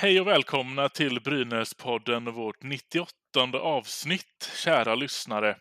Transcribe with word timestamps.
Hej 0.00 0.20
och 0.20 0.26
välkomna 0.26 0.88
till 0.88 1.20
Brynäspodden, 1.20 2.24
vårt 2.34 2.62
98 2.62 3.12
avsnitt, 3.60 4.50
kära 4.64 4.94
lyssnare. 4.94 5.56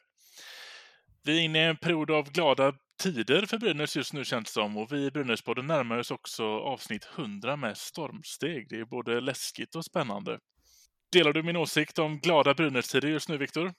Vi 1.24 1.38
är 1.38 1.42
inne 1.42 1.60
i 1.60 1.70
en 1.70 1.78
period 1.78 2.12
av 2.12 2.32
glada 2.32 2.74
tider 3.04 3.46
för 3.46 3.58
Brynäs 3.58 3.96
just 3.96 4.14
nu 4.14 4.26
känns 4.26 4.48
det 4.48 4.52
som 4.52 4.78
och 4.78 4.92
vi 4.92 5.06
i 5.06 5.12
Brynäspodden 5.12 5.68
närmar 5.68 5.98
oss 5.98 6.12
också 6.12 6.44
avsnitt 6.44 7.08
100 7.16 7.56
med 7.56 7.78
stormsteg. 7.78 8.70
Det 8.70 8.80
är 8.80 8.86
både 8.86 9.22
läskigt 9.22 9.76
och 9.76 9.86
spännande. 9.86 10.40
Delar 11.12 11.34
du 11.34 11.44
min 11.44 11.58
åsikt 11.58 12.00
om 12.00 12.20
glada 12.20 12.54
Brynäs-tider 12.54 13.08
just 13.08 13.30
nu, 13.30 13.38
Viktor? 13.38 13.74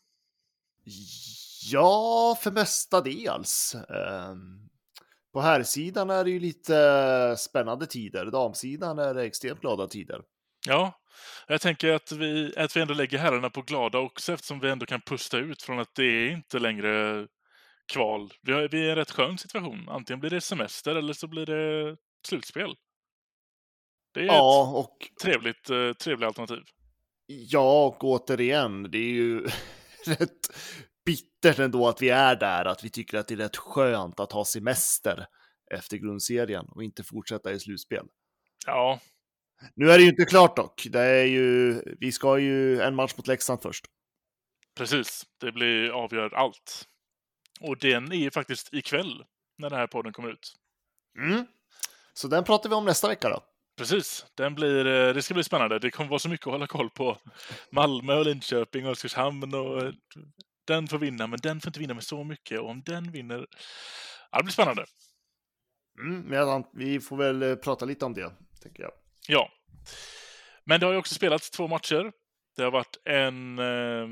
Ja, 1.72 2.38
för 2.42 2.50
mestadels. 2.50 3.74
Um, 3.74 4.68
på 5.32 5.40
här 5.40 5.62
sidan 5.62 6.10
är 6.10 6.24
det 6.24 6.30
ju 6.30 6.40
lite 6.40 7.36
spännande 7.38 7.86
tider. 7.86 8.26
Damsidan 8.26 8.98
är 8.98 9.14
det 9.14 9.24
extremt 9.24 9.60
glada 9.60 9.86
tider. 9.86 10.22
Ja, 10.66 11.00
jag 11.46 11.60
tänker 11.60 11.92
att 11.92 12.12
vi, 12.12 12.54
att 12.56 12.76
vi 12.76 12.80
ändå 12.80 12.94
lägger 12.94 13.18
herrarna 13.18 13.50
på 13.50 13.62
glada 13.62 13.98
också 13.98 14.32
eftersom 14.32 14.60
vi 14.60 14.70
ändå 14.70 14.86
kan 14.86 15.00
pusta 15.00 15.38
ut 15.38 15.62
från 15.62 15.78
att 15.78 15.94
det 15.94 16.04
är 16.04 16.30
inte 16.30 16.58
längre 16.58 17.26
kval. 17.92 18.32
Vi, 18.42 18.52
är 18.52 18.74
i 18.74 18.90
en 18.90 18.96
rätt 18.96 19.10
skön 19.10 19.38
situation. 19.38 19.88
Antingen 19.88 20.20
blir 20.20 20.30
det 20.30 20.40
semester 20.40 20.94
eller 20.94 21.12
så 21.12 21.26
blir 21.26 21.46
det 21.46 21.96
slutspel. 22.28 22.74
Det 24.14 24.20
är 24.20 24.24
ja, 24.24 24.62
ett 24.62 24.84
och... 24.84 25.22
trevligt, 25.22 25.70
eh, 25.70 25.92
trevligt 25.92 26.26
alternativ. 26.26 26.62
Ja, 27.26 27.86
och 27.86 28.04
återigen, 28.04 28.90
det 28.90 28.98
är 28.98 29.12
ju 29.12 29.46
rätt 30.06 30.58
bittert 31.04 31.58
ändå 31.58 31.88
att 31.88 32.02
vi 32.02 32.08
är 32.08 32.36
där, 32.36 32.64
att 32.64 32.84
vi 32.84 32.90
tycker 32.90 33.18
att 33.18 33.28
det 33.28 33.34
är 33.34 33.38
rätt 33.38 33.56
skönt 33.56 34.20
att 34.20 34.32
ha 34.32 34.44
semester 34.44 35.26
efter 35.74 35.96
grundserien 35.96 36.66
och 36.68 36.84
inte 36.84 37.04
fortsätta 37.04 37.52
i 37.52 37.60
slutspel. 37.60 38.06
Ja. 38.66 39.00
Nu 39.74 39.90
är 39.90 39.98
det 39.98 40.04
ju 40.04 40.10
inte 40.10 40.24
klart 40.24 40.56
dock. 40.56 40.86
Det 40.90 41.00
är 41.00 41.24
ju, 41.24 41.82
vi 42.00 42.12
ska 42.12 42.38
ju 42.38 42.80
en 42.80 42.94
match 42.94 43.14
mot 43.16 43.26
Leksand 43.26 43.62
först. 43.62 43.84
Precis, 44.76 45.26
det 45.40 45.52
blir 45.52 45.90
avgör 45.90 46.34
allt. 46.34 46.88
Och 47.60 47.78
den 47.78 48.12
är 48.12 48.16
ju 48.16 48.30
faktiskt 48.30 48.74
ikväll 48.74 49.24
när 49.58 49.70
den 49.70 49.78
här 49.78 49.86
podden 49.86 50.12
kommer 50.12 50.32
ut. 50.32 50.54
Mm. 51.18 51.46
Så 52.14 52.28
den 52.28 52.44
pratar 52.44 52.68
vi 52.68 52.74
om 52.74 52.84
nästa 52.84 53.08
vecka 53.08 53.28
då. 53.28 53.44
Precis, 53.76 54.26
den 54.34 54.54
blir, 54.54 54.86
eh, 54.86 55.14
det 55.14 55.22
ska 55.22 55.34
bli 55.34 55.44
spännande. 55.44 55.78
Det 55.78 55.90
kommer 55.90 56.10
vara 56.10 56.18
så 56.18 56.28
mycket 56.28 56.46
att 56.46 56.52
hålla 56.52 56.66
koll 56.66 56.90
på. 56.90 57.18
Malmö 57.72 58.18
och 58.18 58.24
Linköping 58.24 58.86
och 58.86 58.92
Oskarshamn 58.92 59.54
och 59.54 59.82
eh, 59.82 59.92
den 60.66 60.88
får 60.88 60.98
vinna, 60.98 61.26
men 61.26 61.38
den 61.42 61.60
får 61.60 61.68
inte 61.68 61.80
vinna 61.80 61.94
med 61.94 62.04
så 62.04 62.24
mycket. 62.24 62.60
Och 62.60 62.70
om 62.70 62.82
den 62.86 63.12
vinner, 63.12 63.46
ja, 64.30 64.38
det 64.38 64.44
blir 64.44 64.52
spännande. 64.52 64.84
Mm, 66.00 66.64
vi 66.72 67.00
får 67.00 67.16
väl 67.16 67.42
eh, 67.42 67.54
prata 67.54 67.84
lite 67.84 68.04
om 68.04 68.14
det, 68.14 68.32
tänker 68.62 68.82
jag. 68.82 68.92
Ja. 69.28 69.50
Men 70.64 70.80
det 70.80 70.86
har 70.86 70.92
ju 70.92 70.98
också 70.98 71.14
spelats 71.14 71.50
två 71.50 71.68
matcher. 71.68 72.12
Det 72.56 72.62
har 72.62 72.70
varit 72.70 72.96
en 73.04 73.58
eh, 73.58 74.08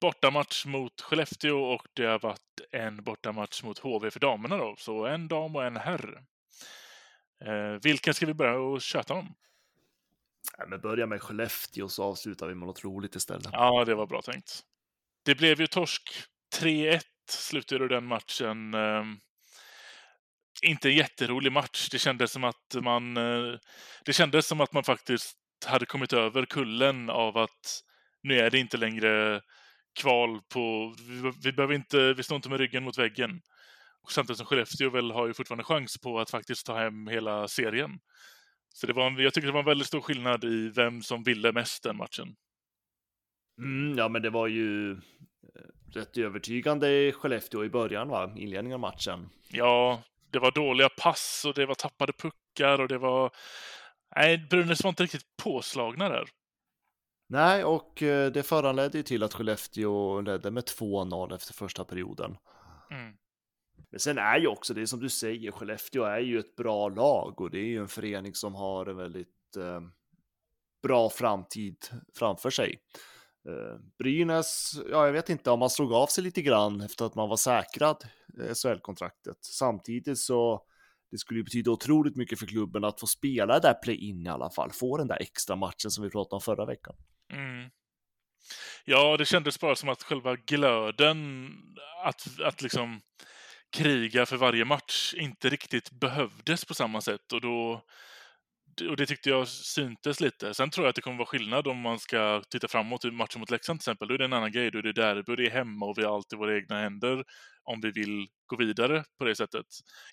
bortamatch 0.00 0.66
mot 0.66 1.00
Skellefteå 1.00 1.58
och 1.58 1.86
det 1.92 2.04
har 2.04 2.18
varit 2.18 2.60
en 2.72 3.04
bortamatch 3.04 3.62
mot 3.62 3.78
HV 3.78 4.10
för 4.10 4.20
damerna 4.20 4.56
då. 4.56 4.74
Så 4.78 5.06
en 5.06 5.28
dam 5.28 5.56
och 5.56 5.64
en 5.64 5.76
herr. 5.76 6.24
Eh, 7.44 7.80
vilken 7.82 8.14
ska 8.14 8.26
vi 8.26 8.34
börja 8.34 8.58
och 8.58 8.82
köta 8.82 9.14
om? 9.14 9.34
Ja, 10.58 10.66
men 10.66 10.80
börja 10.80 11.06
med 11.06 11.22
Skellefteå 11.22 11.88
så 11.88 12.04
avslutar 12.04 12.46
vi 12.46 12.54
med 12.54 12.66
något 12.66 12.84
roligt 12.84 13.14
istället. 13.14 13.48
Ja, 13.52 13.84
det 13.84 13.94
var 13.94 14.06
bra 14.06 14.22
tänkt. 14.22 14.62
Det 15.24 15.34
blev 15.34 15.60
ju 15.60 15.66
torsk 15.66 16.10
3-1 16.60 17.00
slutade 17.30 17.88
den 17.88 18.06
matchen. 18.06 18.74
Inte 20.62 20.88
en 20.88 20.96
jätterolig 20.96 21.52
match. 21.52 21.88
Det 21.90 21.98
kändes 21.98 22.32
som 22.32 22.44
att 22.44 22.76
man, 22.82 23.16
eh, 23.16 23.58
det 24.04 24.12
kändes 24.12 24.46
som 24.46 24.60
att 24.60 24.72
man 24.72 24.84
faktiskt 24.84 25.36
hade 25.66 25.86
kommit 25.86 26.12
över 26.12 26.44
kullen 26.46 27.10
av 27.10 27.38
att 27.38 27.82
nu 28.22 28.38
är 28.38 28.50
det 28.50 28.58
inte 28.58 28.76
längre 28.76 29.40
kval 30.00 30.40
på, 30.54 30.94
vi, 31.08 31.32
vi 31.44 31.52
behöver 31.52 31.74
inte, 31.74 32.12
vi 32.12 32.22
står 32.22 32.36
inte 32.36 32.48
med 32.48 32.60
ryggen 32.60 32.84
mot 32.84 32.98
väggen. 32.98 33.40
Och 34.02 34.12
samtidigt 34.12 34.38
som 34.38 34.46
Skellefteå 34.46 34.90
väl 34.90 35.10
har 35.10 35.26
ju 35.26 35.34
fortfarande 35.34 35.64
chans 35.64 35.98
på 36.02 36.20
att 36.20 36.30
faktiskt 36.30 36.66
ta 36.66 36.78
hem 36.78 37.06
hela 37.06 37.48
serien. 37.48 37.90
Så 38.74 38.86
det 38.86 38.92
var, 38.92 39.20
jag 39.20 39.34
tycker 39.34 39.46
det 39.46 39.52
var 39.52 39.60
en 39.60 39.66
väldigt 39.66 39.86
stor 39.86 40.00
skillnad 40.00 40.44
i 40.44 40.68
vem 40.68 41.02
som 41.02 41.22
ville 41.22 41.52
mest 41.52 41.82
den 41.82 41.96
matchen. 41.96 42.34
Mm, 43.58 43.98
ja, 43.98 44.08
men 44.08 44.22
det 44.22 44.30
var 44.30 44.46
ju 44.46 44.92
eh, 44.92 44.98
rätt 45.94 46.18
övertygande 46.18 47.12
Skellefteå 47.12 47.64
i 47.64 47.68
början, 47.68 48.08
va? 48.08 48.32
Inledningen 48.36 48.74
av 48.74 48.80
matchen. 48.80 49.28
Ja, 49.48 50.02
det 50.30 50.38
var 50.38 50.50
dåliga 50.50 50.88
pass 50.88 51.44
och 51.48 51.54
det 51.54 51.66
var 51.66 51.74
tappade 51.74 52.12
puckar 52.12 52.80
och 52.80 52.88
det 52.88 52.98
var... 52.98 53.30
Nej, 54.16 54.46
Brynäs 54.50 54.84
var 54.84 54.88
inte 54.88 55.02
riktigt 55.02 55.36
påslagna 55.42 56.08
där. 56.08 56.28
Nej, 57.28 57.64
och 57.64 58.02
eh, 58.02 58.32
det 58.32 58.42
föranledde 58.42 58.98
ju 58.98 59.02
till 59.02 59.22
att 59.22 59.34
Skellefteå 59.34 60.20
ledde 60.20 60.50
med 60.50 60.64
2-0 60.64 61.34
efter 61.34 61.54
första 61.54 61.84
perioden. 61.84 62.36
Mm. 62.90 63.16
Men 63.90 64.00
sen 64.00 64.18
är 64.18 64.38
ju 64.38 64.46
också 64.46 64.74
det 64.74 64.86
som 64.86 65.00
du 65.00 65.08
säger, 65.08 65.52
Skellefteå 65.52 66.04
är 66.04 66.20
ju 66.20 66.38
ett 66.38 66.56
bra 66.56 66.88
lag 66.88 67.40
och 67.40 67.50
det 67.50 67.58
är 67.58 67.66
ju 67.66 67.78
en 67.78 67.88
förening 67.88 68.34
som 68.34 68.54
har 68.54 68.86
en 68.86 68.96
väldigt 68.96 69.56
eh, 69.56 69.80
bra 70.82 71.10
framtid 71.10 71.76
framför 72.14 72.50
sig. 72.50 72.78
Eh, 73.48 73.78
Brynäs, 73.98 74.72
ja 74.90 75.06
jag 75.06 75.12
vet 75.12 75.28
inte 75.28 75.50
om 75.50 75.58
man 75.58 75.70
slog 75.70 75.92
av 75.92 76.06
sig 76.06 76.24
lite 76.24 76.42
grann 76.42 76.80
efter 76.80 77.04
att 77.04 77.14
man 77.14 77.28
var 77.28 77.36
säkrad 77.36 78.04
eh, 78.40 78.54
SHL-kontraktet. 78.54 79.38
Samtidigt 79.40 80.18
så 80.18 80.62
det 81.10 81.18
skulle 81.18 81.40
ju 81.40 81.44
betyda 81.44 81.70
otroligt 81.70 82.16
mycket 82.16 82.38
för 82.38 82.46
klubben 82.46 82.84
att 82.84 83.00
få 83.00 83.06
spela 83.06 83.58
där 83.58 83.74
play-in 83.74 84.26
i 84.26 84.28
alla 84.28 84.50
fall, 84.50 84.70
få 84.72 84.96
den 84.96 85.08
där 85.08 85.22
extra 85.22 85.56
matchen 85.56 85.90
som 85.90 86.04
vi 86.04 86.10
pratade 86.10 86.34
om 86.34 86.40
förra 86.40 86.66
veckan. 86.66 86.94
Mm. 87.32 87.70
Ja, 88.84 89.16
det 89.16 89.24
kändes 89.24 89.60
bara 89.60 89.76
som 89.76 89.88
att 89.88 90.02
själva 90.02 90.36
glöden 90.36 91.50
att, 92.04 92.40
att 92.40 92.62
liksom 92.62 93.00
kriga 93.70 94.26
för 94.26 94.36
varje 94.36 94.64
match 94.64 95.14
inte 95.16 95.48
riktigt 95.48 95.90
behövdes 95.90 96.64
på 96.64 96.74
samma 96.74 97.00
sätt 97.00 97.32
och 97.32 97.40
då 97.40 97.84
och 98.80 98.96
det 98.96 99.06
tyckte 99.06 99.30
jag 99.30 99.48
syntes 99.48 100.20
lite. 100.20 100.54
Sen 100.54 100.70
tror 100.70 100.86
jag 100.86 100.88
att 100.90 100.96
det 100.96 101.02
kommer 101.02 101.16
vara 101.18 101.26
skillnad 101.26 101.66
om 101.66 101.80
man 101.80 101.98
ska 101.98 102.42
titta 102.50 102.68
framåt 102.68 103.04
i 103.04 103.10
matchen 103.10 103.40
mot 103.40 103.50
Leksand 103.50 103.80
till 103.80 103.82
exempel. 103.82 104.08
Då 104.08 104.14
är 104.14 104.18
det 104.18 104.24
en 104.24 104.32
annan 104.32 104.52
grej. 104.52 104.70
Då 104.70 104.78
är 104.78 104.82
det 104.82 104.92
derby, 104.92 105.36
det 105.36 105.46
är 105.46 105.50
hemma 105.50 105.86
och 105.86 105.98
vi 105.98 106.04
har 106.04 106.14
alltid 106.14 106.38
våra 106.38 106.56
egna 106.56 106.80
händer 106.80 107.24
om 107.64 107.80
vi 107.80 107.90
vill 107.90 108.26
gå 108.46 108.56
vidare 108.56 109.04
på 109.18 109.24
det 109.24 109.36
sättet. 109.36 109.66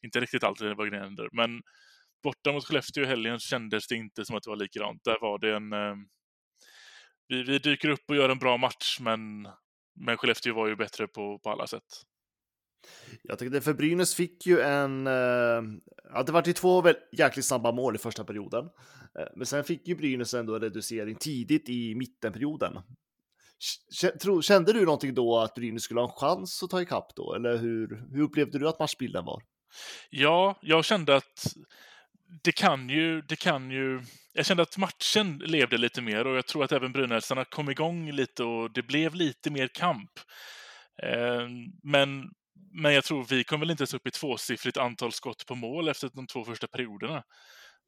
Inte 0.04 0.20
riktigt 0.20 0.44
alltid 0.44 0.68
i 0.68 0.74
våra 0.74 0.88
egna 0.88 1.00
händer, 1.00 1.30
men 1.32 1.62
borta 2.24 2.52
mot 2.52 2.66
Skellefteå 2.66 3.04
i 3.04 3.08
helgen 3.08 3.40
kändes 3.40 3.88
det 3.88 3.96
inte 3.96 4.26
som 4.26 4.36
att 4.36 4.44
det 4.44 4.50
var 4.50 4.58
likadant. 4.58 5.04
Där 5.04 5.18
var 5.22 5.40
det 5.40 5.56
en... 5.56 5.74
Eh, 5.74 5.96
vi, 7.28 7.44
vi 7.44 7.60
dyker 7.60 7.90
upp 7.90 8.10
och 8.10 8.16
gör 8.16 8.30
en 8.30 8.40
bra 8.40 8.58
match, 8.58 8.98
men, 9.00 9.48
men 10.06 10.18
Skellefteå 10.18 10.54
var 10.54 10.68
ju 10.68 10.76
bättre 10.76 11.08
på, 11.08 11.40
på 11.40 11.50
alla 11.50 11.68
sätt. 11.68 11.84
Jag 13.24 13.40
tyckte 13.40 13.62
för 13.62 13.74
Brynäs 13.74 14.16
fick 14.16 14.46
ju 14.46 14.60
en, 14.60 15.08
eh, 15.08 15.64
ja 16.14 16.24
det 16.26 16.32
var 16.32 16.44
ju 16.46 16.54
två 16.54 16.84
jäkligt 17.12 17.46
snabba 17.46 17.72
mål 17.72 17.96
i 17.96 17.98
första 17.98 18.24
perioden. 18.24 18.66
Eh, 19.20 19.28
men 19.36 19.46
sen 19.46 19.64
fick 19.64 19.88
ju 19.88 19.96
Brynäs 19.96 20.34
ändå 20.34 20.56
en 20.56 20.62
reducering 20.62 21.16
tidigt 21.16 21.70
i 21.70 21.96
mittenperioden. 21.96 22.80
Kände 24.42 24.74
du 24.74 24.86
någonting 24.86 25.14
då 25.14 25.40
att 25.40 25.56
Brynäs 25.56 25.84
skulle 25.84 26.00
ha 26.00 26.08
en 26.08 26.14
chans 26.16 26.64
att 26.64 26.70
ta 26.70 26.82
ikapp 26.82 27.16
då? 27.16 27.34
Eller 27.34 27.58
hur, 27.58 28.04
hur 28.12 28.22
upplevde 28.22 28.60
du 28.60 28.68
att 28.68 28.80
matchbilden 28.80 29.26
var? 29.26 29.44
Ja, 30.10 30.60
jag 30.62 30.86
kände 30.86 31.16
att 31.16 31.56
det 32.42 32.52
kan 32.52 32.90
ju, 32.90 33.22
det 33.22 33.36
kan 33.36 33.72
ju... 33.72 34.02
Jag 34.34 34.46
kände 34.46 34.64
att 34.64 34.78
matchen 34.78 35.38
levde 35.38 35.78
lite 35.78 36.02
mer 36.02 36.28
och 36.28 36.38
jag 36.38 36.48
tror 36.48 36.64
att 36.64 36.72
även 36.72 36.92
Brynäsarna 36.92 37.46
kom 37.46 37.70
igång 37.70 38.12
lite 38.12 38.44
och 38.44 38.74
det 38.74 38.84
blev 38.84 39.16
lite 39.16 39.50
mer 39.52 39.68
kamp. 39.68 40.12
Eh, 41.04 41.48
men 41.84 42.32
men 42.72 42.94
jag 42.94 43.04
tror 43.04 43.24
vi 43.24 43.44
kom 43.44 43.60
väl 43.60 43.72
inte 43.72 43.82
ens 43.82 43.94
upp 43.94 44.08
i 44.08 44.12
tvåsiffrigt 44.12 44.78
antal 44.78 45.12
skott 45.12 45.46
på 45.46 45.56
mål 45.56 45.88
efter 45.88 46.10
de 46.14 46.28
två 46.28 46.46
första 46.46 46.68
perioderna. 46.68 47.24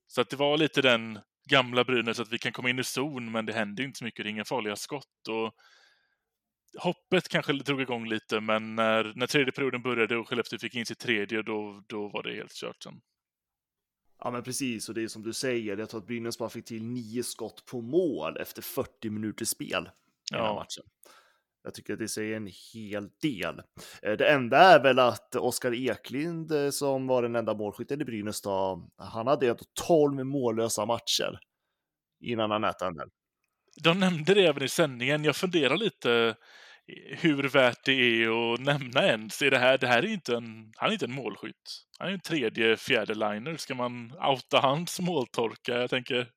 Så 0.08 0.22
att 0.22 0.30
det 0.30 0.36
var 0.36 0.58
lite 0.58 0.82
den 0.82 1.20
gamla 1.50 1.84
Brynäs 1.84 2.20
att 2.20 2.34
vi 2.34 2.38
kan 2.38 2.52
komma 2.52 2.70
in 2.70 2.80
i 2.80 2.84
zon, 2.84 3.32
men 3.32 3.46
det 3.46 3.54
händer 3.54 3.84
inte 3.84 3.98
så 3.98 4.06
mycket. 4.06 4.26
Det 4.26 4.30
är 4.30 4.32
inga 4.32 4.46
farliga 4.46 4.76
skott. 4.76 5.28
Och 5.30 5.54
hoppet 6.78 7.30
kanske 7.30 7.54
drog 7.54 7.82
igång 7.82 8.08
lite, 8.08 8.42
men 8.42 8.76
när, 8.76 9.14
när 9.16 9.28
tredje 9.28 9.52
perioden 9.52 9.82
började 9.82 10.18
och 10.18 10.30
Skellefteå 10.30 10.60
fick 10.60 10.76
in 10.76 10.86
sitt 10.86 11.00
tredje, 11.00 11.42
då, 11.42 11.84
då 11.88 12.10
var 12.10 12.24
det 12.24 12.36
helt 12.36 12.54
kört 12.54 12.84
sen. 12.84 13.02
Ja, 14.20 14.32
men 14.32 14.44
precis. 14.44 14.90
Och 14.90 14.96
det 14.96 15.04
är 15.04 15.08
som 15.08 15.24
du 15.24 15.34
säger, 15.34 15.78
jag 15.78 15.90
tror 15.90 16.02
att 16.02 16.08
Brynäs 16.08 16.38
bara 16.38 16.50
fick 16.50 16.66
till 16.66 16.84
nio 16.84 17.24
skott 17.24 17.66
på 17.66 17.82
mål 17.82 18.38
efter 18.38 18.62
40 18.62 19.10
minuters 19.10 19.50
spel 19.50 19.90
i 20.32 20.36
ja. 20.36 20.54
matchen. 20.54 20.84
Jag 21.66 21.74
tycker 21.74 21.94
att 21.94 22.00
det 22.00 22.08
säger 22.08 22.38
en 22.38 22.50
hel 22.74 23.10
del. 23.22 23.62
Eh, 24.02 24.14
det 24.14 24.28
enda 24.28 24.58
är 24.58 24.84
väl 24.84 25.00
att 25.00 25.36
Oskar 25.36 25.74
Eklind, 25.74 26.52
eh, 26.52 26.70
som 26.70 27.08
var 27.08 27.22
den 27.22 27.36
enda 27.36 27.54
målskytten 27.54 28.02
i 28.02 28.06
Brynäs, 28.06 28.42
då, 28.42 28.90
han 28.98 29.28
hade 29.28 29.56
12 29.88 30.26
mållösa 30.26 30.86
matcher 30.86 31.40
innan 32.22 32.52
han 32.52 32.62
nätade 32.62 33.00
den. 33.00 33.10
De 33.84 34.00
nämnde 34.00 34.34
det 34.34 34.46
även 34.46 34.64
i 34.64 34.70
sändningen. 34.70 35.24
Jag 35.24 35.36
funderar 35.36 35.78
lite 35.78 36.36
eh, 36.88 37.18
hur 37.20 37.44
värt 37.44 37.86
det 37.86 37.94
är 37.94 38.54
att 38.54 38.60
nämna 38.60 39.08
ens. 39.08 39.42
Är 39.42 39.52
det, 39.52 39.58
här, 39.58 39.78
det 39.78 39.88
här 39.88 40.04
är 40.04 40.08
inte 40.08 40.36
en, 40.36 40.72
han 40.78 40.90
är 40.90 40.94
inte 40.94 41.06
en 41.06 41.16
målskytt. 41.16 41.86
Han 42.00 42.08
är 42.10 42.14
en 42.14 42.20
tredje, 42.20 42.78
fjärde 42.78 43.14
liner. 43.14 43.58
Ska 43.58 43.76
man 43.76 44.12
outa 44.12 44.60
hans 44.60 45.00
måltorka? 45.00 45.80
Jag 45.80 45.90
tänker 45.90 46.28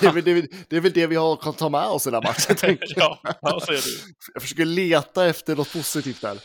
det, 0.00 0.06
är 0.06 0.12
väl, 0.12 0.24
det, 0.24 0.30
är, 0.30 0.48
det 0.68 0.76
är 0.76 0.80
väl 0.80 0.92
det 0.92 1.06
vi 1.06 1.16
har 1.16 1.36
kan 1.36 1.54
ta 1.54 1.68
med 1.68 1.86
oss 1.86 2.06
i 2.06 2.10
den 2.10 2.22
här 2.22 2.30
matchen. 2.30 2.78
ja, 2.96 3.20
ja, 3.42 3.60
så 3.60 3.72
är 3.72 3.76
det. 3.76 4.14
Jag 4.34 4.42
försöker 4.42 4.64
leta 4.64 5.26
efter 5.26 5.56
något 5.56 5.72
positivt 5.72 6.20
där. 6.20 6.38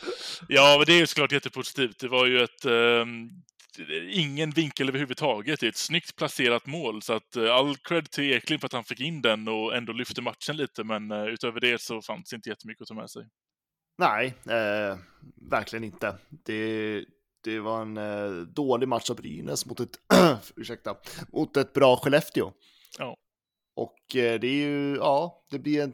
Ja, 0.47 0.75
men 0.77 0.85
det 0.85 0.93
är 0.93 0.99
ju 0.99 1.07
såklart 1.07 1.31
jättepositivt. 1.31 1.99
Det 1.99 2.07
var 2.07 2.25
ju 2.25 2.43
ett 2.43 2.65
um, 2.65 3.29
ingen 4.11 4.51
vinkel 4.51 4.89
överhuvudtaget. 4.89 5.59
Det 5.59 5.65
är 5.65 5.69
ett 5.69 5.77
snyggt 5.77 6.15
placerat 6.15 6.65
mål, 6.65 7.01
så 7.01 7.13
att 7.13 7.37
uh, 7.37 7.51
all 7.51 7.77
cred 7.77 8.11
till 8.11 8.33
Eklind 8.33 8.61
för 8.61 8.65
att 8.65 8.73
han 8.73 8.83
fick 8.83 8.99
in 8.99 9.21
den 9.21 9.47
och 9.47 9.75
ändå 9.75 9.93
lyfte 9.93 10.21
matchen 10.21 10.57
lite, 10.57 10.83
men 10.83 11.11
uh, 11.11 11.27
utöver 11.27 11.59
det 11.59 11.81
så 11.81 12.01
fanns 12.01 12.33
inte 12.33 12.49
jättemycket 12.49 12.81
att 12.81 12.87
ta 12.87 12.93
med 12.93 13.09
sig. 13.09 13.23
Nej, 14.01 14.33
eh, 14.49 14.97
verkligen 15.49 15.83
inte. 15.83 16.15
Det, 16.29 17.05
det 17.43 17.59
var 17.59 17.81
en 17.81 17.97
eh, 17.97 18.31
dålig 18.31 18.87
match 18.87 19.09
av 19.09 19.15
Brynäs 19.15 19.65
mot 19.65 19.79
ett, 19.79 19.99
ursäkta, 20.55 20.95
mot 21.33 21.57
ett 21.57 21.73
bra 21.73 21.97
Skellefteå. 21.97 22.51
Ja. 22.97 23.17
Och 23.75 24.15
eh, 24.15 24.39
det 24.39 24.47
är 24.47 24.67
ju, 24.67 24.95
ja, 24.95 25.45
det 25.49 25.59
blir 25.59 25.83
en 25.83 25.93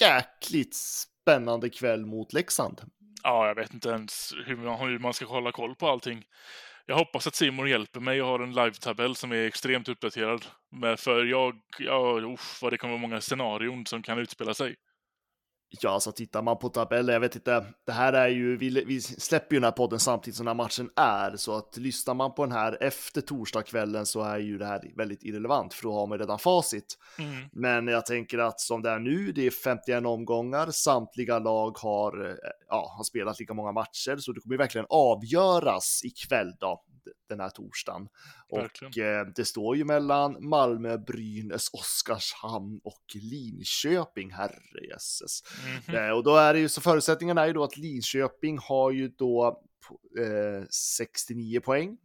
jäkligt 0.00 0.74
spännande 0.74 1.70
kväll 1.70 2.06
mot 2.06 2.32
Leksand. 2.32 2.80
Ja, 3.22 3.46
jag 3.46 3.54
vet 3.54 3.74
inte 3.74 3.88
ens 3.88 4.32
hur 4.46 4.56
man, 4.56 4.88
hur 4.88 4.98
man 4.98 5.14
ska 5.14 5.26
hålla 5.26 5.52
koll 5.52 5.74
på 5.74 5.88
allting. 5.88 6.24
Jag 6.86 6.96
hoppas 6.96 7.26
att 7.26 7.34
Simon 7.34 7.70
hjälper 7.70 8.00
mig. 8.00 8.18
Jag 8.18 8.24
har 8.24 8.40
en 8.40 8.54
live-tabell 8.54 9.16
som 9.16 9.32
är 9.32 9.46
extremt 9.46 9.88
uppdaterad. 9.88 10.44
Men 10.70 10.96
för 10.96 11.24
jag, 11.24 11.60
ja, 11.78 12.20
uff, 12.20 12.58
vad 12.62 12.72
det 12.72 12.78
kommer 12.78 12.92
vara 12.92 13.00
många 13.00 13.20
scenarion 13.20 13.86
som 13.86 14.02
kan 14.02 14.18
utspela 14.18 14.54
sig. 14.54 14.76
Ja, 15.68 15.90
alltså 15.90 16.12
tittar 16.12 16.42
man 16.42 16.58
på 16.58 16.68
tabellen, 16.68 17.12
jag 17.12 17.20
vet 17.20 17.34
inte, 17.34 17.64
det 17.86 17.92
här 17.92 18.12
är 18.12 18.28
ju, 18.28 18.56
vi, 18.56 18.84
vi 18.84 19.00
släpper 19.00 19.54
ju 19.54 19.60
den 19.60 19.64
här 19.64 19.72
podden 19.72 20.00
samtidigt 20.00 20.36
som 20.36 20.46
den 20.46 20.56
här 20.58 20.64
matchen 20.64 20.90
är, 20.96 21.36
så 21.36 21.56
att 21.56 21.76
lyssnar 21.76 22.14
man 22.14 22.34
på 22.34 22.44
den 22.44 22.52
här 22.52 22.82
efter 22.82 23.20
torsdagskvällen 23.20 24.06
så 24.06 24.22
är 24.22 24.38
ju 24.38 24.58
det 24.58 24.66
här 24.66 24.92
väldigt 24.96 25.22
irrelevant, 25.22 25.74
för 25.74 25.82
då 25.82 25.92
har 25.92 26.06
man 26.06 26.18
redan 26.18 26.38
facit. 26.38 26.98
Mm. 27.18 27.34
Men 27.52 27.88
jag 27.88 28.06
tänker 28.06 28.38
att 28.38 28.60
som 28.60 28.82
det 28.82 28.90
är 28.90 28.98
nu, 28.98 29.32
det 29.32 29.46
är 29.46 29.50
51 29.50 30.06
omgångar, 30.06 30.70
samtliga 30.70 31.38
lag 31.38 31.76
har, 31.78 32.38
ja, 32.68 32.94
har 32.96 33.04
spelat 33.04 33.40
lika 33.40 33.54
många 33.54 33.72
matcher, 33.72 34.16
så 34.16 34.32
det 34.32 34.40
kommer 34.40 34.56
verkligen 34.56 34.86
avgöras 34.90 36.00
ikväll 36.04 36.52
då, 36.60 36.82
den 37.28 37.40
här 37.40 37.50
torsdagen. 37.50 38.08
Och 38.48 38.98
eh, 38.98 39.26
det 39.36 39.44
står 39.44 39.76
ju 39.76 39.84
mellan 39.84 40.48
Malmö, 40.48 40.98
Brynäs, 40.98 41.70
Oskarshamn 41.72 42.80
och 42.84 43.04
Linköping, 43.14 44.32
herrejösses. 44.32 45.42
Mm 45.64 45.80
-hmm. 45.80 46.08
eh, 46.08 46.16
och 46.16 46.24
då 46.24 46.36
är 46.36 46.54
det 46.54 46.60
ju 46.60 46.68
så 46.68 46.80
förutsättningen 46.80 47.38
är 47.38 47.46
ju 47.46 47.52
då 47.52 47.64
att 47.64 47.76
Linköping 47.76 48.58
har 48.58 48.90
ju 48.90 49.08
då 49.08 49.62
eh, 50.18 50.66
69 50.70 51.60
poäng, 51.60 51.98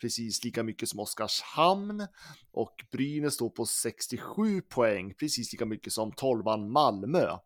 precis 0.00 0.44
lika 0.44 0.62
mycket 0.62 0.88
som 0.88 1.00
Oskarshamn 1.00 2.06
och 2.52 2.84
Brynäs 2.92 3.34
står 3.34 3.50
på 3.50 3.66
67 3.66 4.60
poäng, 4.60 5.14
precis 5.14 5.52
lika 5.52 5.64
mycket 5.64 5.92
som 5.92 6.12
12 6.12 6.44
Malmö. 6.72 7.38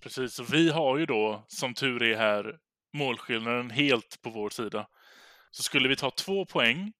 Precis, 0.00 0.38
och 0.38 0.54
vi 0.54 0.70
har 0.70 0.98
ju 0.98 1.06
då, 1.06 1.44
som 1.48 1.74
tur 1.74 2.02
är 2.02 2.16
här, 2.16 2.56
målskillnaden 2.92 3.70
helt 3.70 4.22
på 4.22 4.30
vår 4.30 4.50
sida. 4.50 4.86
Så 5.50 5.62
skulle 5.62 5.88
vi 5.88 5.96
ta 5.96 6.10
två 6.10 6.44
poäng 6.44 6.92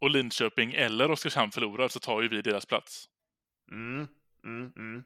och 0.00 0.10
Linköping 0.10 0.72
eller 0.72 1.10
Oskarshamn 1.10 1.52
förlorar 1.52 1.88
så 1.88 2.00
tar 2.00 2.22
ju 2.22 2.28
vi 2.28 2.42
deras 2.42 2.66
plats. 2.66 3.08
Mm, 3.70 4.06
mm, 4.44 4.72
mm. 4.76 5.04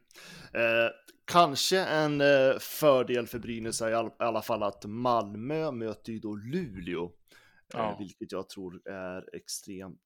Eh, 0.53 0.91
kanske 1.25 1.79
en 1.79 2.21
eh, 2.21 2.59
fördel 2.59 3.27
för 3.27 3.39
Brynäs 3.39 3.81
är 3.81 3.89
i, 3.89 3.93
all, 3.93 4.11
alla 4.19 4.41
fall 4.41 4.63
att 4.63 4.85
Malmö 4.85 5.71
möter 5.71 6.11
ju 6.11 6.19
då 6.19 6.35
Luleå. 6.35 7.05
Eh, 7.73 7.79
ja. 7.79 7.95
vilket 7.99 8.31
jag 8.31 8.49
tror 8.49 8.87
är 8.87 9.35
extremt 9.35 9.99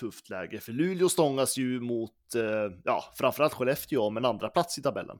tufft 0.00 0.30
läge. 0.30 0.60
För 0.60 0.72
Luleå 0.72 1.08
stångas 1.08 1.56
ju 1.56 1.80
mot, 1.80 2.34
eh, 2.34 2.78
ja, 2.84 3.04
framförallt 3.14 3.54
Skellefteå 3.54 4.02
om 4.02 4.16
en 4.16 4.24
andra 4.24 4.48
plats 4.48 4.78
i 4.78 4.82
tabellen. 4.82 5.18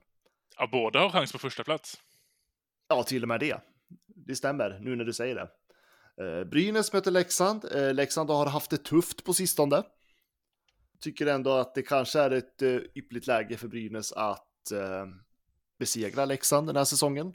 Ja, 0.57 0.69
båda 0.71 0.99
har 0.99 1.09
chans 1.09 1.31
på 1.31 1.39
första 1.39 1.63
plats. 1.63 2.01
Ja, 2.87 3.03
till 3.03 3.23
och 3.23 3.27
med 3.27 3.39
det. 3.39 3.61
Det 4.05 4.35
stämmer, 4.35 4.79
nu 4.79 4.95
när 4.95 5.05
du 5.05 5.13
säger 5.13 5.35
det. 5.35 5.49
Eh, 6.21 6.43
Brynäs 6.43 6.93
möter 6.93 7.11
Leksand. 7.11 7.65
Eh, 7.75 7.93
Leksand 7.93 8.29
har 8.29 8.45
haft 8.45 8.69
det 8.69 8.83
tufft 8.83 9.23
på 9.23 9.33
sistone. 9.33 9.83
Tycker 11.01 11.27
ändå 11.27 11.51
att 11.51 11.75
det 11.75 11.81
kanske 11.81 12.19
är 12.19 12.31
ett 12.31 12.61
eh, 12.61 12.77
yppligt 12.95 13.27
läge 13.27 13.57
för 13.57 13.67
Brynäs 13.67 14.11
att 14.11 14.49
besegra 15.79 16.25
Leksand 16.25 16.67
den 16.67 16.75
här 16.75 16.83
säsongen. 16.83 17.33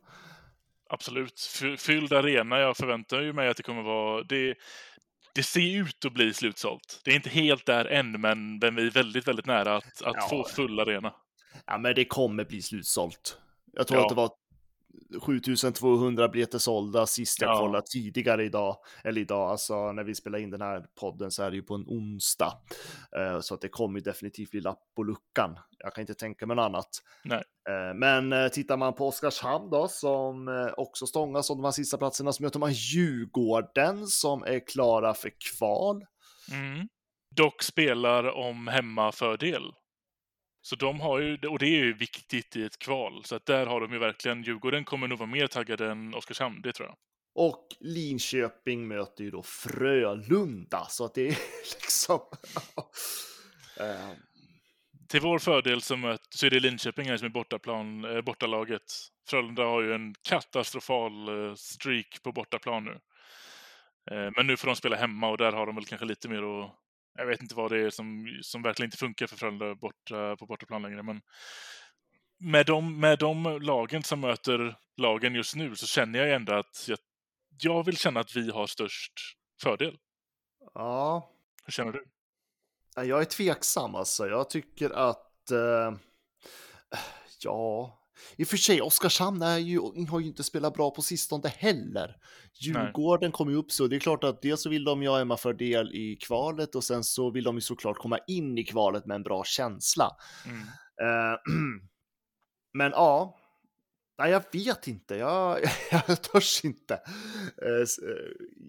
Absolut. 0.91 1.41
Fylld 1.79 2.13
arena. 2.13 2.59
Jag 2.59 2.77
förväntar 2.77 3.21
ju 3.21 3.33
mig 3.33 3.49
att 3.49 3.57
det 3.57 3.63
kommer 3.63 3.83
vara... 3.83 4.23
Det, 4.23 4.55
det 5.35 5.43
ser 5.43 5.81
ut 5.81 6.05
att 6.05 6.13
bli 6.13 6.35
slutsålt. 6.35 7.01
Det 7.05 7.11
är 7.11 7.15
inte 7.15 7.31
helt 7.31 7.67
där 7.67 7.85
än, 7.85 8.21
men, 8.21 8.59
men 8.59 8.75
vi 8.75 8.87
är 8.87 8.91
väldigt, 8.91 9.29
väldigt 9.29 9.47
nära 9.47 9.77
att, 9.77 10.03
att 10.03 10.17
ja. 10.17 10.29
få 10.31 10.45
full 10.45 10.81
arena. 10.81 11.15
Ja, 11.67 11.79
men 11.79 11.95
det 11.95 12.05
kommer 12.05 12.45
bli 12.45 12.63
slutsålt. 12.63 13.39
Jag 13.73 13.87
tror 13.87 14.01
ja. 14.01 14.05
att 14.05 14.09
det 14.09 14.15
var 14.15 14.31
7200 15.23 16.29
biljetter 16.29 16.59
sålda 16.59 17.07
sist 17.07 17.41
jag 17.41 17.51
ja. 17.51 17.59
kollade 17.59 17.87
tidigare 17.87 18.45
idag, 18.45 18.77
eller 19.05 19.21
idag, 19.21 19.51
alltså 19.51 19.93
när 19.93 20.05
vi 20.05 20.15
spelar 20.15 20.39
in 20.39 20.51
den 20.51 20.61
här 20.61 20.87
podden 21.01 21.31
så 21.31 21.43
är 21.43 21.51
det 21.51 21.57
ju 21.57 21.63
på 21.63 21.75
en 21.75 21.85
onsdag. 21.87 22.53
Uh, 23.19 23.41
så 23.41 23.55
att 23.55 23.61
det 23.61 23.69
kommer 23.69 24.01
definitivt 24.01 24.51
bli 24.51 24.61
lapp 24.61 24.83
på 24.97 25.03
luckan. 25.03 25.59
Jag 25.79 25.95
kan 25.95 26.03
inte 26.03 26.15
tänka 26.15 26.47
mig 26.47 26.57
något 26.57 26.63
annat. 26.63 26.89
Nej. 27.25 27.43
Uh, 27.69 27.95
men 27.95 28.33
uh, 28.33 28.49
tittar 28.49 28.77
man 28.77 28.95
på 28.95 29.09
Oskarshamn 29.09 29.71
då, 29.71 29.89
som 29.89 30.71
också 30.77 31.07
stångas 31.07 31.51
om 31.51 31.59
de 31.59 31.65
här 31.65 31.73
sista 31.73 31.99
platserna, 31.99 32.33
så 32.33 32.43
möter 32.43 32.59
man 32.59 32.73
Djurgården 32.73 34.07
som 34.07 34.43
är 34.43 34.67
klara 34.67 35.15
för 35.15 35.31
kval. 35.57 36.05
Mm. 36.53 36.89
Dock 37.37 37.63
spelar 37.63 38.37
om 38.37 38.69
hemmafördel. 38.69 39.63
Så 40.63 40.77
de 40.77 41.01
har 41.01 41.19
ju, 41.19 41.39
och 41.49 41.59
det 41.59 41.67
är 41.67 41.85
ju 41.85 41.93
viktigt 41.93 42.57
i 42.57 42.65
ett 42.65 42.79
kval, 42.79 43.25
så 43.25 43.37
att 43.37 43.47
där 43.47 43.67
har 43.67 43.81
de 43.81 43.93
ju 43.93 43.99
verkligen, 43.99 44.43
Djurgården 44.43 44.85
kommer 44.85 45.09
nog 45.09 45.19
vara 45.19 45.31
mer 45.31 45.47
taggade 45.47 45.91
än 45.91 46.15
Oskarshamn, 46.15 46.63
det 46.63 46.73
tror 46.73 46.89
jag. 46.89 46.97
Och 47.35 47.67
Linköping 47.81 48.89
möter 48.89 49.25
ju 49.25 49.31
då 49.31 49.43
Frölunda, 49.43 50.87
så 50.89 51.05
att 51.05 51.15
det 51.15 51.29
är 51.29 51.39
liksom... 51.81 52.21
uh... 53.81 54.13
Till 55.09 55.21
vår 55.21 55.39
fördel 55.39 55.83
så, 55.83 55.97
möt, 55.97 56.21
så 56.31 56.47
är 56.47 56.51
det 56.51 56.61
Linköping 56.61 57.09
här 57.09 57.17
som 57.17 57.27
är 57.27 57.31
bortaplan, 57.31 58.05
eh, 58.05 58.21
bortalaget. 58.21 58.83
Frölunda 59.31 59.65
har 59.65 59.83
ju 59.83 59.95
en 59.95 60.15
katastrofal 60.23 61.29
eh, 61.29 61.55
streak 61.55 62.23
på 62.23 62.33
bortaplan 62.33 62.85
nu. 62.85 63.01
Eh, 64.11 64.33
men 64.37 64.47
nu 64.47 64.57
får 64.57 64.67
de 64.67 64.77
spela 64.77 64.97
hemma 64.97 65.29
och 65.29 65.39
där 65.39 65.53
har 65.53 65.67
de 65.67 65.75
väl 65.75 65.85
kanske 65.85 66.07
lite 66.07 66.29
mer 66.29 66.63
att 66.63 66.75
jag 67.19 67.27
vet 67.27 67.43
inte 67.43 67.55
vad 67.55 67.71
det 67.71 67.81
är 67.81 67.91
som, 67.91 68.39
som 68.43 68.63
verkligen 68.63 68.87
inte 68.87 68.97
funkar 68.97 69.27
för 69.27 69.37
Frölunda 69.37 69.75
borta, 69.75 70.37
på 70.37 70.47
bortaplan 70.47 70.83
längre. 70.83 71.03
Men 71.03 71.21
med 72.41 72.67
de, 72.67 73.01
med 73.01 73.19
de 73.19 73.59
lagen 73.63 74.03
som 74.03 74.21
möter 74.21 74.77
lagen 74.97 75.35
just 75.35 75.57
nu 75.57 75.77
så 75.77 75.87
känner 75.87 76.19
jag 76.19 76.35
ändå 76.35 76.53
att 76.53 76.85
jag, 76.89 76.99
jag 77.63 77.85
vill 77.85 77.97
känna 77.97 78.21
att 78.21 78.37
vi 78.37 78.51
har 78.51 78.67
störst 78.67 79.13
fördel. 79.63 79.99
Ja. 80.75 81.31
Hur 81.65 81.73
känner 81.73 81.93
du? 81.93 82.05
Jag 82.95 83.21
är 83.21 83.25
tveksam 83.25 83.95
alltså. 83.95 84.29
Jag 84.29 84.51
tycker 84.51 84.91
att... 84.91 85.51
Uh, 85.53 85.99
ja, 87.41 87.99
i 88.37 88.45
och 88.45 88.49
för 88.49 88.57
sig, 88.57 88.83
Oskarshamn 88.83 89.43
är 89.43 89.59
ju, 89.59 89.81
har 90.11 90.21
ju 90.21 90.27
inte 90.27 90.45
spelat 90.45 90.75
bra 90.75 90.91
på 90.91 91.03
sistone 91.03 91.49
heller. 91.49 92.17
Djurgården 92.61 93.33
kom 93.33 93.51
ju 93.51 93.57
upp 93.57 93.73
så 93.73 93.87
det 93.87 93.97
är 93.97 94.01
klart 94.01 94.25
att 94.25 94.43
dels 94.43 94.63
så 94.63 94.71
vill 94.71 94.85
de 94.85 95.03
ju 95.03 95.09
ha 95.09 95.37
fördel 95.37 95.93
i 95.95 96.17
kvalet 96.17 96.75
och 96.75 96.85
sen 96.85 97.05
så 97.05 97.31
vill 97.31 97.45
de 97.45 97.55
ju 97.55 97.61
såklart 97.61 97.99
komma 97.99 98.19
in 98.27 98.59
i 98.59 98.65
kvalet 98.65 99.07
med 99.07 99.15
en 99.15 99.23
bra 99.23 99.45
känsla. 99.45 100.17
Mm. 100.47 100.59
Uh, 100.61 101.39
men 102.73 102.91
ja, 102.91 103.39
Nej, 104.19 104.31
jag 104.31 104.43
vet 104.53 104.87
inte. 104.87 105.17
Jag, 105.17 105.59
jag 105.91 106.23
törs 106.23 106.65
inte 106.65 106.95
uh, 107.65 107.85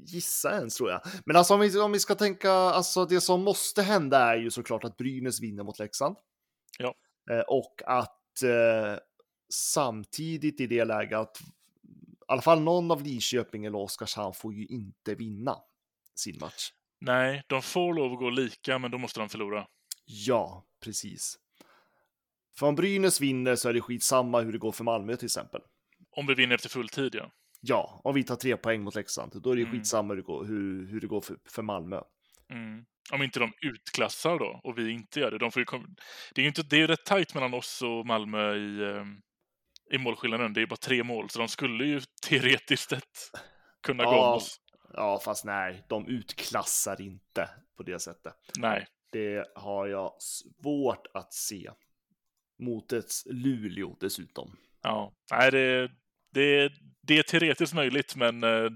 gissa 0.05 0.51
ens 0.51 0.75
tror 0.75 0.91
jag. 0.91 1.01
Men 1.25 1.35
alltså 1.35 1.53
om 1.53 1.59
vi, 1.59 1.79
om 1.79 1.91
vi 1.91 1.99
ska 1.99 2.15
tänka, 2.15 2.51
alltså 2.51 3.05
det 3.05 3.21
som 3.21 3.41
måste 3.41 3.81
hända 3.81 4.19
är 4.19 4.37
ju 4.37 4.51
såklart 4.51 4.83
att 4.83 4.97
Brynäs 4.97 5.41
vinner 5.41 5.63
mot 5.63 5.79
Leksand. 5.79 6.15
Ja. 6.77 6.93
Uh, 7.31 7.39
och 7.39 7.81
att 7.85 8.15
samtidigt 9.53 10.61
i 10.61 10.67
det 10.67 10.85
läget 10.85 11.19
att 11.19 11.41
i 11.41 12.31
alla 12.31 12.41
fall 12.41 12.61
någon 12.61 12.91
av 12.91 13.03
Linköping 13.03 13.65
eller 13.65 13.77
Oskarshamn 13.77 14.33
får 14.33 14.53
ju 14.53 14.65
inte 14.65 15.15
vinna 15.15 15.55
sin 16.15 16.37
match. 16.39 16.69
Nej, 17.01 17.43
de 17.47 17.61
får 17.61 17.93
lov 17.93 18.13
att 18.13 18.19
gå 18.19 18.29
lika, 18.29 18.79
men 18.79 18.91
då 18.91 18.97
måste 18.97 19.19
de 19.19 19.29
förlora. 19.29 19.67
Ja, 20.05 20.65
precis. 20.83 21.39
För 22.59 22.67
om 22.67 22.75
Brynäs 22.75 23.21
vinner 23.21 23.55
så 23.55 23.69
är 23.69 23.73
det 23.73 23.81
skitsamma 23.81 24.41
hur 24.41 24.51
det 24.51 24.57
går 24.57 24.71
för 24.71 24.83
Malmö 24.83 25.15
till 25.15 25.25
exempel. 25.25 25.61
Om 26.11 26.27
vi 26.27 26.33
vinner 26.33 26.55
efter 26.55 26.69
fulltid, 26.69 27.15
ja. 27.15 27.31
Ja, 27.61 28.01
om 28.03 28.15
vi 28.15 28.23
tar 28.23 28.35
tre 28.35 28.57
poäng 28.57 28.81
mot 28.83 28.95
Leksand, 28.95 29.41
då 29.41 29.51
är 29.51 29.55
det 29.55 29.61
Mm. 29.61 29.73
skitsamma 29.73 30.13
hur 30.13 30.15
det 30.15 30.25
går, 30.25 30.45
hur, 30.45 30.87
hur 30.87 31.01
det 31.01 31.07
går 31.07 31.21
för, 31.21 31.37
för 31.49 31.61
Malmö. 31.61 32.01
Mm. 32.51 32.85
Om 33.11 33.23
inte 33.23 33.39
de 33.39 33.53
utklassar 33.61 34.39
då, 34.39 34.59
och 34.63 34.77
vi 34.77 34.91
inte 34.91 35.19
gör 35.19 35.31
det. 35.31 35.37
De 35.37 35.51
får 35.51 35.59
ju. 35.59 35.65
Det 36.35 36.41
är 36.41 36.43
ju 36.43 36.47
inte, 36.47 36.63
det 36.63 36.81
är 36.81 36.87
rätt 36.87 37.05
tajt 37.05 37.33
mellan 37.33 37.53
oss 37.53 37.81
och 37.81 38.05
Malmö 38.05 38.55
i, 38.55 38.81
eh, 38.81 39.05
i 39.91 39.97
målskillnaden. 39.97 40.53
Det 40.53 40.61
är 40.61 40.65
bara 40.67 40.75
tre 40.75 41.03
mål, 41.03 41.29
så 41.29 41.39
de 41.39 41.47
skulle 41.47 41.85
ju 41.85 42.01
teoretiskt 42.29 42.89
sett 42.89 43.31
kunna 43.83 44.03
gå 44.03 44.09
om 44.09 44.15
Ja, 44.15 44.35
oss. 44.35 44.59
ja, 44.93 45.19
fast 45.25 45.45
nej, 45.45 45.83
de 45.89 46.07
utklassar 46.07 47.01
inte 47.01 47.49
på 47.77 47.83
det 47.83 47.99
sättet. 47.99 48.33
Nej. 48.57 48.87
Det 49.11 49.45
har 49.55 49.87
jag 49.87 50.15
svårt 50.21 51.07
att 51.13 51.33
se. 51.33 51.69
Mot 52.59 52.93
ett 52.93 53.11
Luleå 53.25 53.97
dessutom. 53.99 54.55
Ja, 54.81 55.13
nej, 55.31 55.51
det, 55.51 55.91
det, 56.33 56.71
det 57.01 57.17
är 57.19 57.23
teoretiskt 57.23 57.73
möjligt, 57.73 58.15
men 58.15 58.43
eh, 58.43 58.69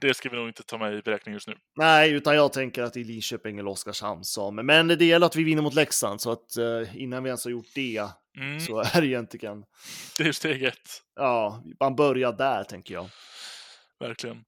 det 0.00 0.14
ska 0.14 0.28
vi 0.28 0.36
nog 0.36 0.48
inte 0.48 0.62
ta 0.62 0.78
med 0.78 0.94
i 0.94 1.02
beräkningen 1.02 1.36
just 1.36 1.48
nu. 1.48 1.54
Nej, 1.76 2.12
utan 2.12 2.34
jag 2.34 2.52
tänker 2.52 2.82
att 2.82 2.92
det 2.94 3.00
är 3.00 3.04
Linköping 3.04 3.58
eller 3.58 3.70
Oskarshamn 3.70 4.24
som, 4.24 4.54
men 4.56 4.88
det 4.88 5.04
gäller 5.04 5.26
att 5.26 5.36
vi 5.36 5.44
vinner 5.44 5.62
mot 5.62 5.74
Leksand, 5.74 6.20
så 6.20 6.32
att 6.32 6.56
eh, 6.56 7.02
innan 7.02 7.22
vi 7.22 7.28
ens 7.28 7.44
har 7.44 7.50
gjort 7.50 7.74
det 7.74 8.10
Mm, 8.38 8.60
så 8.60 8.78
är 8.80 9.00
det 9.00 9.06
egentligen, 9.06 9.64
Det 10.18 10.22
är 10.22 10.32
steg 10.32 10.62
ett, 10.62 11.02
ja, 11.16 11.62
man 11.80 11.96
börjar 11.96 12.32
där 12.32 12.64
tänker 12.64 12.94
jag. 12.94 13.10
verkligen. 14.00 14.44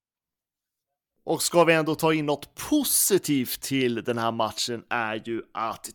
Och 1.25 1.43
ska 1.43 1.65
vi 1.65 1.75
ändå 1.75 1.95
ta 1.95 2.15
in 2.15 2.27
något 2.27 2.55
positivt 2.55 3.61
till 3.63 4.05
den 4.05 4.19
här 4.19 4.33
matchen 4.33 4.85
är 4.91 5.23
ju 5.25 5.43
att 5.55 5.89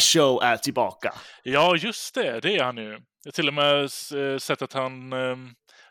Show 0.00 0.42
är 0.42 0.56
tillbaka. 0.56 1.14
Ja, 1.42 1.76
just 1.76 2.14
det, 2.14 2.40
det 2.40 2.56
är 2.56 2.64
han 2.64 2.76
ju. 2.76 2.90
Jag 2.90 2.98
har 3.24 3.32
till 3.32 3.48
och 3.48 3.54
med 3.54 3.82
eh, 3.82 4.38
sett 4.38 4.62
att 4.62 4.72
han, 4.72 5.12
eh, 5.12 5.36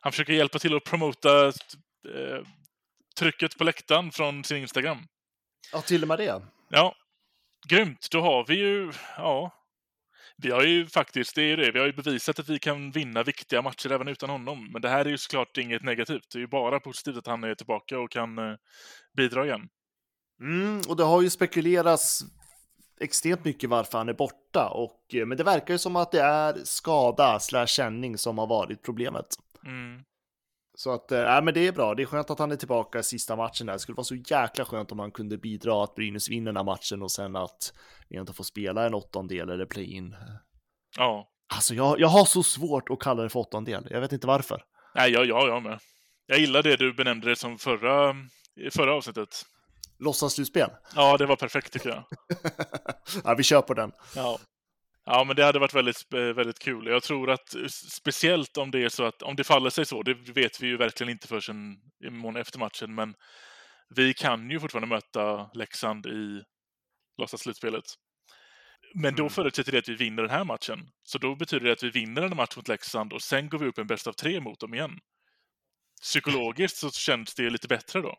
han 0.02 0.12
försöker 0.12 0.34
hjälpa 0.34 0.60
till 0.60 0.76
att 0.76 0.84
promota 0.84 1.48
eh, 1.48 2.46
trycket 3.20 3.58
på 3.58 3.64
läktaren 3.64 4.12
från 4.12 4.44
sin 4.44 4.58
Instagram. 4.58 5.08
Ja, 5.72 5.82
till 5.82 6.02
och 6.02 6.08
med 6.08 6.20
det. 6.20 6.42
Ja, 6.70 6.96
grymt. 7.68 8.08
Då 8.12 8.22
har 8.22 8.46
vi 8.48 8.56
ju, 8.56 8.92
ja, 9.18 9.52
vi 10.38 10.52
har 10.52 10.64
ju 10.64 10.88
faktiskt, 10.88 11.36
det 11.36 11.42
är 11.42 11.48
ju 11.48 11.56
det, 11.56 11.72
vi 11.72 11.80
har 11.80 11.86
ju 11.86 11.94
bevisat 11.94 12.40
att 12.40 12.50
vi 12.50 12.60
kan 12.60 12.92
vinna 12.92 13.24
viktiga 13.24 13.62
matcher 13.62 13.92
även 13.92 14.08
utan 14.08 14.30
honom. 14.30 14.70
Men 14.72 14.82
det 14.82 14.90
här 14.90 15.06
är 15.06 15.10
ju 15.10 15.18
såklart 15.18 15.58
inget 15.58 15.84
negativt. 15.84 16.32
Det 16.32 16.38
är 16.38 16.42
ju 16.42 16.48
bara 16.48 16.80
positivt 16.80 17.18
att 17.18 17.28
han 17.28 17.44
är 17.44 17.56
tillbaka 17.56 18.00
och 18.00 18.12
kan 18.12 18.38
eh, 18.38 18.56
bidra 19.18 19.46
igen. 19.46 19.70
Mm, 20.40 20.82
och 20.88 20.98
det 20.98 21.04
har 21.04 21.22
ju 21.22 21.30
spekulerats 21.30 22.24
extremt 23.00 23.46
mycket 23.46 23.70
varför 23.70 23.98
han 23.98 24.10
är 24.10 24.14
borta, 24.14 24.70
och, 24.70 25.16
eh, 25.16 25.26
men 25.26 25.38
det 25.38 25.44
verkar 25.44 25.74
ju 25.74 25.78
som 25.78 25.96
att 25.96 26.12
det 26.12 26.22
är 26.22 26.58
skada 26.64 27.40
slash 27.40 27.66
känning 27.66 28.18
som 28.18 28.38
har 28.38 28.48
varit 28.48 28.84
problemet. 28.84 29.26
Mm. 29.66 30.04
Så 30.76 30.92
att, 30.92 31.12
äh, 31.12 31.42
men 31.42 31.54
det 31.54 31.68
är 31.68 31.72
bra. 31.72 31.96
Det 31.96 32.02
är 32.04 32.06
skönt 32.06 32.30
att 32.30 32.40
han 32.40 32.52
är 32.52 32.56
tillbaka 32.56 33.00
i 33.00 33.04
sista 33.04 33.36
matchen 33.36 33.68
där. 33.68 33.74
Det 33.74 33.80
skulle 33.80 33.96
vara 33.96 34.04
så 34.04 34.16
jäkla 34.16 34.66
skönt 34.66 34.92
om 34.92 35.00
han 35.00 35.12
kunde 35.12 35.38
bidra 35.38 35.84
att 35.84 35.96
Brynäs 35.96 36.30
vinner 36.30 36.46
den 36.46 36.58
här 36.58 36.64
matchen 36.64 37.02
och 37.02 37.12
sen 37.12 37.36
att 37.36 37.74
vi 38.10 38.20
inte 38.20 38.34
får 38.34 38.44
spela 38.44 38.86
en 38.86 38.94
åttondel 38.94 39.50
eller 39.50 39.66
play-in. 39.66 40.16
Ja, 40.98 41.30
Alltså, 41.54 41.74
jag, 41.74 42.00
jag 42.00 42.08
har 42.08 42.26
så 42.26 42.44
svårt 42.44 42.90
att 42.90 43.00
kalla 43.00 43.24
det 43.24 43.30
för 43.30 43.40
åttondel. 43.40 43.88
Jag 43.90 44.02
vet 44.02 44.12
inte 44.12 44.28
varför. 44.28 44.64
nej, 44.96 45.12
ja, 45.12 45.24
ja, 45.24 45.48
jag 45.48 45.64
med. 45.64 45.80
Jag 46.26 46.40
gillar 46.40 46.64
det 46.64 46.76
du 46.76 46.94
benämnde 46.94 47.30
det 47.30 47.36
som 47.36 47.58
förra, 47.58 48.16
förra 48.72 48.94
avsnittet. 48.94 49.46
Låtsasslutspel. 50.00 50.70
Ja, 50.96 51.18
det 51.18 51.26
var 51.26 51.36
perfekt 51.36 51.74
tycker 51.74 51.90
jag. 51.90 52.04
ja, 53.24 53.36
vi 53.38 53.44
kör 53.44 53.62
på 53.62 53.74
den. 53.74 53.92
Ja. 54.16 54.40
Ja, 55.06 55.24
men 55.24 55.36
det 55.36 55.44
hade 55.46 55.60
varit 55.60 55.74
väldigt, 55.74 56.14
eh, 56.14 56.20
väldigt 56.20 56.60
kul. 56.60 56.88
Jag 56.88 57.04
tror 57.04 57.30
att 57.32 57.56
eh, 57.56 57.68
speciellt 57.68 58.58
om 58.58 58.72
det 58.72 58.84
är 58.84 58.90
så 58.90 59.04
att 59.04 59.22
om 59.22 59.36
det 59.36 59.44
faller 59.44 59.70
sig 59.70 59.86
så, 59.86 60.04
det 60.04 60.14
vet 60.14 60.62
vi 60.62 60.68
ju 60.68 60.78
verkligen 60.78 61.12
inte 61.12 61.28
förrän 61.28 61.78
imorgon 62.06 62.36
efter 62.42 62.60
matchen, 62.60 62.96
men 62.96 63.14
vi 63.96 64.14
kan 64.14 64.50
ju 64.50 64.60
fortfarande 64.60 64.88
möta 64.96 65.50
Leksand 65.54 66.06
i 66.06 66.44
låtsasslutspelet. 67.18 67.84
Men 68.96 69.16
då 69.16 69.24
Mm. 69.24 69.30
förutsätter 69.30 69.72
det 69.72 69.78
att 69.78 69.90
vi 69.90 69.96
vinner 69.96 70.22
den 70.24 70.32
här 70.32 70.44
matchen. 70.44 70.80
Så 71.04 71.18
då 71.18 71.36
betyder 71.36 71.66
det 71.66 71.72
att 71.72 71.84
vi 71.84 71.90
vinner 71.90 72.22
en 72.22 72.36
match 72.36 72.56
mot 72.58 72.68
Leksand 72.68 73.14
och 73.14 73.22
sen 73.22 73.50
går 73.50 73.58
vi 73.60 73.68
upp 73.68 73.78
en 73.78 73.88
bäst 73.88 74.08
av 74.08 74.14
tre 74.14 74.40
mot 74.40 74.60
dem 74.60 74.74
igen. 74.74 75.00
Psykologiskt 76.02 76.78
så 76.78 76.92
känns 76.92 77.36
det 77.36 77.50
lite 77.50 77.68
bättre 77.68 78.02
då. 78.02 78.16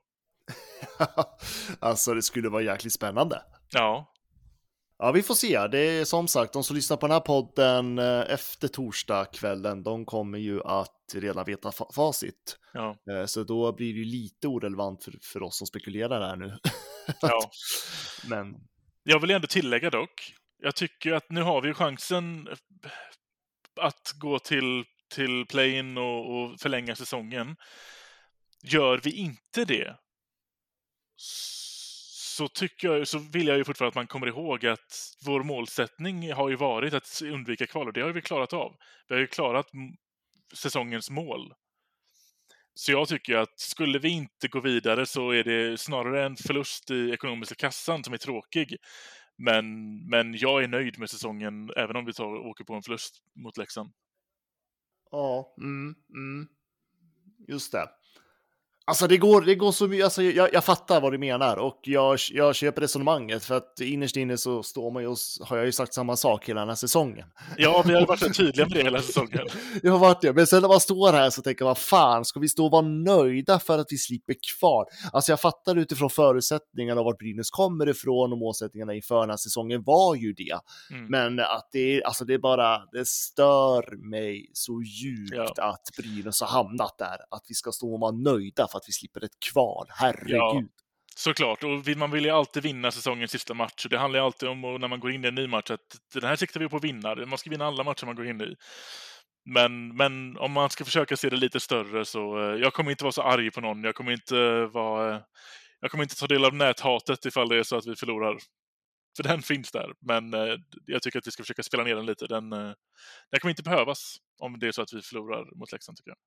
alltså, 1.80 2.14
det 2.14 2.22
skulle 2.22 2.48
vara 2.48 2.62
jäkligt 2.62 2.92
spännande. 2.92 3.42
Ja, 3.70 4.13
Ja, 5.04 5.12
vi 5.12 5.22
får 5.22 5.34
se. 5.34 5.66
Det 5.66 5.78
är 5.78 6.04
som 6.04 6.28
sagt, 6.28 6.52
de 6.52 6.64
som 6.64 6.76
lyssnar 6.76 6.96
på 6.96 7.06
den 7.06 7.12
här 7.14 7.20
podden 7.20 7.98
eh, 7.98 8.20
efter 8.32 8.68
torsdagskvällen, 8.68 9.82
de 9.82 10.04
kommer 10.04 10.38
ju 10.38 10.62
att 10.62 11.14
redan 11.14 11.44
veta 11.44 11.70
fa- 11.70 11.92
facit. 11.94 12.58
ja, 12.72 12.96
Eh, 13.10 13.26
Så 13.26 13.44
då 13.44 13.72
blir 13.72 13.92
det 13.92 13.98
ju 13.98 14.04
lite 14.04 14.48
orelevant 14.48 15.04
för, 15.04 15.14
för 15.22 15.42
oss 15.42 15.58
som 15.58 15.66
spekulerar 15.66 16.20
här 16.28 16.36
nu. 16.36 16.58
ja. 17.20 17.50
Men 18.28 18.54
Jag 19.02 19.20
vill 19.20 19.30
ändå 19.30 19.46
tillägga 19.46 19.90
dock, 19.90 20.34
jag 20.62 20.76
tycker 20.76 21.12
att 21.12 21.30
nu 21.30 21.42
har 21.42 21.60
vi 21.60 21.68
ju 21.68 21.74
chansen 21.74 22.48
att 23.80 24.12
gå 24.18 24.38
till, 24.38 24.84
till 25.14 25.46
play-in 25.46 25.98
och, 25.98 26.34
och 26.42 26.60
förlänga 26.60 26.96
säsongen. 26.96 27.56
Gör 28.62 29.00
vi 29.04 29.12
inte 29.16 29.64
det 29.64 29.96
så 32.36 32.48
tycker 32.48 32.88
jag, 32.88 33.08
så 33.08 33.18
vill 33.18 33.46
jag 33.46 33.56
ju 33.56 33.64
fortfarande 33.64 33.88
att 33.88 33.94
man 33.94 34.06
kommer 34.06 34.26
ihåg 34.26 34.66
att 34.66 35.16
vår 35.26 35.42
målsättning 35.42 36.32
har 36.32 36.50
ju 36.50 36.56
varit 36.56 36.94
att 36.94 37.22
undvika 37.24 37.66
kval 37.66 37.86
och 37.86 37.92
det 37.92 38.00
har 38.00 38.10
vi 38.10 38.22
klarat 38.22 38.52
av. 38.52 38.76
Vi 39.08 39.14
har 39.14 39.20
ju 39.20 39.26
klarat 39.26 39.66
säsongens 40.54 41.10
mål. 41.10 41.54
Så 42.74 42.92
jag 42.92 43.08
tycker 43.08 43.36
att 43.36 43.60
skulle 43.60 43.98
vi 43.98 44.08
inte 44.08 44.48
gå 44.48 44.60
vidare 44.60 45.06
så 45.06 45.30
är 45.30 45.44
det 45.44 45.80
snarare 45.80 46.26
en 46.26 46.36
förlust 46.36 46.90
i 46.90 47.10
ekonomiska 47.10 47.54
kassan 47.54 48.04
som 48.04 48.14
är 48.14 48.18
tråkig. 48.18 48.76
Men, 49.36 49.96
men 50.08 50.34
jag 50.36 50.64
är 50.64 50.68
nöjd 50.68 50.98
med 50.98 51.10
säsongen 51.10 51.70
även 51.76 51.96
om 51.96 52.04
vi 52.04 52.12
tar, 52.12 52.36
åker 52.36 52.64
på 52.64 52.74
en 52.74 52.82
förlust 52.82 53.22
mot 53.34 53.56
Leksand. 53.56 53.92
ja, 55.10 55.54
mm, 55.60 55.94
mm. 56.14 56.48
just 57.48 57.72
det. 57.72 57.88
Alltså 58.86 59.06
det 59.06 59.16
går, 59.16 59.40
det 59.40 59.54
går 59.54 59.72
så 59.72 59.88
mycket, 59.88 60.04
alltså 60.04 60.22
jag, 60.22 60.54
jag 60.54 60.64
fattar 60.64 61.00
vad 61.00 61.12
du 61.12 61.18
menar 61.18 61.56
och 61.56 61.80
jag, 61.82 62.18
jag 62.32 62.54
köper 62.54 62.80
resonemanget 62.80 63.44
för 63.44 63.56
att 63.56 63.80
innerst 63.80 64.16
inne 64.16 64.38
så 64.38 64.62
står 64.62 64.90
man 64.90 65.02
ju 65.02 65.08
och 65.08 65.16
har 65.40 65.56
jag 65.56 65.66
ju 65.66 65.72
sagt 65.72 65.94
samma 65.94 66.16
sak 66.16 66.48
hela 66.48 66.60
den 66.60 66.68
här 66.68 66.76
säsongen. 66.76 67.26
Ja, 67.56 67.84
vi 67.86 67.94
har 67.94 68.06
varit 68.06 68.20
så 68.20 68.28
tydliga 68.32 68.66
med 68.66 68.76
det 68.76 68.82
hela 68.82 69.02
säsongen. 69.02 69.46
Jag 69.82 69.92
har 69.92 69.98
varit 69.98 70.20
det, 70.20 70.32
men 70.32 70.46
sen 70.46 70.62
när 70.62 70.68
man 70.68 70.80
står 70.80 71.12
här 71.12 71.30
så 71.30 71.42
tänker 71.42 71.64
man 71.64 71.76
fan, 71.76 72.24
ska 72.24 72.40
vi 72.40 72.48
stå 72.48 72.64
och 72.64 72.70
vara 72.70 72.82
nöjda 72.82 73.58
för 73.58 73.78
att 73.78 73.86
vi 73.90 73.98
slipper 73.98 74.34
kvar? 74.58 74.84
Alltså 75.12 75.32
jag 75.32 75.40
fattar 75.40 75.76
utifrån 75.76 76.10
förutsättningarna 76.10 77.00
och 77.00 77.04
vart 77.04 77.18
Brynäs 77.18 77.50
kommer 77.50 77.88
ifrån 77.88 78.32
och 78.32 78.38
målsättningarna 78.38 78.94
inför 78.94 79.20
den 79.20 79.30
här 79.30 79.36
säsongen 79.36 79.82
var 79.82 80.14
ju 80.14 80.32
det. 80.32 80.58
Mm. 80.90 81.06
Men 81.06 81.40
att 81.40 81.68
det 81.72 81.96
är, 81.96 82.06
alltså 82.06 82.24
det 82.24 82.34
är 82.34 82.38
bara, 82.38 82.78
det 82.92 83.06
stör 83.06 84.08
mig 84.10 84.50
så 84.52 84.82
djupt 84.82 85.58
att 85.58 85.88
Brynäs 85.96 86.40
har 86.40 86.48
hamnat 86.48 86.98
där. 86.98 87.16
Att 87.30 87.42
vi 87.48 87.54
ska 87.54 87.72
stå 87.72 87.94
och 87.94 88.00
vara 88.00 88.12
nöjda 88.12 88.68
för 88.74 88.78
att 88.78 88.88
vi 88.88 88.92
slipper 88.92 89.24
ett 89.24 89.40
kval. 89.52 89.86
Herregud. 89.90 90.36
Ja. 90.36 90.62
Såklart, 91.16 91.64
och 91.64 91.96
man 91.96 92.10
vill 92.10 92.24
ju 92.24 92.30
alltid 92.30 92.62
vinna 92.62 92.90
säsongens 92.90 93.30
sista 93.30 93.54
match. 93.54 93.86
Det 93.90 93.98
handlar 93.98 94.20
ju 94.20 94.24
alltid 94.26 94.48
om, 94.48 94.60
när 94.60 94.88
man 94.88 95.00
går 95.00 95.12
in 95.12 95.24
i 95.24 95.28
en 95.28 95.34
ny 95.34 95.46
match, 95.46 95.70
att 95.70 95.98
den 96.14 96.24
här 96.24 96.36
siktar 96.36 96.60
vi 96.60 96.68
på 96.68 96.76
att 96.76 96.84
vinna. 96.84 97.14
Man 97.14 97.38
ska 97.38 97.50
vinna 97.50 97.66
alla 97.66 97.84
matcher 97.84 98.06
man 98.06 98.16
går 98.16 98.26
in 98.26 98.40
i. 98.40 98.54
Men, 99.44 99.96
men 99.96 100.36
om 100.38 100.52
man 100.52 100.70
ska 100.70 100.84
försöka 100.84 101.16
se 101.16 101.30
det 101.30 101.36
lite 101.36 101.60
större 101.60 102.04
så, 102.04 102.38
eh, 102.38 102.60
jag 102.60 102.72
kommer 102.72 102.90
inte 102.90 103.04
vara 103.04 103.12
så 103.12 103.22
arg 103.22 103.50
på 103.50 103.60
någon. 103.60 103.84
Jag 103.84 103.94
kommer 103.94 104.12
inte 104.12 104.66
vara, 104.66 105.14
eh, 105.14 105.22
jag 105.80 105.90
kommer 105.90 106.04
inte 106.04 106.16
ta 106.16 106.26
del 106.26 106.44
av 106.44 106.54
näthatet 106.54 107.24
ifall 107.26 107.48
det 107.48 107.58
är 107.58 107.62
så 107.62 107.76
att 107.76 107.86
vi 107.86 107.96
förlorar. 107.96 108.38
För 109.16 109.22
den 109.22 109.42
finns 109.52 109.70
där, 109.70 109.92
men 110.00 110.34
eh, 110.34 110.56
jag 110.86 111.02
tycker 111.02 111.18
att 111.18 111.26
vi 111.26 111.30
ska 111.30 111.42
försöka 111.42 111.62
spela 111.62 111.84
ner 111.84 111.96
den 111.96 112.06
lite. 112.06 112.26
Den, 112.26 112.50
den 112.50 113.40
kommer 113.40 113.50
inte 113.50 113.62
behövas 113.62 114.16
om 114.38 114.58
det 114.58 114.68
är 114.68 114.72
så 114.72 114.82
att 114.82 114.92
vi 114.92 115.02
förlorar 115.02 115.58
mot 115.58 115.72
Leksand, 115.72 115.98
tycker 115.98 116.10
jag. 116.10 116.18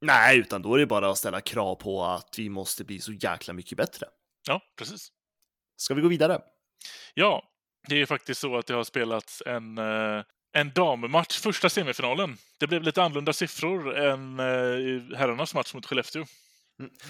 Nej, 0.00 0.38
utan 0.38 0.62
då 0.62 0.74
är 0.74 0.78
det 0.78 0.86
bara 0.86 1.10
att 1.10 1.18
ställa 1.18 1.40
krav 1.40 1.74
på 1.74 2.04
att 2.04 2.34
vi 2.38 2.48
måste 2.48 2.84
bli 2.84 3.00
så 3.00 3.12
jäkla 3.12 3.54
mycket 3.54 3.78
bättre. 3.78 4.06
Ja, 4.48 4.60
precis. 4.78 5.08
Ska 5.76 5.94
vi 5.94 6.02
gå 6.02 6.08
vidare? 6.08 6.40
Ja, 7.14 7.42
det 7.88 8.02
är 8.02 8.06
faktiskt 8.06 8.40
så 8.40 8.56
att 8.56 8.66
det 8.66 8.74
har 8.74 8.84
spelats 8.84 9.42
en, 9.46 9.78
eh, 9.78 10.22
en 10.52 10.72
dammatch, 10.74 11.38
första 11.38 11.68
semifinalen. 11.68 12.36
Det 12.58 12.66
blev 12.66 12.82
lite 12.82 13.02
annorlunda 13.02 13.32
siffror 13.32 13.96
än 13.96 14.40
eh, 14.40 15.16
herrarnas 15.18 15.54
match 15.54 15.74
mot 15.74 15.86
Skellefteå. 15.86 16.24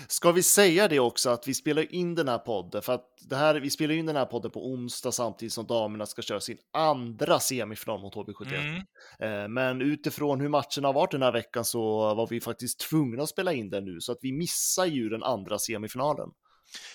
Ska 0.08 0.32
vi 0.32 0.42
säga 0.42 0.88
det 0.88 0.98
också 1.00 1.30
att 1.30 1.48
vi 1.48 1.54
spelar 1.54 1.94
in 1.94 2.14
den 2.14 2.28
här 2.28 2.38
podden 2.38 2.82
för 2.82 2.92
att 2.92 3.04
det 3.20 3.36
här, 3.36 3.54
vi 3.54 3.70
spelar 3.70 3.94
in 3.94 4.06
den 4.06 4.16
här 4.16 4.26
podden 4.26 4.50
på 4.50 4.66
onsdag 4.66 5.12
samtidigt 5.12 5.52
som 5.52 5.66
damerna 5.66 6.06
ska 6.06 6.22
köra 6.22 6.40
sin 6.40 6.58
andra 6.72 7.40
semifinal 7.40 8.00
mot 8.00 8.14
HB71. 8.14 8.54
Mm. 8.54 9.42
Eh, 9.42 9.48
Men 9.48 9.82
utifrån 9.82 10.40
hur 10.40 10.48
matchen 10.48 10.84
har 10.84 10.92
varit 10.92 11.10
den 11.10 11.22
här 11.22 11.32
veckan 11.32 11.64
så 11.64 12.14
var 12.14 12.26
vi 12.26 12.40
faktiskt 12.40 12.80
tvungna 12.80 13.22
att 13.22 13.28
spela 13.28 13.52
in 13.52 13.70
den 13.70 13.84
nu 13.84 14.00
så 14.00 14.12
att 14.12 14.18
vi 14.20 14.32
missar 14.32 14.86
ju 14.86 15.08
den 15.08 15.22
andra 15.22 15.58
semifinalen. 15.58 16.28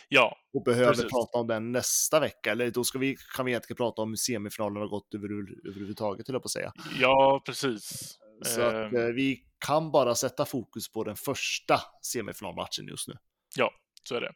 Ja, 0.09 0.37
och 0.53 0.63
behöver 0.63 0.93
precis. 0.93 1.11
prata 1.11 1.37
om 1.37 1.47
den 1.47 1.71
nästa 1.71 2.19
vecka. 2.19 2.51
Eller 2.51 2.71
då 2.71 2.83
ska 2.83 2.99
vi, 2.99 3.17
kan 3.35 3.45
vi 3.45 3.51
egentligen 3.51 3.77
prata 3.77 4.01
om 4.01 4.17
semifinalen 4.17 4.77
har 4.77 4.87
gått 4.87 5.13
över, 5.13 5.27
överhuvudtaget, 5.69 6.25
till 6.25 6.33
jag 6.33 6.41
på 6.41 6.45
att 6.45 6.51
säga. 6.51 6.73
Ja, 6.99 7.41
precis. 7.45 8.17
Så 8.45 8.61
att, 8.61 8.93
eh, 8.93 9.03
vi 9.03 9.43
kan 9.61 9.91
bara 9.91 10.15
sätta 10.15 10.45
fokus 10.45 10.91
på 10.91 11.03
den 11.03 11.15
första 11.15 11.81
semifinalmatchen 12.05 12.87
just 12.87 13.07
nu. 13.07 13.13
Ja, 13.55 13.71
så 14.03 14.15
är 14.15 14.21
det. 14.21 14.33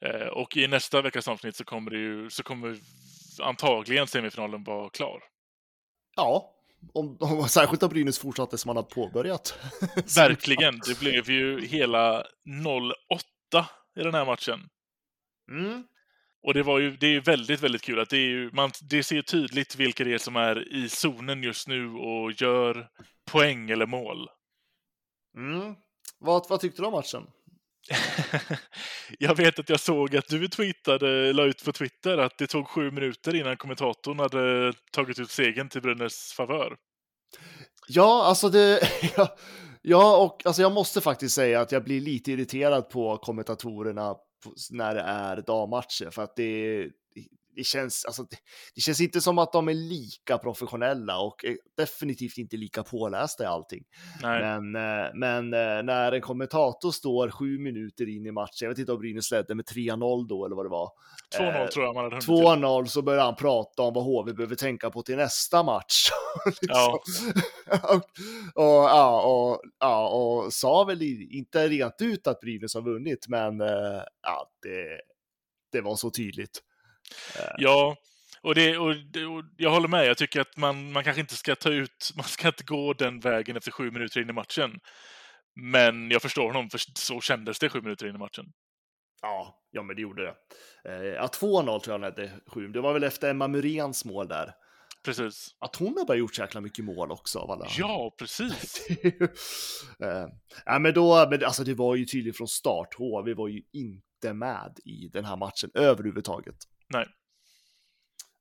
Eh, 0.00 0.28
och 0.28 0.56
i 0.56 0.68
nästa 0.68 1.02
veckas 1.02 1.28
avsnitt 1.28 1.56
så 1.56 1.64
kommer 1.64 1.90
det 1.90 1.98
ju, 1.98 2.30
så 2.30 2.42
kommer 2.42 2.78
antagligen 3.42 4.06
semifinalen 4.06 4.64
vara 4.64 4.90
klar. 4.90 5.22
Ja, 6.16 6.54
om, 6.92 7.16
om, 7.20 7.48
särskilt 7.48 7.82
om 7.82 7.88
Brynäs 7.88 8.18
fortsatte 8.18 8.58
som 8.58 8.68
man 8.68 8.76
har 8.76 8.82
påbörjat. 8.82 9.58
Verkligen. 10.16 10.80
Det 10.86 11.00
blev 11.00 11.30
ju 11.30 11.66
hela 11.66 12.26
0-8 12.46 12.84
i 13.96 14.02
den 14.02 14.14
här 14.14 14.24
matchen. 14.24 14.68
Mm. 15.50 15.84
Och 16.42 16.54
det, 16.54 16.62
var 16.62 16.78
ju, 16.78 16.96
det 16.96 17.06
är 17.06 17.10
ju 17.10 17.20
väldigt, 17.20 17.60
väldigt 17.60 17.82
kul 17.82 18.00
att 18.00 18.10
det, 18.10 18.16
är 18.16 18.28
ju, 18.28 18.50
man, 18.52 18.70
det 18.82 19.02
ser 19.02 19.22
tydligt 19.22 19.76
vilka 19.76 20.04
det 20.04 20.14
är 20.14 20.18
som 20.18 20.36
är 20.36 20.74
i 20.74 20.88
zonen 20.88 21.42
just 21.42 21.68
nu 21.68 21.90
och 21.94 22.32
gör 22.32 22.88
poäng 23.30 23.70
eller 23.70 23.86
mål. 23.86 24.28
Mm. 25.36 25.74
Vad, 26.18 26.46
vad 26.48 26.60
tyckte 26.60 26.82
du 26.82 26.86
om 26.86 26.92
matchen? 26.92 27.26
jag 29.18 29.34
vet 29.34 29.58
att 29.58 29.68
jag 29.68 29.80
såg 29.80 30.16
att 30.16 30.28
du 30.28 30.48
tweetade, 30.48 31.32
la 31.32 31.44
ut 31.44 31.64
på 31.64 31.72
Twitter 31.72 32.18
att 32.18 32.38
det 32.38 32.46
tog 32.46 32.68
sju 32.68 32.90
minuter 32.90 33.34
innan 33.34 33.56
kommentatorn 33.56 34.18
hade 34.18 34.72
tagit 34.92 35.18
ut 35.18 35.30
segern 35.30 35.68
till 35.68 35.82
Brynäs 35.82 36.32
favör. 36.32 36.76
Ja, 37.88 38.24
alltså 38.24 38.48
det... 38.48 38.80
Ja, 39.16 39.36
ja, 39.82 40.16
och 40.16 40.46
alltså 40.46 40.62
jag 40.62 40.72
måste 40.72 41.00
faktiskt 41.00 41.34
säga 41.34 41.60
att 41.60 41.72
jag 41.72 41.84
blir 41.84 42.00
lite 42.00 42.32
irriterad 42.32 42.90
på 42.90 43.16
kommentatorerna 43.16 44.14
när 44.70 44.94
det 44.94 45.00
är 45.00 45.42
dammatcher 45.42 46.10
för 46.10 46.22
att 46.22 46.36
det, 46.36 46.88
det 47.58 47.64
känns, 47.64 48.04
alltså, 48.04 48.22
det, 48.22 48.36
det, 48.74 48.80
känns 48.80 49.00
inte 49.00 49.20
som 49.20 49.38
att 49.38 49.52
de 49.52 49.68
är 49.68 49.74
lika 49.74 50.38
professionella 50.38 51.18
och 51.18 51.44
definitivt 51.76 52.38
inte 52.38 52.56
lika 52.56 52.82
pålästa 52.82 53.44
i 53.44 53.46
allting. 53.46 53.84
Nej. 54.22 54.40
Men, 54.40 54.76
eh, 54.76 55.10
men 55.14 55.54
eh, 55.54 55.82
när 55.82 56.12
en 56.12 56.20
kommentator 56.20 56.90
står 56.90 57.30
sju 57.30 57.58
minuter 57.58 58.08
in 58.08 58.26
i 58.26 58.32
matchen, 58.32 58.58
jag 58.60 58.68
vet 58.68 58.78
inte 58.78 58.92
om 58.92 58.98
Brynäs 58.98 59.30
ledde 59.30 59.54
med 59.54 59.64
3-0 59.64 60.28
då 60.28 60.46
eller 60.46 60.56
vad 60.56 60.64
det 60.64 60.70
var. 60.70 60.90
2-0 61.38 61.62
eh, 61.62 61.68
tror 61.68 61.84
jag 61.84 61.94
man 61.94 62.04
hade 62.04 62.16
2-0 62.16 62.84
så 62.84 63.02
börjar 63.02 63.24
han 63.24 63.36
prata 63.36 63.82
om 63.82 63.94
vad 63.94 64.04
HV 64.04 64.32
behöver 64.32 64.56
tänka 64.56 64.90
på 64.90 65.02
till 65.02 65.16
nästa 65.16 65.62
match. 65.62 66.08
liksom. 66.46 66.68
ja. 66.68 67.00
och, 67.82 67.94
och, 68.54 68.84
ja, 68.84 69.22
och, 69.22 69.62
ja, 69.78 70.08
och 70.08 70.52
sa 70.52 70.84
väl 70.84 71.02
inte 71.30 71.68
rent 71.68 72.00
ut 72.00 72.26
att 72.26 72.40
Brynäs 72.40 72.74
har 72.74 72.82
vunnit, 72.82 73.28
men 73.28 73.58
ja, 74.22 74.50
det, 74.62 75.00
det 75.72 75.80
var 75.80 75.96
så 75.96 76.10
tydligt. 76.10 76.62
Eh. 77.38 77.54
Ja, 77.58 77.96
och, 78.42 78.54
det, 78.54 78.78
och, 78.78 78.90
och, 78.90 79.44
jag 79.56 79.70
håller 79.70 79.88
med. 79.88 80.06
Jag 80.06 80.16
tycker 80.16 80.40
att 80.40 80.56
man, 80.56 80.92
man 80.92 81.04
kanske 81.04 81.20
inte 81.20 81.36
ska 81.36 81.54
ta 81.54 81.70
ut, 81.70 82.10
man 82.16 82.24
ska 82.24 82.48
inte 82.48 82.64
gå 82.64 82.92
den 82.92 83.20
vägen 83.20 83.56
efter 83.56 83.70
sju 83.70 83.90
minuter 83.90 84.20
in 84.20 84.30
i 84.30 84.32
matchen. 84.32 84.80
Men 85.60 86.10
jag 86.10 86.22
förstår 86.22 86.46
honom, 86.46 86.70
för 86.70 86.80
så 86.94 87.20
kändes 87.20 87.58
det 87.58 87.68
sju 87.68 87.80
minuter 87.80 88.06
in 88.06 88.14
i 88.14 88.18
matchen. 88.18 88.44
Ja, 89.22 89.64
ja 89.70 89.82
men 89.82 89.96
det 89.96 90.02
gjorde 90.02 90.22
det. 90.22 90.34
Eh, 90.84 91.04
ja, 91.04 91.26
2-0 91.26 91.64
tror 91.64 91.82
jag 91.84 91.92
han 91.92 92.02
hade 92.02 92.30
sju. 92.46 92.68
Det 92.68 92.80
var 92.80 92.92
väl 92.92 93.04
efter 93.04 93.30
Emma 93.30 93.48
Muréns 93.48 94.04
mål 94.04 94.28
där. 94.28 94.54
Precis. 95.04 95.48
Att 95.58 95.76
hon 95.76 95.94
har 95.98 96.04
bara 96.04 96.16
gjort 96.16 96.34
så 96.34 96.42
jäkla 96.42 96.60
mycket 96.60 96.84
mål 96.84 97.10
också 97.10 97.38
av 97.38 97.50
alla. 97.50 97.66
Ja, 97.78 98.14
precis. 98.18 98.88
eh, 100.00 100.26
ja, 100.64 100.78
men 100.78 100.94
då, 100.94 101.26
men 101.30 101.44
alltså 101.44 101.64
det 101.64 101.74
var 101.74 101.96
ju 101.96 102.04
tydligt 102.04 102.36
från 102.36 102.48
start. 102.48 102.94
HV 102.94 103.34
var 103.34 103.48
ju 103.48 103.62
inte 103.72 104.34
med 104.34 104.78
i 104.84 105.08
den 105.12 105.24
här 105.24 105.36
matchen 105.36 105.70
överhuvudtaget. 105.74 106.56
Nej. 106.88 107.06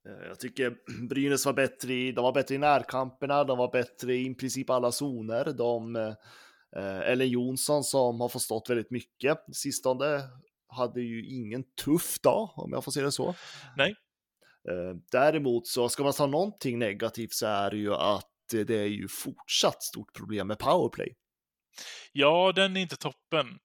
Eh, 0.07 0.27
jag 0.27 0.39
tycker 0.39 0.77
Brynäs 1.09 1.45
var 1.45 1.53
bättre 1.53 1.93
i, 1.93 2.11
de 2.11 2.23
var 2.23 2.33
bättre 2.33 2.55
i 2.55 2.57
närkamperna, 2.57 3.43
de 3.43 3.57
var 3.57 3.71
bättre 3.71 4.15
i 4.15 4.35
princip 4.35 4.69
alla 4.69 4.91
zoner. 4.91 5.45
De, 5.45 5.95
eh, 5.95 6.99
Ellen 7.11 7.29
Jonsson 7.29 7.83
som 7.83 8.21
har 8.21 8.29
förstått 8.29 8.69
väldigt 8.69 8.91
mycket 8.91 9.37
sistone 9.53 10.21
hade 10.67 11.01
ju 11.01 11.25
ingen 11.25 11.63
tuff 11.63 12.19
dag, 12.19 12.53
om 12.55 12.71
jag 12.71 12.83
får 12.83 12.91
säga 12.91 13.05
det 13.05 13.11
så. 13.11 13.35
Nej. 13.77 13.95
Eh, 14.69 14.95
däremot 15.11 15.67
så 15.67 15.89
ska 15.89 16.03
man 16.03 16.13
ta 16.13 16.27
någonting 16.27 16.79
negativt 16.79 17.33
så 17.33 17.45
är 17.45 17.71
det 17.71 17.77
ju 17.77 17.93
att 17.93 18.31
det 18.51 18.69
är 18.69 18.85
ju 18.85 19.07
fortsatt 19.07 19.83
stort 19.83 20.13
problem 20.13 20.47
med 20.47 20.59
powerplay. 20.59 21.15
Ja, 22.11 22.51
den 22.55 22.77
är 22.77 22.81
inte 22.81 22.95
toppen. 22.95 23.59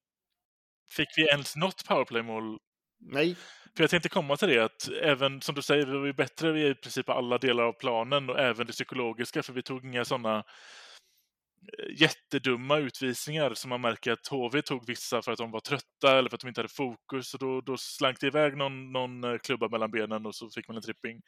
Fick 0.90 1.08
vi 1.16 1.22
ens 1.22 1.56
något 1.56 1.84
powerplay-mål? 1.88 2.58
Nej, 3.00 3.36
för 3.76 3.82
jag 3.82 3.90
tänkte 3.90 4.08
komma 4.08 4.37
till 4.37 4.48
det 4.48 4.64
att 4.64 4.88
även 5.02 5.40
som 5.40 5.54
du 5.54 5.62
säger, 5.62 5.87
vi 5.87 5.98
var 5.98 6.06
ju 6.06 6.12
bättre 6.12 6.68
i 6.68 6.74
princip 6.74 7.08
alla 7.08 7.38
delar 7.38 7.64
av 7.64 7.72
planen 7.72 8.30
och 8.30 8.38
även 8.38 8.66
det 8.66 8.72
psykologiska 8.72 9.42
för 9.42 9.52
vi 9.52 9.62
tog 9.62 9.85
inga 9.85 10.04
sådana 10.04 10.38
eh, 10.38 12.00
jättedumma 12.00 12.78
utvisningar 12.78 13.54
som 13.54 13.68
man 13.68 13.80
märker 13.80 14.12
att 14.12 14.26
HV 14.26 14.62
tog 14.62 14.87
vissa 14.87 15.22
för 15.22 15.32
att 15.32 15.38
de 15.38 15.50
var 15.50 15.61
trötta 15.61 16.18
eller 16.18 16.28
för 16.30 16.37
att 16.37 16.40
de 16.40 16.48
inte 16.48 16.61
hade 16.61 16.74
fokus 16.74 17.35
och 17.35 17.40
då, 17.40 17.61
då 17.61 17.76
slank 17.76 18.20
det 18.20 18.26
iväg 18.26 18.56
någon, 18.56 18.92
någon 18.92 19.24
eh, 19.24 19.38
klubba 19.38 19.68
mellan 19.68 19.90
benen 19.90 20.26
och 20.26 20.35
så 20.35 20.50
fick 20.50 20.68
man 20.68 20.76
en 20.76 20.82
tripping. 20.82 21.20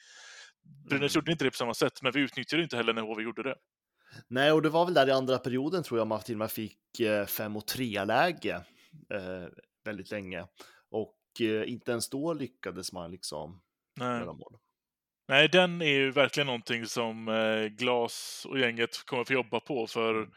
Brynäs 0.88 1.16
mm. 1.16 1.20
gjorde 1.20 1.33
inte 1.33 1.44
det 1.44 1.50
på 1.50 1.57
samma 1.57 1.74
sätt, 1.74 2.02
men 2.02 2.12
vi 2.12 2.20
utnyttjade 2.20 2.62
inte 2.62 2.76
heller 2.76 2.92
när 2.92 3.02
HV 3.02 3.22
gjorde 3.22 3.42
det. 3.42 3.54
Nej, 4.28 4.52
och 4.52 4.62
det 4.62 4.68
var 4.68 4.85
väl 4.85 4.94
där 4.94 5.09
i 5.09 5.12
andra 5.12 5.38
perioden 5.38 5.83
tror 5.83 6.00
jag 6.00 6.07
man 6.07 6.22
till 6.22 6.35
och 6.35 6.38
med 6.38 6.50
fick 6.50 6.78
5 7.28 7.57
och 7.57 7.66
3 7.66 8.04
läge 8.04 8.54
eh, 9.14 9.48
väldigt 9.85 10.11
länge. 10.11 10.40
Och 10.90 11.09
eh, 11.09 11.23
inte 11.40 11.90
ens 11.90 12.11
då 12.11 12.33
lyckades 12.33 12.92
man 12.92 13.11
liksom 13.11 13.61
Nej. 13.97 14.20
göra 14.20 14.33
mål. 14.33 14.57
Nej, 15.29 15.49
den 15.49 15.83
är 15.83 15.87
ju 15.87 16.11
verkligen 16.11 16.47
någonting 16.47 16.87
som 16.87 17.29
eh, 17.29 17.66
Glas 17.66 18.47
och 18.49 18.59
gänget 18.59 19.05
kommer 19.05 19.25
få 19.25 19.33
jobba 19.33 19.61
på 19.61 19.87
för... 19.87 20.14
Mm. 20.14 20.31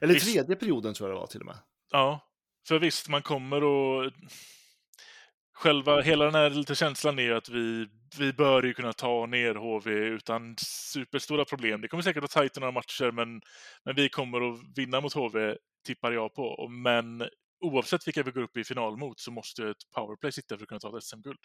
Eller 0.00 0.14
visst... 0.14 0.32
tredje 0.32 0.56
perioden 0.56 0.94
tror 0.94 1.08
jag 1.08 1.16
det 1.16 1.20
var 1.20 1.26
till 1.26 1.40
och 1.40 1.46
med. 1.46 1.58
Ja, 1.90 2.30
för 2.68 2.78
visst, 2.78 3.08
man 3.08 3.22
kommer 3.22 3.64
och... 3.64 4.12
Själva, 5.52 6.00
hela 6.00 6.24
den 6.24 6.34
här 6.34 6.50
lite 6.50 6.74
känslan 6.74 7.18
är 7.18 7.22
ju 7.22 7.34
att 7.34 7.48
vi, 7.48 7.88
vi 8.18 8.32
bör 8.32 8.62
ju 8.62 8.74
kunna 8.74 8.92
ta 8.92 9.26
ner 9.26 9.54
HV 9.54 9.90
utan 9.90 10.56
superstora 10.58 11.44
problem. 11.44 11.80
Det 11.80 11.88
kommer 11.88 12.02
säkert 12.02 12.24
att 12.24 12.30
tajta 12.30 12.60
några 12.60 12.72
matcher, 12.72 13.10
men, 13.10 13.40
men 13.84 13.94
vi 13.94 14.08
kommer 14.08 14.52
att 14.52 14.60
vinna 14.76 15.00
mot 15.00 15.12
HV, 15.12 15.56
tippar 15.86 16.12
jag 16.12 16.34
på. 16.34 16.68
Men 16.68 17.28
oavsett 17.60 18.06
vilka 18.06 18.22
vi 18.22 18.30
går 18.30 18.42
upp 18.42 18.56
i 18.56 18.64
final 18.64 18.96
mot 18.96 19.20
så 19.20 19.30
måste 19.30 19.68
ett 19.68 19.90
powerplay 19.94 20.32
sitta 20.32 20.56
för 20.56 20.64
att 20.64 20.68
kunna 20.68 20.80
ta 20.80 20.98
ett 20.98 21.04
SM-guld. 21.04 21.38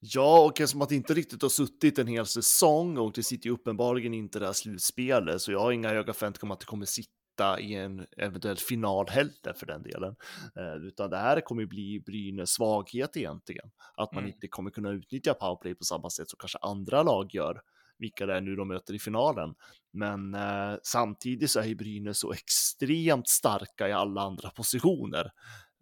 Ja, 0.00 0.44
och 0.44 0.60
eftersom 0.60 0.82
att 0.82 0.88
det 0.88 0.94
inte 0.94 1.14
riktigt 1.14 1.42
har 1.42 1.48
suttit 1.48 1.98
en 1.98 2.06
hel 2.06 2.26
säsong 2.26 2.98
och 2.98 3.12
det 3.12 3.22
sitter 3.22 3.46
ju 3.46 3.52
uppenbarligen 3.52 4.14
inte 4.14 4.38
det 4.38 4.46
här 4.46 4.52
slutspelet, 4.52 5.42
så 5.42 5.52
jag 5.52 5.60
har 5.60 5.72
inga 5.72 5.88
höga 5.88 6.12
förväntningar 6.12 6.48
om 6.48 6.50
att 6.50 6.60
det 6.60 6.66
kommer 6.66 6.86
sitta 6.86 7.60
i 7.60 7.74
en 7.74 8.06
eventuell 8.16 8.56
final 8.56 9.08
heller 9.08 9.52
för 9.56 9.66
den 9.66 9.82
delen. 9.82 10.16
Eh, 10.56 10.86
utan 10.86 11.10
det 11.10 11.16
här 11.16 11.40
kommer 11.40 11.66
bli 11.66 12.00
Brynäs 12.06 12.50
svaghet 12.50 13.16
egentligen. 13.16 13.70
Att 13.94 14.12
man 14.12 14.24
mm. 14.24 14.34
inte 14.34 14.48
kommer 14.48 14.70
kunna 14.70 14.90
utnyttja 14.90 15.34
powerplay 15.34 15.74
på 15.74 15.84
samma 15.84 16.10
sätt 16.10 16.30
som 16.30 16.36
kanske 16.38 16.58
andra 16.58 17.02
lag 17.02 17.34
gör 17.34 17.60
vilka 17.98 18.26
det 18.26 18.34
är 18.34 18.40
nu 18.40 18.56
de 18.56 18.68
möter 18.68 18.94
i 18.94 18.98
finalen. 18.98 19.54
Men 19.92 20.34
eh, 20.34 20.76
samtidigt 20.82 21.50
så 21.50 21.60
är 21.60 21.64
ju 21.64 21.74
Brynäs 21.74 22.18
så 22.18 22.32
extremt 22.32 23.28
starka 23.28 23.88
i 23.88 23.92
alla 23.92 24.20
andra 24.20 24.50
positioner. 24.50 25.30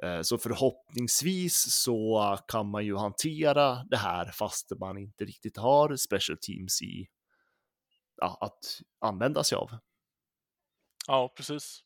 Eh, 0.03 0.23
så 0.23 0.39
förhoppningsvis 0.39 1.83
så 1.83 2.39
kan 2.49 2.71
man 2.71 2.85
ju 2.85 2.97
hantera 2.97 3.85
det 3.85 3.97
här 3.97 4.31
fast 4.31 4.73
man 4.81 4.99
inte 4.99 5.25
riktigt 5.25 5.57
har 5.57 5.97
special 5.97 6.39
teams 6.39 6.83
i 6.83 7.07
ja, 8.17 8.39
att 8.41 8.81
använda 9.01 9.45
sig 9.45 9.57
av. 9.57 9.71
Ja, 11.07 11.33
precis. 11.37 11.81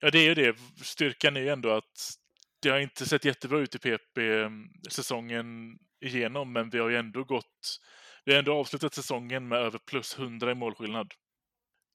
Ja, 0.00 0.10
det 0.10 0.18
är 0.18 0.24
ju 0.24 0.34
det. 0.34 0.56
Styrkan 0.84 1.36
är 1.36 1.40
ju 1.40 1.48
ändå 1.48 1.70
att 1.70 2.18
det 2.60 2.68
har 2.68 2.78
inte 2.78 3.06
sett 3.06 3.24
jättebra 3.24 3.58
ut 3.58 3.74
i 3.74 3.78
PP 3.78 4.18
mm, 4.18 4.68
säsongen 4.90 5.78
igenom, 6.00 6.52
men 6.52 6.70
vi 6.70 6.78
har 6.78 6.88
ju 6.88 6.96
ändå 6.96 7.24
gått 7.24 7.80
vi 8.24 8.32
har 8.32 8.38
ändå 8.38 8.54
avslutat 8.54 8.94
säsongen 8.94 9.48
med 9.48 9.58
över 9.58 9.78
plus 9.78 10.18
100 10.18 10.50
i 10.50 10.54
målskillnad. 10.54 11.12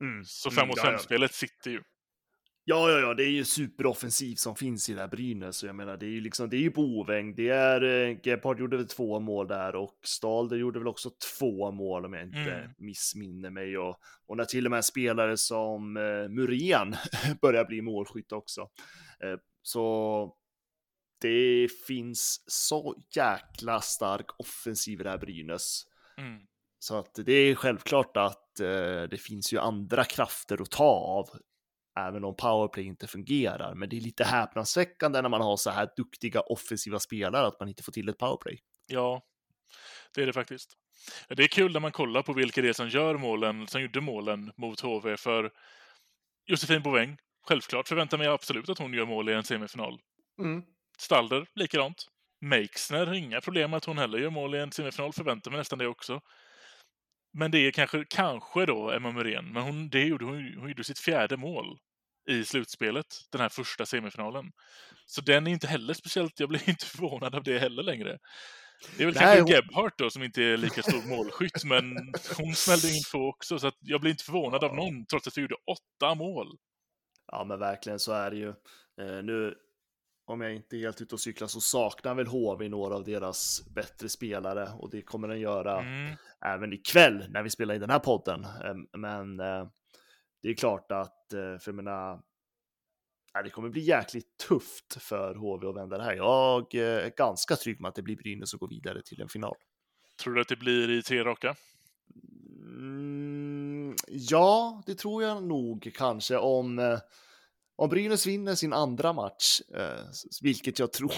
Mm. 0.01 0.25
Så 0.25 0.51
5 0.51 0.67
mot 0.67 0.79
5-spelet 0.79 1.33
sitter 1.33 1.71
ju. 1.71 1.81
Ja, 2.63 2.91
ja, 2.91 2.99
ja, 2.99 3.13
det 3.13 3.23
är 3.23 3.29
ju 3.29 3.45
superoffensiv 3.45 4.35
som 4.35 4.55
finns 4.55 4.89
i 4.89 4.93
det 4.93 5.01
här 5.01 5.07
Brynäs. 5.07 5.63
Jag 5.63 5.75
menar, 5.75 5.97
det 5.97 6.05
är 6.05 6.09
ju 6.09 6.21
liksom, 6.21 6.49
det 6.49 6.57
är 6.57 6.61
ju 6.61 6.69
Boväng, 6.69 7.35
det 7.35 7.49
är, 7.49 7.83
eh, 7.83 8.17
Gebhard 8.23 8.59
gjorde 8.59 8.77
väl 8.77 8.87
två 8.87 9.19
mål 9.19 9.47
där 9.47 9.75
och 9.75 9.99
Stalder 10.03 10.57
gjorde 10.57 10.79
väl 10.79 10.87
också 10.87 11.09
två 11.39 11.71
mål 11.71 12.05
om 12.05 12.13
jag 12.13 12.23
inte 12.23 12.37
mm. 12.37 12.71
missminner 12.77 13.49
mig. 13.49 13.77
Och, 13.77 13.99
och 14.27 14.37
när 14.37 14.45
till 14.45 14.65
och 14.65 14.71
med 14.71 14.85
spelare 14.85 15.37
som 15.37 15.97
eh, 15.97 16.29
Muren 16.29 16.95
börjar 17.41 17.65
bli 17.65 17.81
målskytt 17.81 18.31
också. 18.31 18.61
Eh, 19.23 19.39
så 19.61 20.35
det 21.21 21.67
finns 21.87 22.43
så 22.47 22.95
jäkla 23.15 23.81
stark 23.81 24.39
offensiv 24.39 24.99
i 24.99 25.03
det 25.03 25.09
här 25.09 25.17
Brynäs. 25.17 25.85
Mm. 26.19 26.41
Så 26.79 26.97
att 26.97 27.19
det 27.25 27.33
är 27.33 27.55
självklart 27.55 28.17
att 28.17 28.59
eh, 28.59 29.03
det 29.03 29.21
finns 29.21 29.53
ju 29.53 29.59
andra 29.59 30.03
krafter 30.03 30.61
att 30.61 30.71
ta 30.71 30.83
av 30.83 31.29
även 31.99 32.23
om 32.23 32.35
powerplay 32.35 32.85
inte 32.85 33.07
fungerar. 33.07 33.75
Men 33.75 33.89
det 33.89 33.97
är 33.97 34.01
lite 34.01 34.23
häpnadsväckande 34.23 35.21
när 35.21 35.29
man 35.29 35.41
har 35.41 35.57
så 35.57 35.69
här 35.69 35.89
duktiga 35.95 36.41
offensiva 36.41 36.99
spelare 36.99 37.47
att 37.47 37.59
man 37.59 37.69
inte 37.69 37.83
får 37.83 37.91
till 37.91 38.09
ett 38.09 38.17
powerplay. 38.17 38.59
Ja, 38.87 39.21
det 40.15 40.21
är 40.21 40.25
det 40.25 40.33
faktiskt. 40.33 40.73
Det 41.27 41.43
är 41.43 41.47
kul 41.47 41.73
när 41.73 41.79
man 41.79 41.91
kollar 41.91 42.21
på 42.21 42.33
vilka 42.33 42.61
det 42.61 42.69
är 42.69 42.73
som 42.73 42.89
gör 42.89 43.17
målen, 43.17 43.67
som 43.67 43.81
gjorde 43.81 44.01
målen 44.01 44.51
mot 44.57 44.79
HV. 44.79 45.17
För 45.17 45.51
Josefin 46.45 46.81
Boväng, 46.81 47.17
självklart 47.47 47.87
förväntar 47.87 48.17
mig 48.17 48.27
absolut 48.27 48.69
att 48.69 48.79
hon 48.79 48.93
gör 48.93 49.05
mål 49.05 49.29
i 49.29 49.33
en 49.33 49.43
semifinal. 49.43 49.99
Mm. 50.41 50.63
Stalder, 50.97 51.47
likadant. 51.55 52.07
Meixner, 52.41 53.13
inga 53.13 53.41
problem 53.41 53.73
att 53.73 53.85
hon 53.85 53.97
heller 53.97 54.17
gör 54.17 54.29
mål 54.29 54.55
i 54.55 54.59
en 54.59 54.71
semifinal, 54.71 55.13
förväntar 55.13 55.51
mig 55.51 55.57
nästan 55.57 55.79
det 55.79 55.87
också. 55.87 56.21
Men 57.33 57.51
det 57.51 57.57
är 57.59 57.71
kanske, 57.71 58.05
kanske 58.09 58.65
då 58.65 58.91
Emma 58.91 59.11
Muren, 59.11 59.53
men 59.53 59.63
hon, 59.63 59.89
det 59.89 60.03
gjorde, 60.03 60.25
hon, 60.25 60.53
hon 60.57 60.69
gjorde 60.69 60.83
sitt 60.83 60.99
fjärde 60.99 61.37
mål 61.37 61.77
i 62.29 62.45
slutspelet, 62.45 63.05
den 63.31 63.41
här 63.41 63.49
första 63.49 63.85
semifinalen. 63.85 64.51
Så 65.05 65.21
den 65.21 65.47
är 65.47 65.51
inte 65.51 65.67
heller 65.67 65.93
speciellt, 65.93 66.39
jag 66.39 66.49
blir 66.49 66.61
inte 66.69 66.85
förvånad 66.85 67.35
av 67.35 67.43
det 67.43 67.59
heller 67.59 67.83
längre. 67.83 68.19
Det 68.97 69.03
är 69.03 69.05
väl 69.05 69.15
Nej, 69.15 69.23
kanske 69.23 69.41
hon... 69.41 69.51
Gebhardt 69.51 69.97
då 69.97 70.09
som 70.09 70.23
inte 70.23 70.43
är 70.43 70.57
lika 70.57 70.81
stor 70.81 71.09
målskytt, 71.09 71.63
men 71.63 72.13
hon 72.37 72.55
smällde 72.55 72.87
in 72.87 73.03
två 73.11 73.27
också, 73.27 73.59
så 73.59 73.67
att 73.67 73.77
jag 73.79 74.01
blir 74.01 74.11
inte 74.11 74.23
förvånad 74.23 74.63
av 74.63 74.75
någon, 74.75 75.05
trots 75.05 75.27
att 75.27 75.37
vi 75.37 75.41
gjorde 75.41 75.55
åtta 75.55 76.15
mål. 76.15 76.57
Ja, 77.31 77.43
men 77.43 77.59
verkligen 77.59 77.99
så 77.99 78.11
är 78.11 78.31
det 78.31 78.37
ju. 78.37 78.49
Eh, 79.01 79.23
nu, 79.23 79.55
om 80.29 80.41
jag 80.41 80.55
inte 80.55 80.77
är 80.77 80.79
helt 80.79 81.01
ute 81.01 81.15
och 81.15 81.21
cyklar 81.21 81.47
så 81.47 81.61
saknar 81.61 82.15
väl 82.15 82.27
HV 82.27 82.69
några 82.69 82.95
av 82.95 83.03
deras 83.03 83.61
bättre 83.75 84.09
spelare 84.09 84.69
och 84.79 84.89
det 84.89 85.01
kommer 85.01 85.27
den 85.27 85.39
göra 85.39 85.81
mm. 85.81 86.15
även 86.45 86.73
ikväll 86.73 87.25
när 87.29 87.43
vi 87.43 87.49
spelar 87.49 87.75
i 87.75 87.79
den 87.79 87.89
här 87.89 87.99
podden. 87.99 88.43
Eh, 88.43 88.99
men 88.99 89.39
eh, 89.39 89.67
det 90.41 90.49
är 90.49 90.53
klart 90.53 90.91
att, 90.91 91.33
eh, 91.33 91.39
för 91.39 91.63
jag 91.65 91.75
menar, 91.75 92.21
det 93.43 93.49
kommer 93.49 93.69
bli 93.69 93.81
jäkligt 93.81 94.37
tufft 94.47 95.01
för 95.01 95.35
HV 95.35 95.67
att 95.67 95.75
vända 95.75 95.97
det 95.97 96.03
här. 96.03 96.15
Jag 96.15 96.75
är 96.75 97.09
ganska 97.17 97.55
trygg 97.55 97.81
med 97.81 97.89
att 97.89 97.95
det 97.95 98.01
blir 98.01 98.15
Brynäs 98.15 98.49
som 98.49 98.59
går 98.59 98.69
vidare 98.69 99.01
till 99.01 99.21
en 99.21 99.29
final. 99.29 99.55
Tror 100.23 100.33
du 100.33 100.41
att 100.41 100.47
det 100.47 100.55
blir 100.55 100.89
i 100.89 101.01
tre 101.01 101.23
raka? 101.23 101.55
Mm, 102.77 103.95
ja, 104.07 104.83
det 104.85 104.95
tror 104.95 105.23
jag 105.23 105.43
nog 105.43 105.91
kanske 105.95 106.37
om 106.37 106.99
om 107.79 107.89
Brynäs 107.89 108.27
vinner 108.27 108.55
sin 108.55 108.73
andra 108.73 109.13
match, 109.13 109.61
eh, 109.75 110.05
vilket 110.41 110.79
jag 110.79 110.93
tror 110.93 111.13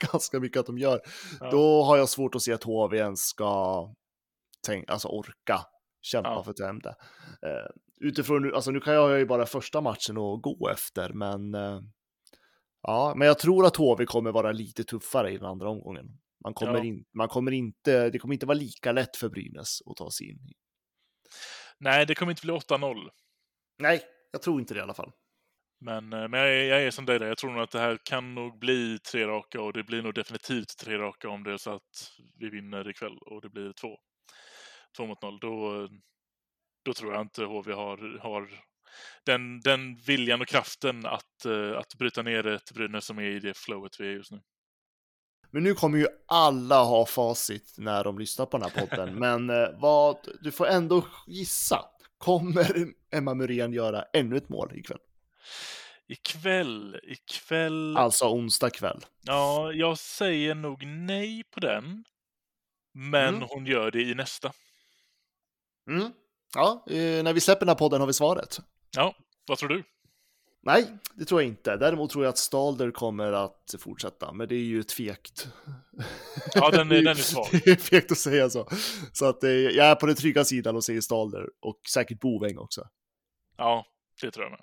ganska 0.12 0.40
mycket 0.40 0.60
att 0.60 0.66
de 0.66 0.78
gör, 0.78 1.00
ja. 1.40 1.50
då 1.50 1.82
har 1.82 1.96
jag 1.96 2.08
svårt 2.08 2.34
att 2.34 2.42
se 2.42 2.52
att 2.52 2.64
HV 2.64 2.96
ens 2.96 3.20
ska 3.20 3.94
tänk, 4.66 4.90
alltså 4.90 5.08
orka 5.08 5.60
kämpa 6.02 6.28
ja. 6.28 6.44
för 6.44 6.66
hem 6.66 6.78
det. 6.78 6.96
Eh, 7.42 7.70
utifrån, 8.00 8.54
alltså 8.54 8.70
nu 8.70 8.80
kan 8.80 8.94
jag 8.94 9.18
ju 9.18 9.26
bara 9.26 9.46
första 9.46 9.80
matchen 9.80 10.18
att 10.18 10.42
gå 10.42 10.68
efter, 10.72 11.12
men 11.12 11.54
eh, 11.54 11.80
ja, 12.82 13.14
men 13.16 13.26
jag 13.28 13.38
tror 13.38 13.66
att 13.66 13.76
HV 13.76 14.06
kommer 14.06 14.32
vara 14.32 14.52
lite 14.52 14.84
tuffare 14.84 15.32
i 15.32 15.36
den 15.36 15.46
andra 15.46 15.70
omgången. 15.70 16.06
Man 16.44 16.54
kommer, 16.54 16.78
ja. 16.78 16.84
in, 16.84 17.04
man 17.14 17.28
kommer 17.28 17.52
inte, 17.52 18.10
det 18.10 18.18
kommer 18.18 18.34
inte 18.34 18.46
vara 18.46 18.58
lika 18.58 18.92
lätt 18.92 19.16
för 19.16 19.28
Brynäs 19.28 19.78
att 19.86 19.96
ta 19.96 20.10
sig 20.10 20.30
in. 20.30 20.38
Nej, 21.78 22.06
det 22.06 22.14
kommer 22.14 22.32
inte 22.32 22.46
bli 22.46 22.52
8-0. 22.52 22.94
Nej, 23.78 24.02
jag 24.32 24.42
tror 24.42 24.60
inte 24.60 24.74
det 24.74 24.78
i 24.78 24.82
alla 24.82 24.94
fall. 24.94 25.12
Men, 25.78 26.12
eh, 26.12 26.28
men 26.28 26.40
jag, 26.40 26.48
är, 26.48 26.64
jag 26.64 26.82
är 26.82 26.90
som 26.90 27.06
dig 27.06 27.18
där. 27.18 27.26
Jag 27.26 27.38
tror 27.38 27.52
nog 27.52 27.62
att 27.62 27.70
det 27.70 27.80
här 27.80 27.98
kan 28.04 28.34
nog 28.34 28.58
bli 28.58 28.98
tre 28.98 29.26
raka 29.26 29.60
och 29.60 29.72
det 29.72 29.84
blir 29.84 30.02
nog 30.02 30.14
definitivt 30.14 30.78
tre 30.78 30.98
raka 30.98 31.28
om 31.28 31.44
det 31.44 31.52
är 31.52 31.56
så 31.56 31.74
att 31.74 32.12
vi 32.38 32.48
vinner 32.48 32.90
ikväll 32.90 33.18
och 33.18 33.42
det 33.42 33.48
blir 33.48 33.72
två. 33.72 33.96
Två 34.96 35.06
mot 35.06 35.22
noll. 35.22 35.38
Då, 35.40 35.88
då 36.84 36.94
tror 36.94 37.12
jag 37.12 37.20
inte 37.20 37.44
HV 37.44 37.72
har, 37.72 38.18
har 38.18 38.48
den, 39.24 39.60
den 39.60 39.96
viljan 39.96 40.40
och 40.40 40.48
kraften 40.48 41.06
att, 41.06 41.44
eh, 41.44 41.78
att 41.78 41.94
bryta 41.98 42.22
ner 42.22 42.46
ett 42.46 42.72
Brynäs 42.74 43.04
som 43.04 43.18
är 43.18 43.22
i 43.22 43.40
det 43.40 43.56
flowet 43.56 44.00
vi 44.00 44.06
är 44.06 44.12
just 44.12 44.30
nu. 44.30 44.40
Men 45.50 45.62
nu 45.62 45.74
kommer 45.74 45.98
ju 45.98 46.06
alla 46.26 46.82
ha 46.82 47.06
facit 47.06 47.74
när 47.78 48.04
de 48.04 48.18
lyssnar 48.18 48.46
på 48.46 48.58
den 48.58 48.70
här 48.70 48.86
podden. 48.86 49.14
Men 49.18 49.50
eh, 49.50 49.68
vad, 49.78 50.16
du 50.40 50.52
får 50.52 50.66
ändå 50.66 51.06
gissa. 51.26 51.84
Kommer 52.18 52.86
Emma 53.12 53.34
Muren 53.34 53.72
göra 53.72 54.04
ännu 54.12 54.36
ett 54.36 54.48
mål 54.48 54.72
ikväll? 54.74 54.98
Ikväll, 56.08 57.00
ikväll... 57.02 57.96
Alltså 57.96 58.28
onsdag 58.28 58.70
kväll. 58.70 59.04
Ja, 59.22 59.72
jag 59.72 59.98
säger 59.98 60.54
nog 60.54 60.86
nej 60.86 61.42
på 61.50 61.60
den. 61.60 62.04
Men 62.94 63.34
mm. 63.34 63.48
hon 63.50 63.66
gör 63.66 63.90
det 63.90 64.02
i 64.02 64.14
nästa. 64.14 64.52
Mm. 65.90 66.12
Ja, 66.54 66.84
eh, 66.86 67.22
när 67.22 67.32
vi 67.32 67.40
släpper 67.40 67.60
den 67.60 67.68
här 67.68 67.76
podden 67.76 68.00
har 68.00 68.06
vi 68.06 68.12
svaret. 68.12 68.60
Ja, 68.96 69.14
vad 69.46 69.58
tror 69.58 69.68
du? 69.68 69.82
Nej, 70.62 70.86
det 71.14 71.24
tror 71.24 71.42
jag 71.42 71.48
inte. 71.48 71.76
Däremot 71.76 72.10
tror 72.10 72.24
jag 72.24 72.30
att 72.30 72.38
Stalder 72.38 72.90
kommer 72.90 73.32
att 73.32 73.74
fortsätta, 73.78 74.32
men 74.32 74.48
det 74.48 74.54
är 74.54 74.64
ju 74.64 74.82
tvekt. 74.82 75.48
Ja, 76.54 76.70
den 76.70 76.92
är, 76.92 76.96
den 76.96 77.06
är 77.06 77.14
svag. 77.14 77.46
det 77.64 77.70
är 77.70 77.76
fegt 77.76 78.12
att 78.12 78.18
säga 78.18 78.50
så. 78.50 78.68
Så 79.12 79.26
att 79.26 79.44
eh, 79.44 79.50
jag 79.50 79.86
är 79.86 79.94
på 79.94 80.06
den 80.06 80.16
trygga 80.16 80.44
sidan 80.44 80.76
och 80.76 80.84
säger 80.84 81.00
Stalder 81.00 81.46
och 81.60 81.80
säkert 81.94 82.20
Boväng 82.20 82.58
också. 82.58 82.88
Ja, 83.56 83.86
det 84.20 84.30
tror 84.30 84.44
jag 84.44 84.50
med. 84.50 84.60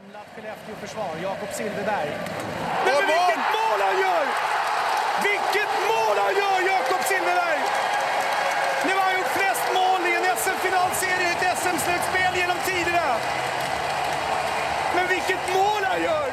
Samlat 0.00 0.26
Skellefteå-försvar, 0.34 1.12
Jakob 1.22 1.48
Silfverberg. 1.52 2.10
Men, 2.84 2.94
men 2.94 3.06
vilket 3.12 3.44
mål 3.56 3.78
han 3.86 3.96
gör! 4.04 4.26
Vilket 5.28 5.72
mål 5.90 6.16
han 6.24 6.34
gör, 6.42 6.58
Jakob 6.72 7.02
Silfverberg! 7.08 7.60
Nu 8.86 8.92
har 8.98 9.04
han 9.08 9.14
gjort 9.18 9.32
flest 9.40 9.66
mål 9.78 10.00
i 10.10 10.12
en 10.18 10.26
SM-finalserie 10.42 11.26
i 11.28 11.32
ett 11.34 11.58
SM-slutspel 11.62 12.32
genom 12.40 12.58
tiderna. 12.68 13.08
Men 14.94 15.06
vilket 15.14 15.44
mål 15.54 15.82
han 15.90 16.02
gör! 16.02 16.28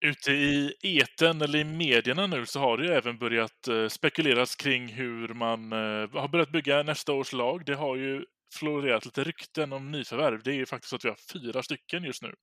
Ute 0.00 0.32
i 0.32 0.74
eten 0.82 1.42
eller 1.42 1.58
i 1.58 1.64
medierna 1.64 2.26
nu 2.26 2.46
så 2.46 2.60
har 2.60 2.78
det 2.78 2.84
ju 2.86 2.92
även 2.92 3.18
börjat 3.18 3.68
eh, 3.68 3.88
spekuleras 3.88 4.56
kring 4.56 4.88
hur 4.88 5.28
man 5.28 5.72
eh, 5.72 6.20
har 6.20 6.28
börjat 6.28 6.52
bygga 6.52 6.82
nästa 6.82 7.12
års 7.12 7.32
lag. 7.32 7.62
Det 7.66 7.74
har 7.74 7.96
ju 7.96 8.24
florerat 8.54 9.04
lite 9.04 9.24
rykten 9.24 9.72
om 9.72 9.90
nyförvärv. 9.90 10.42
Det 10.42 10.50
är 10.50 10.54
ju 10.54 10.66
faktiskt 10.66 10.90
så 10.90 10.96
att 10.96 11.04
vi 11.04 11.08
har 11.08 11.18
fyra 11.32 11.62
stycken 11.62 12.04
just 12.04 12.22
nu. 12.22 12.34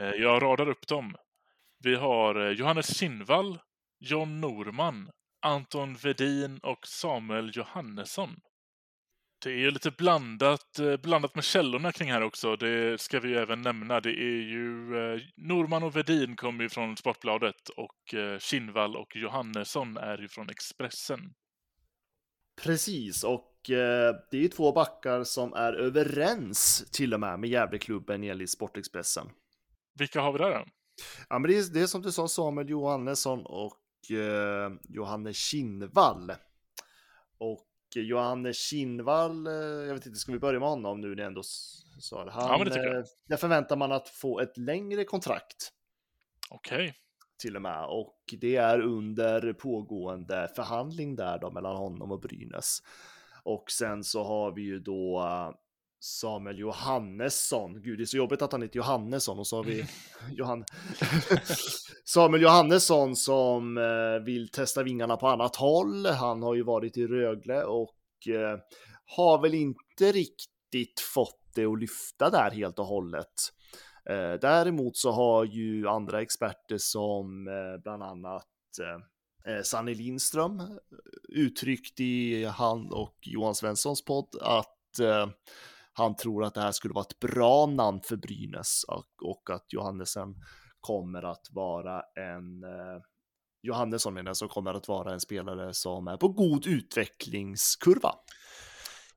Eh, 0.00 0.10
jag 0.10 0.42
radar 0.42 0.68
upp 0.68 0.86
dem. 0.86 1.16
Vi 1.84 1.94
har 1.94 2.46
eh, 2.46 2.50
Johannes 2.50 2.98
Kinnvall, 2.98 3.58
John 4.00 4.40
Norman, 4.40 5.10
Anton 5.42 5.94
Vedin 5.94 6.58
och 6.58 6.86
Samuel 6.86 7.50
Johannesson. 7.54 8.36
Det 9.44 9.50
är 9.50 9.56
ju 9.56 9.70
lite 9.70 9.90
blandat, 9.90 10.78
eh, 10.78 10.96
blandat 10.96 11.34
med 11.34 11.44
källorna 11.44 11.92
kring 11.92 12.12
här 12.12 12.22
också. 12.22 12.56
Det 12.56 13.00
ska 13.00 13.20
vi 13.20 13.28
ju 13.28 13.36
även 13.36 13.62
nämna. 13.62 14.00
Det 14.00 14.10
är 14.10 14.42
ju 14.42 14.90
Norman 15.36 15.82
och 15.82 15.96
Vedin 15.96 16.36
kommer 16.36 16.62
ju 16.62 16.68
från 16.68 16.96
Sportbladet 16.96 17.68
och 17.76 18.14
Kinnvall 18.38 18.96
och 18.96 19.16
Johannesson 19.16 19.96
är 19.96 20.18
ju 20.18 20.28
från 20.28 20.50
Expressen. 20.50 21.34
Precis, 22.62 23.24
och 23.24 23.70
eh, 23.70 24.14
det 24.30 24.36
är 24.36 24.40
ju 24.42 24.48
två 24.48 24.72
backar 24.72 25.24
som 25.24 25.52
är 25.52 25.72
överens 25.72 26.90
till 26.92 27.14
och 27.14 27.20
med 27.20 27.40
med 27.40 27.50
Gävleklubben 27.50 28.24
enligt 28.24 28.50
Sportexpressen. 28.50 29.30
Vilka 29.98 30.20
har 30.20 30.32
vi 30.32 30.38
där 30.38 30.50
då? 30.50 30.64
Ja, 31.28 31.38
men 31.38 31.50
det 31.50 31.58
är, 31.58 31.74
det 31.74 31.80
är 31.80 31.86
som 31.86 32.02
du 32.02 32.12
sa 32.12 32.28
Samuel 32.28 32.70
Johannesson 32.70 33.46
och 33.46 34.10
eh, 34.10 34.72
Johannes 34.88 35.36
Kinnvall. 35.36 36.32
Och 37.38 37.66
Johannes 37.94 38.56
Kinnvall, 38.56 39.46
eh, 39.46 39.52
jag 39.52 39.94
vet 39.94 40.06
inte, 40.06 40.18
ska 40.18 40.32
vi 40.32 40.38
börja 40.38 40.60
med 40.60 40.68
honom 40.68 41.00
nu 41.00 41.08
när 41.08 41.16
jag 41.16 41.26
ändå 41.26 41.42
sa 42.00 42.24
det? 42.24 42.30
Han, 42.30 42.44
ja, 42.44 42.58
men 42.58 42.66
det 42.66 42.74
tycker 42.74 42.86
jag. 42.86 42.96
Eh, 42.96 43.04
där 43.28 43.36
förväntar 43.36 43.76
man 43.76 43.92
att 43.92 44.08
få 44.08 44.40
ett 44.40 44.56
längre 44.56 45.04
kontrakt. 45.04 45.72
Okej. 46.50 46.76
Okay 46.76 46.92
till 47.38 47.56
och 47.56 47.62
med 47.62 47.84
och 47.84 48.34
det 48.40 48.56
är 48.56 48.80
under 48.80 49.52
pågående 49.52 50.48
förhandling 50.56 51.16
där 51.16 51.38
då 51.38 51.50
mellan 51.50 51.76
honom 51.76 52.12
och 52.12 52.20
Brynäs. 52.20 52.78
Och 53.42 53.70
sen 53.70 54.04
så 54.04 54.24
har 54.24 54.52
vi 54.52 54.62
ju 54.62 54.78
då 54.78 55.20
eh, 55.20 55.50
Samuel 56.00 56.58
Johannesson. 56.58 57.82
Gud, 57.82 57.98
det 57.98 58.04
är 58.04 58.06
så 58.06 58.16
jobbigt 58.16 58.42
att 58.42 58.52
han 58.52 58.62
heter 58.62 58.76
Johannesson 58.76 59.38
och 59.38 59.46
så 59.46 59.56
har 59.56 59.64
vi 59.64 59.86
Johan... 60.32 60.64
Samuel 62.04 62.42
Johannesson 62.42 63.16
som 63.16 63.78
eh, 63.78 64.24
vill 64.24 64.48
testa 64.48 64.82
vingarna 64.82 65.16
på 65.16 65.28
annat 65.28 65.56
håll. 65.56 66.06
Han 66.06 66.42
har 66.42 66.54
ju 66.54 66.62
varit 66.62 66.96
i 66.96 67.06
Rögle 67.06 67.64
och 67.64 68.28
eh, 68.28 68.58
har 69.16 69.42
väl 69.42 69.54
inte 69.54 70.12
riktigt 70.12 71.00
fått 71.14 71.40
det 71.54 71.64
att 71.64 71.80
lyfta 71.80 72.30
där 72.30 72.50
helt 72.50 72.78
och 72.78 72.86
hållet. 72.86 73.34
Eh, 74.10 74.40
däremot 74.40 74.96
så 74.96 75.10
har 75.10 75.44
ju 75.44 75.88
andra 75.88 76.22
experter 76.22 76.78
som 76.78 77.48
eh, 77.48 77.82
bland 77.82 78.02
annat 78.02 78.46
eh, 78.80 79.54
eh 79.54 79.62
Sanny 79.62 79.94
Lindström 79.94 80.60
eh, 80.60 80.66
uttryckt 81.28 82.00
i 82.00 82.44
han 82.44 82.92
och 82.92 83.16
Johan 83.22 83.54
Svenssons 83.54 84.04
podd 84.04 84.28
att 84.40 84.98
eh, 85.00 85.28
han 85.92 86.16
tror 86.16 86.44
att 86.44 86.54
det 86.54 86.60
här 86.60 86.72
skulle 86.72 86.94
vara 86.94 87.06
ett 87.10 87.18
bra 87.18 87.66
namn 87.66 88.00
för 88.00 88.16
Brynäs 88.16 88.84
och, 89.22 89.50
att 89.50 89.72
Johannesen 89.72 90.34
kommer 90.80 91.22
att 91.22 91.46
vara 91.50 92.00
en 92.00 92.64
Johannesson 93.62 94.14
menar 94.14 94.28
jag, 94.28 94.36
som 94.36 94.48
kommer 94.48 94.74
att 94.74 94.88
vara 94.88 95.12
en 95.12 95.20
spelare 95.20 95.74
som 95.74 96.08
är 96.08 96.16
på 96.16 96.28
god 96.28 96.66
utvecklingskurva. 96.66 98.12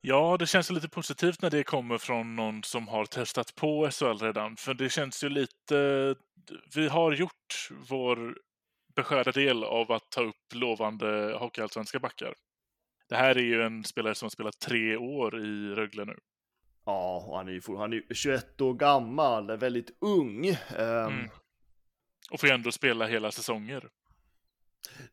Ja, 0.01 0.37
det 0.39 0.47
känns 0.47 0.69
lite 0.69 0.89
positivt 0.89 1.41
när 1.41 1.49
det 1.49 1.63
kommer 1.63 1.97
från 1.97 2.35
någon 2.35 2.63
som 2.63 2.87
har 2.87 3.05
testat 3.05 3.55
på 3.55 3.89
SHL 3.91 4.17
redan. 4.25 4.57
För 4.57 4.73
det 4.73 4.89
känns 4.89 5.23
ju 5.23 5.29
lite... 5.29 6.15
Vi 6.75 6.87
har 6.87 7.11
gjort 7.11 7.69
vår 7.89 8.37
beskärda 8.95 9.31
del 9.31 9.63
av 9.63 9.91
att 9.91 10.09
ta 10.09 10.21
upp 10.21 10.53
lovande 10.53 11.37
hockeyallsvenska 11.39 11.99
backar. 11.99 12.33
Det 13.09 13.15
här 13.15 13.37
är 13.37 13.43
ju 13.43 13.63
en 13.63 13.83
spelare 13.83 14.15
som 14.15 14.25
har 14.25 14.29
spelat 14.29 14.59
tre 14.59 14.97
år 14.97 15.45
i 15.45 15.75
Rögle 15.75 16.05
nu. 16.05 16.17
Ja, 16.85 17.25
och 17.27 17.37
han 17.37 17.47
är 17.47 17.51
ju 17.51 17.77
han 17.77 17.93
är 17.93 18.13
21 18.13 18.61
år 18.61 18.73
gammal, 18.73 19.57
väldigt 19.57 19.91
ung. 20.01 20.49
Um... 20.49 20.55
Mm. 20.77 21.29
Och 22.31 22.39
får 22.39 22.49
ju 22.49 22.55
ändå 22.55 22.71
spela 22.71 23.07
hela 23.07 23.31
säsonger. 23.31 23.89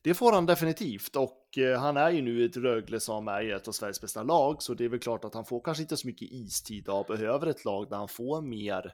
Det 0.02 0.14
får 0.14 0.33
han 0.33 0.46
definitivt 0.46 1.16
och 1.16 1.59
eh, 1.59 1.81
han 1.81 1.96
är 1.96 2.11
ju 2.11 2.22
nu 2.22 2.44
ett 2.44 2.57
Rögle 2.57 3.00
som 3.00 3.29
är 3.29 3.55
ett 3.55 3.68
av 3.68 3.72
Sveriges 3.72 4.00
bästa 4.00 4.22
lag, 4.22 4.62
så 4.62 4.74
det 4.74 4.85
är 4.85 4.88
väl 4.88 5.00
klart 5.00 5.24
att 5.24 5.35
han 5.35 5.44
får 5.44 5.61
kanske 5.61 5.83
inte 5.83 5.96
så 5.96 6.07
mycket 6.07 6.29
istid 6.31 6.88
och 6.88 7.07
behöver 7.07 7.46
ett 7.46 7.64
lag 7.64 7.88
där 7.90 7.96
han 7.96 8.09
får 8.09 8.42
mer 8.42 8.92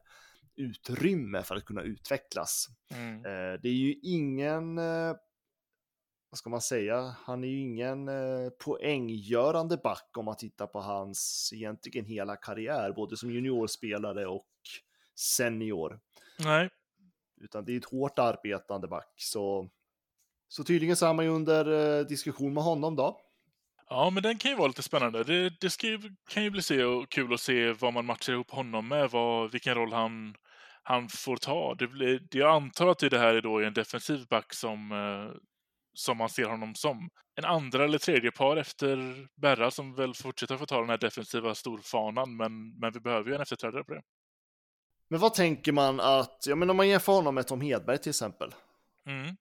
utrymme 0.57 1.43
för 1.43 1.57
att 1.57 1.65
kunna 1.65 1.83
utvecklas. 1.83 2.67
Mm. 2.91 3.17
Eh, 3.17 3.61
det 3.63 3.69
är 3.69 3.73
ju 3.73 3.95
ingen, 4.03 4.79
eh, 4.79 5.15
vad 6.31 6.39
ska 6.39 6.51
man 6.51 6.61
säga, 6.61 7.17
han 7.25 7.45
är 7.45 7.49
ju 7.49 7.61
ingen 7.61 8.11
poänggörande 8.65 9.77
back 9.77 10.11
om 10.17 10.25
man 10.25 10.37
tittar 10.37 10.67
på 10.67 10.81
hans 10.81 11.51
egentligen 11.55 12.05
hela 12.05 12.37
karriär, 12.37 12.93
både 12.93 13.17
som 13.17 13.31
juniorspelare 13.31 14.27
och 14.27 14.49
senior. 15.15 16.01
Nej. 16.39 16.69
Utan 17.41 17.65
det 17.65 17.73
är 17.73 17.79
ett 17.79 17.91
hårt 17.91 18.19
arbetande 18.19 18.89
back, 18.89 19.13
så 19.17 19.71
så 20.53 20.65
tydligen 20.65 20.97
så 20.97 21.07
är 21.07 21.13
man 21.13 21.25
ju 21.25 21.31
under 21.31 21.99
eh, 21.99 22.07
diskussion 22.07 22.55
med 22.55 22.65
honom 22.65 22.97
då. 22.97 23.21
Ja, 23.89 24.11
men 24.11 24.23
den 24.23 24.39
kan 24.39 24.51
ju 24.51 24.57
vara 24.57 24.69
lite 24.69 24.83
spännande. 24.83 25.25
Det, 25.25 25.61
det 25.61 25.71
ska 25.71 25.87
ju, 25.87 26.01
kan 26.31 26.45
ju 26.45 26.51
bli 26.51 26.63
se, 26.63 26.83
kul 27.09 27.35
att 27.35 27.41
se 27.41 27.73
vad 27.73 27.93
man 27.93 28.07
matchar 28.07 28.33
ihop 28.33 28.51
honom 28.51 28.89
med, 28.89 29.11
vad, 29.11 29.53
vilken 29.53 29.75
roll 29.75 29.93
han, 29.93 30.35
han 30.83 31.09
får 31.09 31.37
ta. 31.37 31.75
Det 31.75 31.87
blir, 31.87 32.21
jag 32.31 32.51
antar 32.55 32.89
att 32.89 32.99
det 32.99 33.19
här 33.19 33.35
är 33.35 33.41
då 33.41 33.61
en 33.61 33.75
defensiv 33.75 34.27
back 34.27 34.55
som, 34.55 34.93
eh, 34.93 35.41
som 35.95 36.17
man 36.17 36.29
ser 36.29 36.45
honom 36.45 36.75
som. 36.75 37.09
En 37.35 37.45
andra 37.45 37.85
eller 37.85 37.99
tredje 37.99 38.31
par 38.31 38.57
efter 38.57 38.99
Berra 39.41 39.71
som 39.71 39.95
väl 39.95 40.15
fortsätter 40.15 40.57
få 40.57 40.67
ta 40.67 40.81
den 40.81 40.91
här 40.91 40.99
defensiva 40.99 41.55
storfanan, 41.55 42.37
men, 42.37 42.79
men 42.79 42.93
vi 42.93 43.01
behöver 43.01 43.29
ju 43.29 43.35
en 43.35 43.43
efterträdare 43.43 43.85
på 43.85 43.95
det. 43.95 44.03
Men 45.09 45.21
vad 45.21 45.35
tänker 45.35 45.73
man 45.73 46.01
att, 46.01 46.45
ja 46.47 46.55
men 46.55 46.71
om 46.71 46.77
man 46.77 46.89
jämför 46.89 47.13
honom 47.13 47.35
med 47.35 47.47
Tom 47.47 47.61
Hedberg 47.61 47.99
till 47.99 48.11
exempel. 48.11 48.55
Mm. 49.07 49.37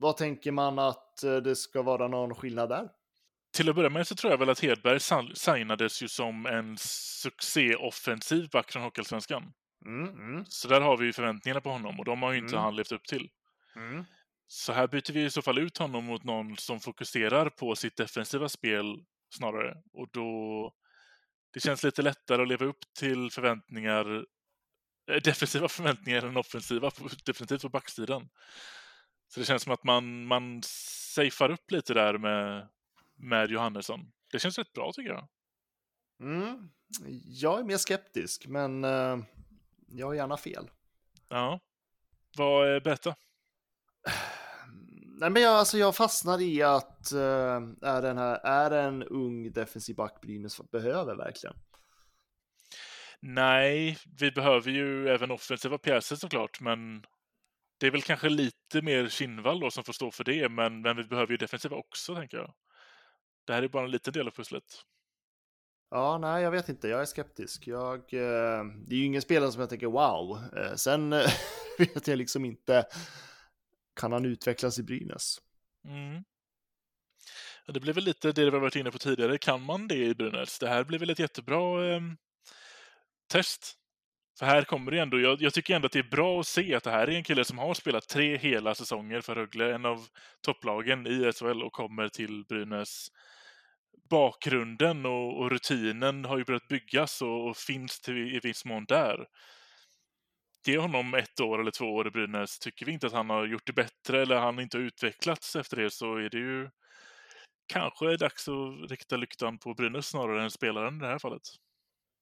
Vad 0.00 0.16
tänker 0.16 0.52
man 0.52 0.78
att 0.78 1.22
eh, 1.22 1.36
det 1.36 1.56
ska 1.56 1.82
vara 1.82 2.08
någon 2.08 2.34
skillnad 2.34 2.68
där? 2.68 2.88
Till 3.52 3.68
att 3.68 3.76
börja 3.76 3.90
med 3.90 4.06
så 4.06 4.14
tror 4.14 4.30
jag 4.30 4.38
väl 4.38 4.50
att 4.50 4.60
Hedberg 4.60 5.00
signades 5.34 6.02
ju 6.02 6.08
som 6.08 6.46
en 6.46 6.76
succé-offensiv 6.78 8.48
back 8.50 8.72
från 8.72 8.82
Hockeyallsvenskan. 8.82 9.52
Mm, 9.86 10.08
mm. 10.08 10.44
Så 10.48 10.68
där 10.68 10.80
har 10.80 10.96
vi 10.96 11.06
ju 11.06 11.12
förväntningarna 11.12 11.60
på 11.60 11.70
honom 11.70 11.98
och 11.98 12.04
de 12.04 12.22
har 12.22 12.32
ju 12.32 12.38
inte 12.38 12.54
mm. 12.54 12.64
han 12.64 12.76
levt 12.76 12.92
upp 12.92 13.04
till. 13.04 13.28
Mm. 13.76 14.04
Så 14.46 14.72
här 14.72 14.88
byter 14.88 15.12
vi 15.12 15.24
i 15.24 15.30
så 15.30 15.42
fall 15.42 15.58
ut 15.58 15.78
honom 15.78 16.04
mot 16.04 16.24
någon 16.24 16.56
som 16.56 16.80
fokuserar 16.80 17.50
på 17.50 17.76
sitt 17.76 17.96
defensiva 17.96 18.48
spel 18.48 19.04
snarare. 19.34 19.76
Och 19.92 20.08
då... 20.12 20.72
Det 21.52 21.60
känns 21.60 21.82
lite 21.82 22.02
lättare 22.02 22.42
att 22.42 22.48
leva 22.48 22.66
upp 22.66 22.80
till 22.98 23.30
förväntningar, 23.30 24.24
eh, 25.10 25.22
defensiva 25.24 25.68
förväntningar 25.68 26.22
än 26.22 26.36
offensiva, 26.36 26.90
definitivt 27.24 27.62
på 27.62 27.68
backsidan. 27.68 28.28
Så 29.34 29.40
det 29.40 29.46
känns 29.46 29.62
som 29.62 29.72
att 29.72 29.84
man, 29.84 30.26
man 30.26 30.60
safear 30.64 31.50
upp 31.50 31.70
lite 31.70 31.94
där 31.94 32.18
med, 32.18 32.68
med 33.16 33.50
Johannesson. 33.50 34.12
Det 34.32 34.38
känns 34.38 34.58
rätt 34.58 34.72
bra 34.72 34.92
tycker 34.92 35.10
jag. 35.10 35.28
Mm. 36.20 36.70
Jag 37.24 37.60
är 37.60 37.64
mer 37.64 37.76
skeptisk, 37.76 38.46
men 38.46 38.84
uh, 38.84 39.18
jag 39.88 40.06
har 40.06 40.14
gärna 40.14 40.36
fel. 40.36 40.70
Ja. 41.28 41.60
Vad 42.36 42.68
är 42.68 42.80
bättre? 42.80 43.14
Nej, 45.20 45.30
men 45.30 45.42
jag, 45.42 45.54
alltså 45.54 45.78
jag 45.78 45.96
fastnar 45.96 46.40
i 46.40 46.62
att 46.62 47.12
uh, 47.14 47.20
är, 47.82 48.02
den 48.02 48.18
här, 48.18 48.34
är 48.44 48.70
en 48.70 49.02
ung 49.02 49.52
defensiv 49.52 49.96
back 49.96 50.20
Brynäs 50.20 50.60
behöver 50.70 51.16
verkligen? 51.16 51.56
Nej, 53.20 53.98
vi 54.18 54.30
behöver 54.30 54.70
ju 54.70 55.08
även 55.08 55.30
offensiva 55.30 55.78
pjäser 55.78 56.16
såklart, 56.16 56.60
men 56.60 57.06
det 57.80 57.86
är 57.86 57.90
väl 57.90 58.02
kanske 58.02 58.28
lite 58.28 58.82
mer 58.82 59.08
Kinnvall 59.08 59.60
då 59.60 59.70
som 59.70 59.84
får 59.84 59.92
stå 59.92 60.10
för 60.10 60.24
det, 60.24 60.48
men, 60.48 60.82
men 60.82 60.96
vi 60.96 61.04
behöver 61.04 61.30
ju 61.32 61.36
defensiva 61.36 61.76
också, 61.76 62.14
tänker 62.14 62.36
jag. 62.36 62.54
Det 63.44 63.52
här 63.52 63.62
är 63.62 63.68
bara 63.68 63.84
en 63.84 63.90
liten 63.90 64.12
del 64.12 64.26
av 64.26 64.30
pusslet. 64.30 64.64
Ja, 65.90 66.18
nej, 66.18 66.42
jag 66.42 66.50
vet 66.50 66.68
inte. 66.68 66.88
Jag 66.88 67.00
är 67.00 67.04
skeptisk. 67.04 67.66
Jag, 67.66 67.98
eh, 67.98 68.64
det 68.86 68.94
är 68.94 68.98
ju 68.98 69.04
ingen 69.04 69.22
spelare 69.22 69.52
som 69.52 69.60
jag 69.60 69.70
tänker 69.70 69.86
wow. 69.86 70.38
Eh, 70.56 70.74
sen 70.74 71.12
eh, 71.12 71.30
vet 71.78 72.08
jag 72.08 72.18
liksom 72.18 72.44
inte. 72.44 72.86
Kan 74.00 74.12
han 74.12 74.24
utvecklas 74.24 74.78
i 74.78 74.82
Brynäs? 74.82 75.38
Mm. 75.84 76.24
Ja, 77.66 77.72
det 77.72 77.80
blir 77.80 77.92
väl 77.92 78.04
lite 78.04 78.32
det 78.32 78.44
vi 78.44 78.50
varit 78.50 78.76
inne 78.76 78.90
på 78.90 78.98
tidigare. 78.98 79.38
Kan 79.38 79.62
man 79.62 79.88
det 79.88 80.04
i 80.06 80.14
Brynäs? 80.14 80.58
Det 80.58 80.68
här 80.68 80.84
blir 80.84 80.98
väl 80.98 81.10
ett 81.10 81.18
jättebra 81.18 81.94
eh, 81.94 82.00
test 83.28 83.79
för 84.40 84.46
här 84.46 84.62
kommer 84.62 84.90
det 84.90 84.98
ändå, 84.98 85.20
jag, 85.20 85.42
jag, 85.42 85.54
tycker 85.54 85.74
ändå 85.74 85.86
att 85.86 85.92
det 85.92 85.98
är 85.98 86.10
bra 86.10 86.40
att 86.40 86.46
se 86.46 86.74
att 86.74 86.84
det 86.84 86.90
här 86.90 87.08
är 87.08 87.16
en 87.16 87.24
kille 87.24 87.44
som 87.44 87.58
har 87.58 87.74
spelat 87.74 88.08
tre 88.08 88.36
hela 88.36 88.74
säsonger 88.74 89.20
för 89.20 89.34
Rögle, 89.34 89.74
en 89.74 89.84
av 89.84 90.06
topplagen 90.42 91.06
i 91.06 91.32
SHL 91.32 91.62
och 91.62 91.72
kommer 91.72 92.08
till 92.08 92.44
Brynäs. 92.48 93.08
Bakgrunden 94.10 95.06
och, 95.06 95.40
och 95.40 95.50
rutinen 95.50 96.24
har 96.24 96.38
ju 96.38 96.44
börjat 96.44 96.68
byggas 96.68 97.22
och, 97.22 97.48
och 97.48 97.56
finns 97.56 98.00
till, 98.00 98.36
i 98.36 98.40
viss 98.42 98.64
mån 98.64 98.84
där. 98.84 99.26
Ge 100.66 100.78
honom 100.78 101.14
ett 101.14 101.40
år 101.40 101.60
eller 101.60 101.70
två 101.70 101.84
år 101.84 102.06
i 102.08 102.10
Brynäs. 102.10 102.58
Tycker 102.58 102.86
vi 102.86 102.92
inte 102.92 103.06
att 103.06 103.12
han 103.12 103.30
har 103.30 103.46
gjort 103.46 103.66
det 103.66 103.72
bättre 103.72 104.22
eller 104.22 104.36
han 104.36 104.60
inte 104.60 104.76
har 104.76 104.82
utvecklats 104.82 105.56
efter 105.56 105.76
det 105.76 105.90
så 105.90 106.16
är 106.16 106.30
det 106.30 106.38
ju 106.38 106.70
kanske 107.72 108.16
dags 108.16 108.48
att 108.48 108.90
rikta 108.90 109.16
lyktan 109.16 109.58
på 109.58 109.74
Brynäs 109.74 110.06
snarare 110.06 110.42
än 110.42 110.50
spelaren 110.50 110.96
i 110.96 111.00
det 111.00 111.06
här 111.06 111.18
fallet. 111.18 111.42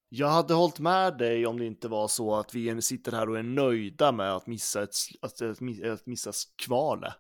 Jag 0.09 0.29
hade 0.29 0.55
hållit 0.55 0.79
med 0.79 1.19
dig 1.19 1.47
om 1.47 1.59
det 1.59 1.67
inte 1.67 1.89
var 1.89 2.09
så 2.09 2.37
att 2.37 2.55
vi 2.55 2.83
sitter 2.83 3.13
här 3.13 3.29
och 3.29 3.39
är 3.39 3.43
nöjda 3.43 4.13
med 4.13 4.33
att 4.33 4.47
missa 4.47 4.83
ett, 4.83 4.95
att, 5.21 5.43
att 5.43 6.07
missa 6.07 6.33
kvalet. 6.57 7.15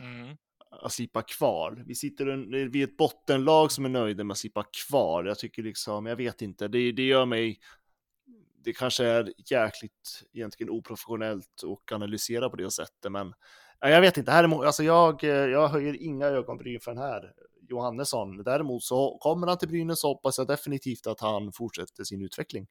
Mm. 0.00 0.36
Att 0.70 0.92
slippa 0.92 1.22
kval. 1.22 1.82
Vi 1.86 1.94
sitter 1.94 2.68
vid 2.68 2.84
ett 2.84 2.96
bottenlag 2.96 3.72
som 3.72 3.84
är 3.84 3.88
nöjda 3.88 4.24
med 4.24 4.32
att 4.32 4.38
slippa 4.38 4.64
kval. 4.88 5.26
Jag 5.26 5.38
tycker 5.38 5.62
liksom, 5.62 6.06
jag 6.06 6.16
vet 6.16 6.42
inte, 6.42 6.68
det, 6.68 6.92
det 6.92 7.06
gör 7.06 7.26
mig 7.26 7.60
det 8.64 8.72
kanske 8.72 9.04
är 9.04 9.32
jäkligt 9.50 10.22
egentligen 10.32 10.70
oprofessionellt 10.70 11.62
och 11.62 11.92
analysera 11.92 12.50
på 12.50 12.56
det 12.56 12.70
sättet, 12.70 13.12
men 13.12 13.34
jag 13.80 14.00
vet 14.00 14.16
inte. 14.16 14.32
Här 14.32 14.44
är, 14.44 14.64
alltså 14.64 14.82
jag, 14.82 15.22
jag 15.22 15.68
höjer 15.68 16.02
inga 16.02 16.26
ögonbryn 16.26 16.80
för 16.80 16.90
den 16.94 17.02
här 17.02 17.32
Johannesson. 17.70 18.42
Däremot 18.42 18.82
så 18.82 19.18
kommer 19.20 19.46
han 19.46 19.58
till 19.58 19.68
Brynäs 19.68 20.00
så 20.00 20.08
hoppas 20.08 20.38
jag 20.38 20.46
definitivt 20.46 21.06
att 21.06 21.20
han 21.20 21.52
fortsätter 21.52 22.04
sin 22.04 22.22
utveckling. 22.22 22.66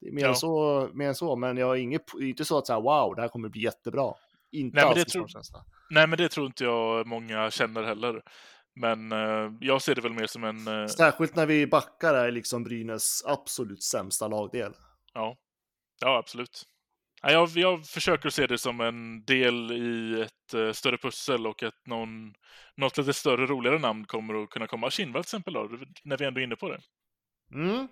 Det 0.00 0.08
är 0.08 0.12
mer, 0.12 0.22
ja. 0.22 0.28
än, 0.28 0.36
så, 0.36 0.88
mer 0.94 1.08
än 1.08 1.14
så, 1.14 1.36
men 1.36 1.56
jag 1.56 1.66
har 1.66 1.76
inget, 1.76 2.02
inte 2.20 2.44
så 2.44 2.58
att 2.58 2.66
säga 2.66 2.80
wow, 2.80 3.14
det 3.14 3.22
här 3.22 3.28
kommer 3.28 3.48
bli 3.48 3.62
jättebra. 3.62 4.14
Inte 4.52 4.76
Nej, 4.76 4.84
men 4.84 4.94
det 4.94 5.04
tror, 5.04 5.28
Nej, 5.90 6.06
men 6.06 6.18
det 6.18 6.28
tror 6.28 6.46
inte 6.46 6.64
jag 6.64 7.06
många 7.06 7.50
känner 7.50 7.82
heller. 7.82 8.22
Men 8.74 9.12
uh, 9.12 9.52
jag 9.60 9.82
ser 9.82 9.94
det 9.94 10.00
väl 10.00 10.12
mer 10.12 10.26
som 10.26 10.44
en... 10.44 10.68
Uh... 10.68 10.86
Särskilt 10.86 11.36
när 11.36 11.46
vi 11.46 11.66
backar 11.66 12.14
är 12.14 12.30
liksom 12.30 12.64
Brynäs 12.64 13.22
absolut 13.26 13.82
sämsta 13.82 14.28
lagdel. 14.28 14.72
Ja, 15.14 15.36
ja 16.00 16.18
absolut. 16.18 16.62
Jag, 17.22 17.48
jag 17.48 17.86
försöker 17.86 18.30
se 18.30 18.46
det 18.46 18.58
som 18.58 18.80
en 18.80 19.24
del 19.24 19.72
i 19.72 20.20
ett 20.20 20.54
uh, 20.54 20.72
större 20.72 20.98
pussel 20.98 21.46
och 21.46 21.62
att 21.62 21.86
någon, 21.86 22.34
något 22.76 22.98
lite 22.98 23.12
större, 23.12 23.46
roligare 23.46 23.78
namn 23.78 24.04
kommer 24.04 24.42
att 24.42 24.50
kunna 24.50 24.66
komma. 24.66 24.90
Kindvall 24.90 25.24
till 25.24 25.26
exempel 25.26 25.54
då, 25.54 25.70
när 26.04 26.16
vi 26.16 26.24
ändå 26.24 26.40
är 26.40 26.44
inne 26.44 26.56
på 26.56 26.68
det. 26.68 26.80
Mm. 27.54 27.88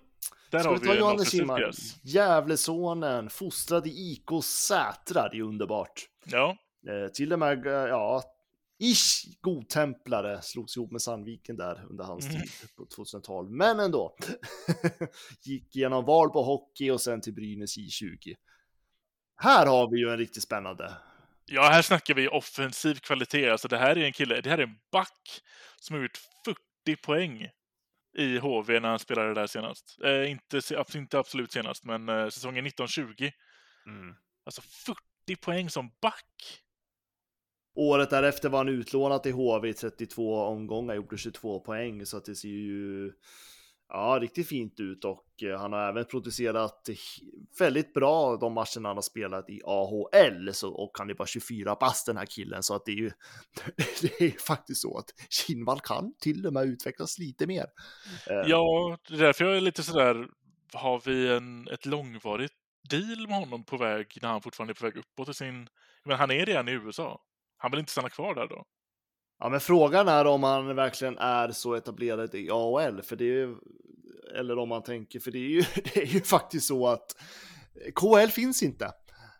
Där 0.51 0.59
Ska 0.59 0.69
har 0.69 0.79
vi 0.79 0.87
ta 0.87 0.95
Johannes 0.95 1.31
Kindvall? 1.31 1.73
Gävlesonen, 2.03 3.31
fostrad 3.31 3.87
i 3.87 3.91
IK 3.91 4.45
Sätra, 4.45 5.29
det 5.29 5.37
är 5.37 5.43
underbart. 5.43 6.07
Ja. 6.25 6.57
Eh, 6.89 7.13
till 7.13 7.33
och 7.33 7.39
med, 7.39 7.67
eh, 7.67 7.73
ja, 7.73 8.23
ish 8.79 9.25
godtemplare 9.41 10.43
slogs 10.43 10.77
ihop 10.77 10.91
med 10.91 11.03
Sandviken 11.03 11.57
där 11.57 11.87
under 11.91 12.05
hans 12.05 12.27
mm. 12.27 12.41
tid 12.41 12.51
på 12.77 12.87
2012. 12.97 13.51
Men 13.51 13.81
ändå. 13.81 14.17
Gick 15.45 15.77
genom 15.77 16.05
Valbo 16.05 16.43
Hockey 16.43 16.91
och 16.91 17.01
sen 17.01 17.21
till 17.21 17.35
Brynäs 17.35 17.79
J20. 17.79 18.35
Här 19.41 19.67
har 19.67 19.91
vi 19.91 19.99
ju 19.99 20.11
en 20.11 20.19
riktigt 20.19 20.43
spännande. 20.43 20.93
Ja, 21.47 21.63
här 21.63 21.83
snackar 21.83 22.15
vi 22.15 22.29
offensiv 22.29 22.95
kvalitet. 22.95 23.51
Alltså 23.51 23.69
det 23.69 23.79
här 23.79 23.99
är 23.99 24.05
en 24.05 24.13
kille, 24.13 24.41
det 24.41 24.51
här 24.51 24.59
är 24.59 24.63
en 24.63 24.79
back 24.93 25.43
som 25.81 25.97
har 25.97 26.03
gjort 26.03 26.21
40 26.45 27.03
poäng 27.03 27.49
i 28.19 28.39
HV 28.39 28.81
när 28.81 28.89
han 28.89 28.99
spelade 28.99 29.35
där 29.35 29.47
senast. 29.47 29.99
Eh, 30.05 30.31
inte, 30.31 30.61
inte 30.95 31.19
absolut 31.19 31.53
senast, 31.53 31.85
men 31.85 32.09
eh, 32.09 32.29
säsongen 32.29 32.67
1920. 32.67 33.31
Mm. 33.87 34.15
Alltså 34.45 34.63
40 34.63 35.37
poäng 35.41 35.71
som 35.71 35.91
back. 36.03 36.63
Året 37.75 38.11
därefter 38.11 38.49
var 38.49 38.59
han 38.59 38.69
utlånad 38.69 39.23
till 39.23 39.33
HV 39.33 39.69
i 39.69 39.75
32 39.75 40.43
omgångar, 40.45 40.95
gjorde 40.95 41.19
22 41.19 41.61
poäng, 41.61 42.07
så 42.07 42.17
att 42.17 42.25
det 42.25 42.35
ser 42.35 42.49
ju 42.49 43.13
Ja, 43.91 44.19
riktigt 44.21 44.49
fint 44.49 44.81
ut 44.81 45.05
och 45.05 45.43
eh, 45.43 45.61
han 45.61 45.73
har 45.73 45.89
även 45.89 46.05
producerat 46.05 46.89
väldigt 47.59 47.95
bra 47.95 48.37
de 48.37 48.53
matcherna 48.53 48.89
han 48.89 48.97
har 48.97 49.03
spelat 49.03 49.51
i 49.51 49.61
AHL 49.65 50.55
så, 50.55 50.75
och 50.75 50.91
han 50.99 51.11
är 51.11 51.15
bara 51.15 51.27
24 51.27 51.77
bast 51.81 52.07
den 52.07 52.17
här 52.17 52.27
killen 52.27 52.63
så 52.63 52.75
att 52.75 52.85
det 52.85 52.93
är 52.93 52.97
ju 52.97 53.11
det 54.01 54.21
är 54.21 54.47
faktiskt 54.47 54.83
så 54.83 54.99
att 54.99 55.15
Kinnvall 55.31 55.81
kan 55.81 56.15
till 56.21 56.47
och 56.47 56.53
med 56.53 56.67
utvecklas 56.67 57.19
lite 57.19 57.47
mer. 57.47 57.67
Eh. 58.31 58.43
Ja, 58.47 58.99
det 59.09 59.15
är 59.15 59.19
därför 59.19 59.45
jag 59.45 59.57
är 59.57 59.61
lite 59.61 59.83
sådär, 59.83 60.29
har 60.73 61.03
vi 61.05 61.29
en, 61.37 61.69
ett 61.69 61.87
långvarigt 61.87 62.55
deal 62.91 63.29
med 63.29 63.37
honom 63.37 63.65
på 63.65 63.77
väg 63.77 64.19
när 64.23 64.29
han 64.29 64.43
fortfarande 64.43 64.73
är 64.73 64.75
på 64.75 64.85
väg 64.85 64.97
uppåt 64.97 65.29
i 65.29 65.35
sin, 65.35 65.69
men 66.05 66.17
han 66.17 66.31
är 66.31 66.47
redan 66.47 66.69
i 66.69 66.73
USA. 66.73 67.23
Han 67.57 67.71
vill 67.71 67.81
inte 67.81 67.93
stanna 67.93 68.11
kvar 68.11 68.35
där 68.35 68.49
då. 68.49 68.65
Ja, 69.41 69.49
men 69.49 69.61
frågan 69.61 70.09
är 70.09 70.25
om 70.25 70.43
han 70.43 70.77
verkligen 70.77 71.19
är 71.19 71.51
så 71.51 71.75
etablerad 71.75 72.35
i 72.35 72.51
AHL, 72.51 73.03
för 73.03 73.17
det 73.17 73.25
är 73.25 73.33
ju, 73.33 73.57
eller 74.39 74.59
om 74.59 74.69
man 74.69 74.83
tänker, 74.83 75.21
för 75.21 75.31
det 75.31 75.39
är 75.39 75.49
ju, 75.49 75.65
det 75.95 75.97
är 75.97 76.07
ju 76.07 76.21
faktiskt 76.21 76.67
så 76.67 76.89
att 76.89 77.17
KHL 77.95 78.29
finns 78.29 78.63
inte. 78.63 78.93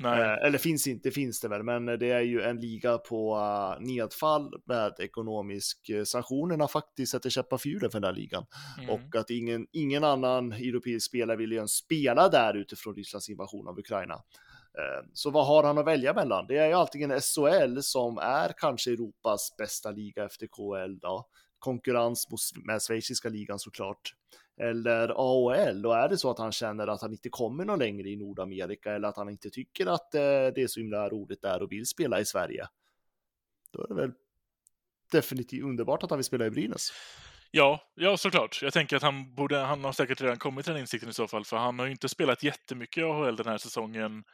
Eh, 0.05 0.47
eller 0.47 0.59
finns 0.59 0.87
inte, 0.87 1.11
finns 1.11 1.41
det 1.41 1.49
väl, 1.49 1.63
men 1.63 1.87
det 1.87 2.11
är 2.11 2.21
ju 2.21 2.43
en 2.43 2.61
liga 2.61 2.99
på 2.99 3.37
uh, 3.37 3.87
nedfall 3.87 4.55
med 4.65 4.95
ekonomisk 4.99 5.91
uh, 5.91 6.05
sanktionerna 6.05 6.69
faktiskt 6.69 7.13
sätter 7.13 7.31
käppar 7.31 7.59
för 7.59 7.69
hjulen 7.69 7.91
för 7.91 8.01
den 8.01 8.09
här 8.09 8.21
ligan. 8.21 8.47
Mm. 8.79 8.91
Och 8.91 9.17
att 9.17 9.31
ingen, 9.31 9.67
ingen 9.73 10.05
annan 10.05 10.53
europeisk 10.53 11.07
spelare 11.07 11.37
vill 11.37 11.53
ju 11.53 11.67
spela 11.67 12.29
där 12.29 12.57
utifrån 12.57 12.95
Rysslands 12.95 13.29
invasion 13.29 13.69
av 13.69 13.79
Ukraina. 13.79 14.23
Eh, 14.79 15.07
så 15.13 15.31
vad 15.31 15.47
har 15.47 15.63
han 15.63 15.79
att 15.79 15.87
välja 15.87 16.15
mellan? 16.15 16.47
Det 16.47 16.57
är 16.57 16.67
ju 16.67 16.73
antingen 16.73 17.21
SHL 17.21 17.81
som 17.81 18.19
är 18.19 18.53
kanske 18.57 18.91
Europas 18.91 19.57
bästa 19.59 19.91
liga 19.91 20.25
efter 20.25 20.47
KHL 20.47 20.99
då. 20.99 21.29
Konkurrens 21.59 22.29
med 22.65 22.83
schweiziska 22.83 23.29
ligan 23.29 23.59
såklart. 23.59 24.15
Eller 24.61 25.09
AHL, 25.09 25.87
och 25.87 25.97
är 25.97 26.09
det 26.09 26.19
så 26.19 26.31
att 26.31 26.39
han 26.39 26.53
känner 26.53 26.87
att 26.87 27.03
han 27.03 27.13
inte 27.13 27.29
kommer 27.29 27.65
någon 27.65 27.79
längre 27.79 28.09
i 28.09 28.17
Nordamerika 28.17 28.93
eller 28.93 29.09
att 29.09 29.17
han 29.17 29.29
inte 29.29 29.51
tycker 29.51 29.87
att 29.87 30.15
eh, 30.15 30.21
det 30.21 30.63
är 30.63 30.67
så 30.67 30.81
himla 30.81 31.09
roligt 31.09 31.43
där 31.43 31.63
och 31.63 31.73
vill 31.73 31.87
spela 31.87 32.21
i 32.21 32.25
Sverige. 32.25 32.67
Då 33.73 33.83
är 33.83 33.89
det 33.89 33.95
väl 33.95 34.13
definitivt 35.13 35.65
underbart 35.65 36.03
att 36.03 36.11
han 36.11 36.19
vill 36.19 36.25
spela 36.25 36.47
i 36.47 36.51
Brynäs. 36.51 36.93
Ja, 37.51 37.81
ja 37.95 38.17
såklart. 38.17 38.63
Jag 38.63 38.73
tänker 38.73 38.97
att 38.97 39.03
han 39.03 39.35
borde, 39.35 39.57
han 39.57 39.85
har 39.85 39.93
säkert 39.93 40.21
redan 40.21 40.39
kommit 40.39 40.65
till 40.65 40.75
den 40.75 40.81
insikten 40.81 41.11
i 41.11 41.13
så 41.13 41.29
fall, 41.29 41.45
för 41.45 41.57
han 41.57 41.79
har 41.79 41.87
ju 41.87 41.93
inte 41.93 42.09
spelat 42.09 42.43
jättemycket 42.43 43.01
i 43.01 43.05
AHL 43.05 43.37
den 43.37 43.47
här 43.47 43.59
säsongen. 43.59 44.25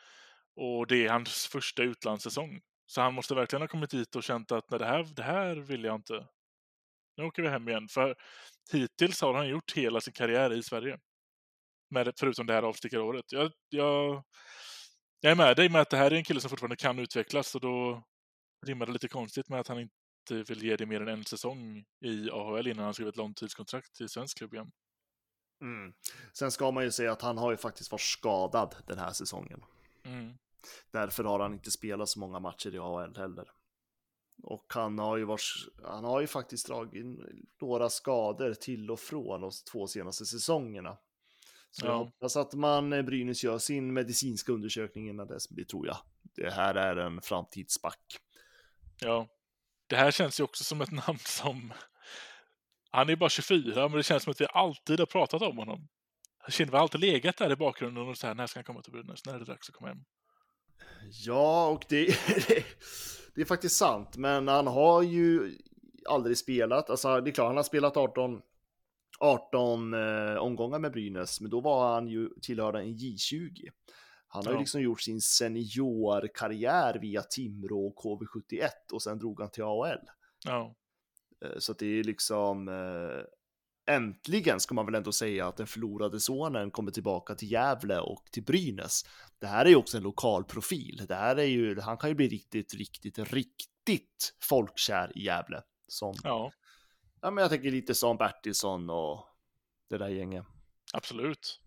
Och 0.56 0.86
det 0.86 1.06
är 1.06 1.10
hans 1.10 1.46
första 1.46 1.82
utlandssäsong. 1.82 2.60
Så 2.86 3.00
han 3.00 3.14
måste 3.14 3.34
verkligen 3.34 3.62
ha 3.62 3.68
kommit 3.68 3.90
dit 3.90 4.16
och 4.16 4.22
känt 4.22 4.52
att 4.52 4.70
nej, 4.70 4.78
det, 4.78 4.86
här, 4.86 5.04
det 5.16 5.22
här 5.22 5.56
vill 5.56 5.84
jag 5.84 5.94
inte. 5.94 6.26
Nu 7.16 7.24
åker 7.24 7.42
vi 7.42 7.48
hem 7.48 7.68
igen. 7.68 7.88
För 7.88 8.16
hittills 8.72 9.20
har 9.20 9.34
han 9.34 9.48
gjort 9.48 9.72
hela 9.72 10.00
sin 10.00 10.12
karriär 10.12 10.52
i 10.52 10.62
Sverige. 10.62 10.98
Med, 11.90 12.12
förutom 12.20 12.46
det 12.46 12.52
här 12.52 12.62
avstickaråret. 12.62 13.32
Jag, 13.32 13.52
jag, 13.68 14.22
jag 15.20 15.32
är 15.32 15.36
med 15.36 15.56
dig 15.56 15.68
med 15.68 15.80
att 15.80 15.90
det 15.90 15.96
här 15.96 16.10
är 16.10 16.16
en 16.16 16.24
kille 16.24 16.40
som 16.40 16.50
fortfarande 16.50 16.76
kan 16.76 16.98
utvecklas 16.98 17.54
och 17.54 17.60
då 17.60 18.04
rimmar 18.66 18.86
det 18.86 18.92
lite 18.92 19.08
konstigt 19.08 19.48
med 19.48 19.60
att 19.60 19.68
han 19.68 19.78
inte 19.78 20.52
vill 20.52 20.64
ge 20.64 20.76
det 20.76 20.86
mer 20.86 21.00
än 21.00 21.08
en 21.08 21.24
säsong 21.24 21.84
i 22.04 22.30
AHL 22.30 22.66
innan 22.66 22.84
han 22.84 22.94
skriver 22.94 23.10
ett 23.10 23.16
långtidskontrakt 23.16 24.00
i 24.00 24.08
svensk 24.08 24.38
klubb 24.38 24.54
igen. 24.54 24.70
Mm. 25.60 25.94
Sen 26.32 26.50
ska 26.50 26.70
man 26.70 26.84
ju 26.84 26.90
säga 26.90 27.12
att 27.12 27.22
han 27.22 27.38
har 27.38 27.50
ju 27.50 27.56
faktiskt 27.56 27.92
varit 27.92 28.00
skadad 28.00 28.74
den 28.86 28.98
här 28.98 29.10
säsongen. 29.10 29.64
Mm. 30.04 30.38
Därför 30.90 31.24
har 31.24 31.40
han 31.40 31.52
inte 31.52 31.70
spelat 31.70 32.08
så 32.08 32.18
många 32.18 32.40
matcher 32.40 32.74
i 32.74 32.78
AHL 32.78 33.16
heller. 33.16 33.50
Och 34.42 34.66
han 34.68 34.98
har 34.98 35.16
ju, 35.16 35.24
varit, 35.24 35.42
han 35.84 36.04
har 36.04 36.20
ju 36.20 36.26
faktiskt 36.26 36.66
dragit 36.66 37.06
några 37.60 37.90
skador 37.90 38.54
till 38.54 38.90
och 38.90 39.00
från 39.00 39.40
de 39.40 39.50
två 39.72 39.86
senaste 39.86 40.26
säsongerna. 40.26 40.96
Så 41.70 41.86
ja. 41.86 41.90
jag 41.90 41.98
hoppas 41.98 42.36
att 42.36 42.54
man 42.54 42.92
eh, 42.92 43.02
Brynäs 43.02 43.44
gör 43.44 43.58
sin 43.58 43.92
medicinska 43.92 44.52
undersökning 44.52 45.08
innan 45.08 45.26
dess, 45.26 45.48
det 45.48 45.64
tror 45.64 45.86
jag. 45.86 45.96
Det 46.22 46.50
här 46.50 46.74
är 46.74 46.96
en 46.96 47.20
framtidsback. 47.20 48.18
Ja, 49.00 49.28
det 49.86 49.96
här 49.96 50.10
känns 50.10 50.40
ju 50.40 50.44
också 50.44 50.64
som 50.64 50.80
ett 50.80 50.90
namn 51.06 51.18
som... 51.18 51.72
Han 52.90 53.08
är 53.08 53.16
bara 53.16 53.30
24, 53.30 53.88
men 53.88 53.96
det 53.96 54.02
känns 54.02 54.22
som 54.22 54.30
att 54.30 54.40
vi 54.40 54.46
alltid 54.52 54.98
har 54.98 55.06
pratat 55.06 55.42
om 55.42 55.58
honom. 55.58 55.88
Kinnvall 56.48 56.78
har 56.78 56.82
alltid 56.82 57.00
legat 57.00 57.36
där 57.36 57.52
i 57.52 57.56
bakgrunden 57.56 58.08
och 58.08 58.18
så 58.18 58.26
här, 58.26 58.34
när 58.34 58.46
ska 58.46 58.58
han 58.58 58.64
komma 58.64 58.82
till 58.82 58.92
Brynäs? 58.92 59.26
När 59.26 59.34
är 59.34 59.38
det 59.38 59.44
dags 59.44 59.68
att 59.68 59.74
komma 59.74 59.88
hem? 59.88 60.04
Ja, 61.26 61.68
och 61.68 61.84
det, 61.88 62.06
det 63.34 63.40
är 63.40 63.44
faktiskt 63.44 63.76
sant, 63.76 64.16
men 64.16 64.48
han 64.48 64.66
har 64.66 65.02
ju 65.02 65.58
aldrig 66.08 66.38
spelat. 66.38 66.90
Alltså, 66.90 67.20
det 67.20 67.30
är 67.30 67.32
klart, 67.32 67.46
han 67.46 67.56
har 67.56 67.62
spelat 67.62 67.96
18, 67.96 68.42
18 69.18 69.94
eh, 69.94 70.36
omgångar 70.36 70.78
med 70.78 70.92
Brynäs, 70.92 71.40
men 71.40 71.50
då 71.50 71.60
var 71.60 71.94
han 71.94 72.08
ju 72.08 72.28
tillhörde 72.42 72.80
en 72.80 72.96
J20. 72.96 73.68
Han 74.28 74.46
har 74.46 74.52
ju 74.52 74.58
liksom 74.58 74.82
gjort 74.82 75.00
sin 75.00 75.20
seniorkarriär 75.20 76.98
via 76.98 77.22
Timrå 77.22 77.86
och 77.86 78.04
KV71 78.04 78.68
och 78.92 79.02
sen 79.02 79.18
drog 79.18 79.40
han 79.40 79.50
till 79.50 79.62
AHL. 79.62 79.98
Ja. 80.44 80.74
Eh, 81.44 81.58
så 81.58 81.72
det 81.72 81.86
är 81.86 82.04
liksom 82.04 82.68
eh, 82.68 83.24
äntligen 83.86 84.60
ska 84.60 84.74
man 84.74 84.86
väl 84.86 84.94
ändå 84.94 85.12
säga 85.12 85.48
att 85.48 85.56
den 85.56 85.66
förlorade 85.66 86.20
sonen 86.20 86.70
kommer 86.70 86.90
tillbaka 86.90 87.34
till 87.34 87.52
Gävle 87.52 87.98
och 87.98 88.24
till 88.30 88.44
Brynäs. 88.44 89.04
Det 89.38 89.46
här 89.46 89.64
är 89.64 89.68
ju 89.68 89.76
också 89.76 89.96
en 89.96 90.02
lokal 90.02 90.44
profil. 90.44 91.04
Det 91.08 91.14
här 91.14 91.36
är 91.36 91.44
ju, 91.44 91.80
han 91.80 91.96
kan 91.96 92.10
ju 92.10 92.14
bli 92.14 92.28
riktigt, 92.28 92.74
riktigt, 92.74 93.18
riktigt 93.18 94.34
folkkär 94.40 95.18
i 95.18 95.24
Gävle. 95.24 95.62
Som, 95.88 96.14
ja. 96.22 96.52
ja, 97.20 97.30
men 97.30 97.42
jag 97.42 97.50
tänker 97.50 97.70
lite 97.70 97.94
som 97.94 98.16
Bertilsson 98.16 98.90
och 98.90 99.26
det 99.90 99.98
där 99.98 100.08
gänget. 100.08 100.46
Absolut. 100.92 101.60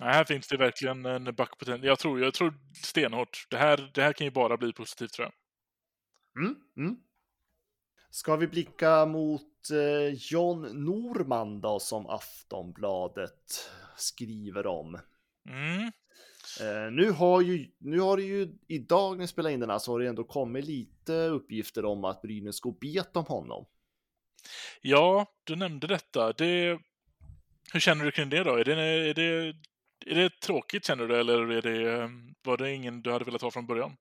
Ja, 0.00 0.04
här 0.04 0.24
finns 0.24 0.48
det 0.48 0.56
verkligen 0.56 1.06
en 1.06 1.24
backpotential. 1.24 1.86
Jag 1.86 1.98
tror, 1.98 2.20
jag 2.20 2.34
tror 2.34 2.54
stenhårt. 2.82 3.46
Det 3.50 3.56
här, 3.56 3.90
det 3.94 4.02
här 4.02 4.12
kan 4.12 4.24
ju 4.24 4.30
bara 4.30 4.56
bli 4.56 4.72
positivt 4.72 5.12
tror 5.12 5.26
jag. 5.26 5.34
Mm, 6.44 6.56
mm. 6.76 6.96
Ska 8.10 8.36
vi 8.36 8.46
blicka 8.46 9.06
mot 9.06 9.53
John 10.16 10.84
Norman 10.84 11.60
då 11.60 11.80
som 11.80 12.06
Aftonbladet 12.06 13.70
skriver 13.96 14.66
om? 14.66 14.98
Mm. 15.48 15.92
Eh, 16.60 16.92
nu 16.92 17.10
har 17.10 17.40
ju, 17.40 17.68
nu 17.78 18.00
har 18.00 18.16
det 18.16 18.22
ju 18.22 18.48
idag 18.66 19.16
när 19.16 19.20
vi 19.20 19.26
spelar 19.26 19.50
in 19.50 19.60
den 19.60 19.70
här 19.70 19.78
så 19.78 19.92
har 19.92 20.00
det 20.00 20.08
ändå 20.08 20.24
kommit 20.24 20.64
lite 20.64 21.12
uppgifter 21.12 21.84
om 21.84 22.04
att 22.04 22.22
Brynäs 22.22 22.60
går 22.60 22.74
bet 22.80 23.16
om 23.16 23.24
honom. 23.24 23.66
Ja, 24.80 25.26
du 25.44 25.56
nämnde 25.56 25.86
detta. 25.86 26.32
Det, 26.32 26.78
hur 27.72 27.80
känner 27.80 28.04
du 28.04 28.10
kring 28.10 28.30
det 28.30 28.44
då? 28.44 28.56
Är 28.56 28.64
det, 28.64 28.74
är 28.82 29.14
det, 29.14 29.56
är 30.06 30.14
det 30.14 30.40
tråkigt 30.40 30.84
känner 30.84 31.06
du 31.06 31.20
eller 31.20 31.50
är 31.50 31.62
det, 31.62 32.10
var 32.42 32.56
det 32.56 32.72
ingen 32.72 33.02
du 33.02 33.12
hade 33.12 33.24
velat 33.24 33.42
ha 33.42 33.50
från 33.50 33.66
början? 33.66 33.96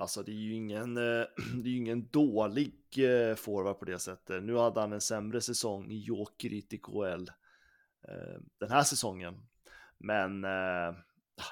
Alltså 0.00 0.22
det 0.22 0.32
är 0.32 0.34
ju 0.34 0.54
ingen, 0.54 0.96
eh, 0.96 1.24
det 1.62 1.70
är 1.70 1.76
ingen 1.76 2.08
dålig 2.08 2.74
eh, 2.96 3.34
forward 3.34 3.78
på 3.78 3.84
det 3.84 3.98
sättet. 3.98 4.42
Nu 4.42 4.56
hade 4.56 4.80
han 4.80 4.92
en 4.92 5.00
sämre 5.00 5.40
säsong 5.40 5.90
i 5.90 5.98
Jokerit 5.98 6.72
i 6.72 6.78
KL 6.78 7.28
eh, 8.08 8.40
den 8.60 8.70
här 8.70 8.82
säsongen. 8.82 9.34
Men 9.98 10.44
ah, 10.44 10.94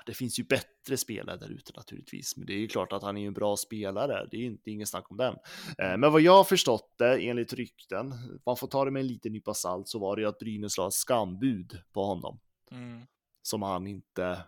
det 0.07 0.15
finns 0.15 0.39
ju 0.39 0.45
bättre 0.45 0.97
spelare 0.97 1.37
där 1.37 1.49
ute 1.49 1.73
naturligtvis. 1.77 2.37
Men 2.37 2.47
det 2.47 2.53
är 2.53 2.59
ju 2.59 2.69
klart 2.69 2.93
att 2.93 3.03
han 3.03 3.17
är 3.17 3.27
en 3.27 3.33
bra 3.33 3.57
spelare. 3.57 4.29
Det 4.31 4.37
är 4.37 4.45
inte 4.45 4.71
ingen 4.71 4.87
snack 4.87 5.11
om 5.11 5.17
den. 5.17 5.37
Men 5.79 6.13
vad 6.13 6.21
jag 6.21 6.33
har 6.33 6.45
förstått 6.45 6.95
det 6.99 7.19
enligt 7.19 7.53
rykten, 7.53 8.15
man 8.47 8.57
får 8.57 8.67
ta 8.67 8.85
det 8.85 8.91
med 8.91 9.01
en 9.01 9.07
liten 9.07 9.33
nypa 9.33 9.55
salt, 9.55 9.89
så 9.89 9.99
var 9.99 10.17
det 10.17 10.23
ju 10.23 10.29
att 10.29 10.39
Brynäs 10.39 10.79
la 10.79 10.91
skambud 10.91 11.83
på 11.93 12.05
honom. 12.05 12.41
Mm. 12.71 13.07
Som 13.43 13.63
han 13.63 13.87
inte 13.87 14.45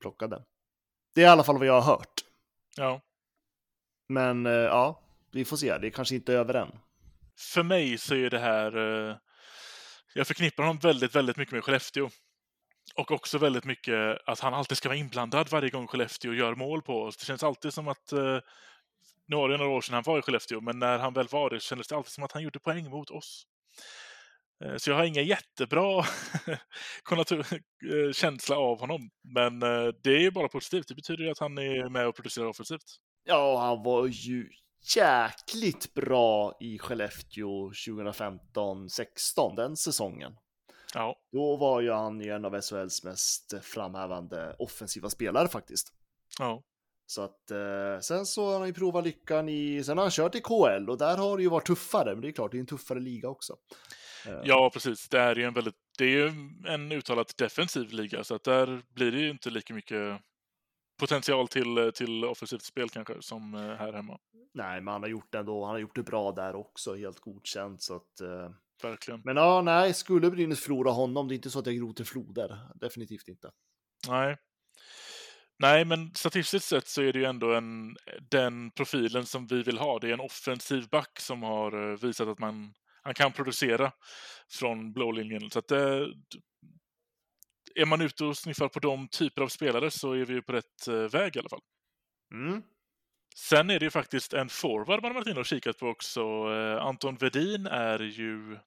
plockade. 0.00 0.44
Det 1.14 1.20
är 1.22 1.26
i 1.26 1.28
alla 1.28 1.44
fall 1.44 1.58
vad 1.58 1.66
jag 1.66 1.80
har 1.80 1.92
hört. 1.92 2.24
Ja. 2.76 3.00
Men 4.10 4.46
eh, 4.46 4.52
ja, 4.52 5.00
vi 5.32 5.44
får 5.44 5.56
se. 5.56 5.78
Det 5.78 5.86
är 5.86 5.90
kanske 5.90 6.14
inte 6.14 6.32
över 6.32 6.54
än. 6.54 6.78
För 7.38 7.62
mig 7.62 7.98
så 7.98 8.14
är 8.14 8.30
det 8.30 8.38
här... 8.38 8.76
Eh, 8.76 9.16
jag 10.14 10.26
förknippar 10.26 10.62
honom 10.62 10.78
väldigt, 10.78 11.14
väldigt 11.14 11.36
mycket 11.36 11.52
med 11.52 11.64
Skellefteå. 11.64 12.10
Och 12.94 13.10
också 13.10 13.38
väldigt 13.38 13.64
mycket 13.64 14.18
att 14.26 14.40
han 14.40 14.54
alltid 14.54 14.78
ska 14.78 14.88
vara 14.88 14.98
inblandad 14.98 15.48
varje 15.50 15.70
gång 15.70 15.86
Skellefteå 15.86 16.32
gör 16.32 16.54
mål 16.54 16.82
på 16.82 17.02
oss. 17.02 17.16
Det 17.16 17.24
känns 17.24 17.42
alltid 17.42 17.72
som 17.72 17.88
att... 17.88 18.12
Eh, 18.12 18.38
nu 19.26 19.36
var 19.36 19.48
det 19.48 19.56
några 19.56 19.70
år 19.70 19.80
sedan 19.80 19.94
han 19.94 20.02
var 20.06 20.18
i 20.18 20.22
Skellefteå, 20.22 20.60
men 20.60 20.78
när 20.78 20.98
han 20.98 21.14
väl 21.14 21.28
var 21.28 21.50
det 21.50 21.60
kändes 21.60 21.88
det 21.88 21.96
alltid 21.96 22.12
som 22.12 22.24
att 22.24 22.32
han 22.32 22.42
gjorde 22.42 22.58
poäng 22.58 22.90
mot 22.90 23.10
oss. 23.10 23.46
Så 24.76 24.90
jag 24.90 24.96
har 24.96 25.04
inga 25.04 25.22
jättebra 25.22 26.04
känsla 28.12 28.56
av 28.56 28.80
honom. 28.80 29.10
Men 29.22 29.60
det 30.02 30.10
är 30.10 30.20
ju 30.20 30.30
bara 30.30 30.48
positivt. 30.48 30.88
Det 30.88 30.94
betyder 30.94 31.24
ju 31.24 31.30
att 31.30 31.38
han 31.38 31.58
är 31.58 31.88
med 31.88 32.06
och 32.06 32.14
producerar 32.16 32.46
offensivt. 32.46 33.00
Ja, 33.24 33.60
han 33.60 33.82
var 33.82 34.06
ju 34.06 34.48
jäkligt 34.96 35.94
bra 35.94 36.56
i 36.60 36.78
Skellefteå 36.78 37.70
2015-16, 37.70 39.56
den 39.56 39.76
säsongen. 39.76 40.36
Ja. 40.94 41.16
Då 41.32 41.56
var 41.56 41.80
ju 41.80 41.92
han 41.92 42.20
en 42.20 42.44
av 42.44 42.60
SHLs 42.60 43.04
mest 43.04 43.54
framhävande 43.62 44.56
offensiva 44.58 45.10
spelare 45.10 45.48
faktiskt. 45.48 45.92
Ja. 46.38 46.62
Så 47.06 47.22
att 47.22 47.50
eh, 47.50 48.00
sen 48.00 48.26
så 48.26 48.46
har 48.46 48.58
han 48.58 48.66
ju 48.66 48.74
provat 48.74 49.04
lyckan 49.04 49.48
i, 49.48 49.84
sen 49.84 49.98
har 49.98 50.04
han 50.04 50.10
kört 50.10 50.34
i 50.34 50.40
KL 50.40 50.90
och 50.90 50.98
där 50.98 51.16
har 51.16 51.36
det 51.36 51.42
ju 51.42 51.48
varit 51.48 51.66
tuffare, 51.66 52.12
men 52.12 52.20
det 52.20 52.28
är 52.28 52.32
klart, 52.32 52.50
det 52.50 52.58
är 52.58 52.60
en 52.60 52.66
tuffare 52.66 53.00
liga 53.00 53.28
också. 53.28 53.56
Ja, 54.44 54.70
precis. 54.72 55.08
Det 55.08 55.18
är 55.18 55.36
ju 55.36 55.44
en 55.44 55.54
väldigt, 55.54 55.74
det 55.98 56.04
är 56.04 56.08
ju 56.08 56.32
en 56.66 56.92
uttalat 56.92 57.36
defensiv 57.36 57.92
liga, 57.92 58.24
så 58.24 58.34
att 58.34 58.44
där 58.44 58.82
blir 58.94 59.12
det 59.12 59.18
ju 59.18 59.30
inte 59.30 59.50
lika 59.50 59.74
mycket 59.74 60.20
potential 61.00 61.48
till, 61.48 61.92
till 61.94 62.24
offensivt 62.24 62.62
spel 62.62 62.88
kanske 62.88 63.22
som 63.22 63.54
eh, 63.54 63.60
här 63.60 63.92
hemma. 63.92 64.18
Nej, 64.54 64.80
men 64.80 64.92
han 64.92 65.02
har 65.02 65.08
gjort 65.08 65.32
det 65.32 65.38
ändå. 65.38 65.64
Han 65.64 65.74
har 65.74 65.78
gjort 65.78 65.96
det 65.96 66.02
bra 66.02 66.32
där 66.32 66.54
också, 66.54 66.94
helt 66.94 67.20
godkänt. 67.20 67.82
Så 67.82 67.96
att, 67.96 68.20
eh... 68.20 68.50
Verkligen. 68.82 69.20
Men 69.24 69.36
ja, 69.36 69.62
nej, 69.62 69.94
skulle 69.94 70.30
Brynäs 70.30 70.60
förlora 70.60 70.90
honom, 70.90 71.28
det 71.28 71.34
är 71.34 71.36
inte 71.36 71.50
så 71.50 71.58
att 71.58 71.66
jag 71.66 71.76
gråter 71.76 72.04
floder. 72.04 72.58
Definitivt 72.74 73.28
inte. 73.28 73.50
Nej. 74.08 74.36
Nej, 75.58 75.84
men 75.84 76.14
statistiskt 76.14 76.68
sett 76.68 76.88
så 76.88 77.02
är 77.02 77.12
det 77.12 77.18
ju 77.18 77.24
ändå 77.24 77.54
en, 77.54 77.96
den 78.30 78.70
profilen 78.70 79.26
som 79.26 79.46
vi 79.46 79.62
vill 79.62 79.78
ha. 79.78 79.98
Det 79.98 80.08
är 80.08 80.12
en 80.12 80.20
offensiv 80.20 80.88
back 80.88 81.20
som 81.20 81.42
har 81.42 81.90
eh, 81.90 81.98
visat 81.98 82.28
att 82.28 82.38
man 82.38 82.72
han 83.02 83.14
kan 83.14 83.32
producera 83.32 83.92
från 84.50 84.92
blå 84.92 85.12
linjen. 85.12 85.50
Så 85.50 85.58
att 85.58 85.68
det, 85.68 86.06
är 87.74 87.86
man 87.86 88.00
ute 88.00 88.24
och 88.24 88.36
sniffar 88.36 88.68
på 88.68 88.80
de 88.80 89.08
typer 89.08 89.42
av 89.42 89.48
spelare 89.48 89.90
så 89.90 90.12
är 90.12 90.24
vi 90.24 90.42
på 90.42 90.52
rätt 90.52 90.88
eh, 90.88 90.94
väg 90.94 91.36
i 91.36 91.38
alla 91.38 91.48
fall. 91.48 91.62
Mm. 92.32 92.62
Sen 93.36 93.70
är 93.70 93.78
det 93.78 93.84
ju 93.84 93.90
faktiskt 93.90 94.32
en 94.32 94.48
forward 94.48 95.02
man 95.02 95.10
har 95.10 95.14
varit 95.14 95.28
inne 95.28 95.40
och 95.40 95.46
kikat 95.46 95.78
på 95.78 95.86
också. 95.86 96.20
Eh, 96.20 96.86
Anton 96.86 97.16
Vedin 97.16 97.66
är 97.66 97.98
ju 97.98 98.58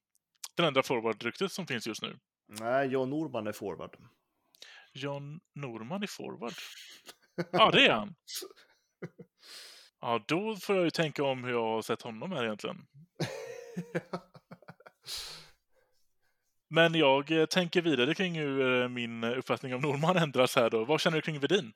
den 0.55 0.65
enda 0.65 0.83
forwardryktet 0.83 1.51
som 1.51 1.67
finns 1.67 1.87
just 1.87 2.01
nu. 2.01 2.19
Nej, 2.47 2.87
John 2.87 3.09
Norman 3.09 3.47
är 3.47 3.51
forward. 3.51 3.97
John 4.93 5.39
Norman 5.55 6.03
är 6.03 6.07
forward? 6.07 6.53
Ja, 7.51 7.71
det 7.71 7.87
är 7.87 7.93
han. 7.93 8.15
Ja, 10.01 10.23
då 10.27 10.55
får 10.55 10.75
jag 10.75 10.85
ju 10.85 10.91
tänka 10.91 11.23
om 11.23 11.43
hur 11.43 11.51
jag 11.51 11.65
har 11.65 11.81
sett 11.81 12.01
honom 12.01 12.31
här 12.31 12.43
egentligen. 12.43 12.77
Men 16.73 16.95
jag 16.95 17.31
eh, 17.31 17.45
tänker 17.45 17.81
vidare 17.81 18.13
kring 18.13 18.39
hur 18.39 18.81
eh, 18.81 18.89
min 18.89 19.23
uppfattning 19.23 19.75
om 19.75 19.81
Norman 19.81 20.17
ändras 20.17 20.55
här 20.55 20.69
då. 20.69 20.85
Vad 20.85 21.01
känner 21.01 21.17
du 21.17 21.21
kring 21.21 21.39
Vedin? 21.39 21.73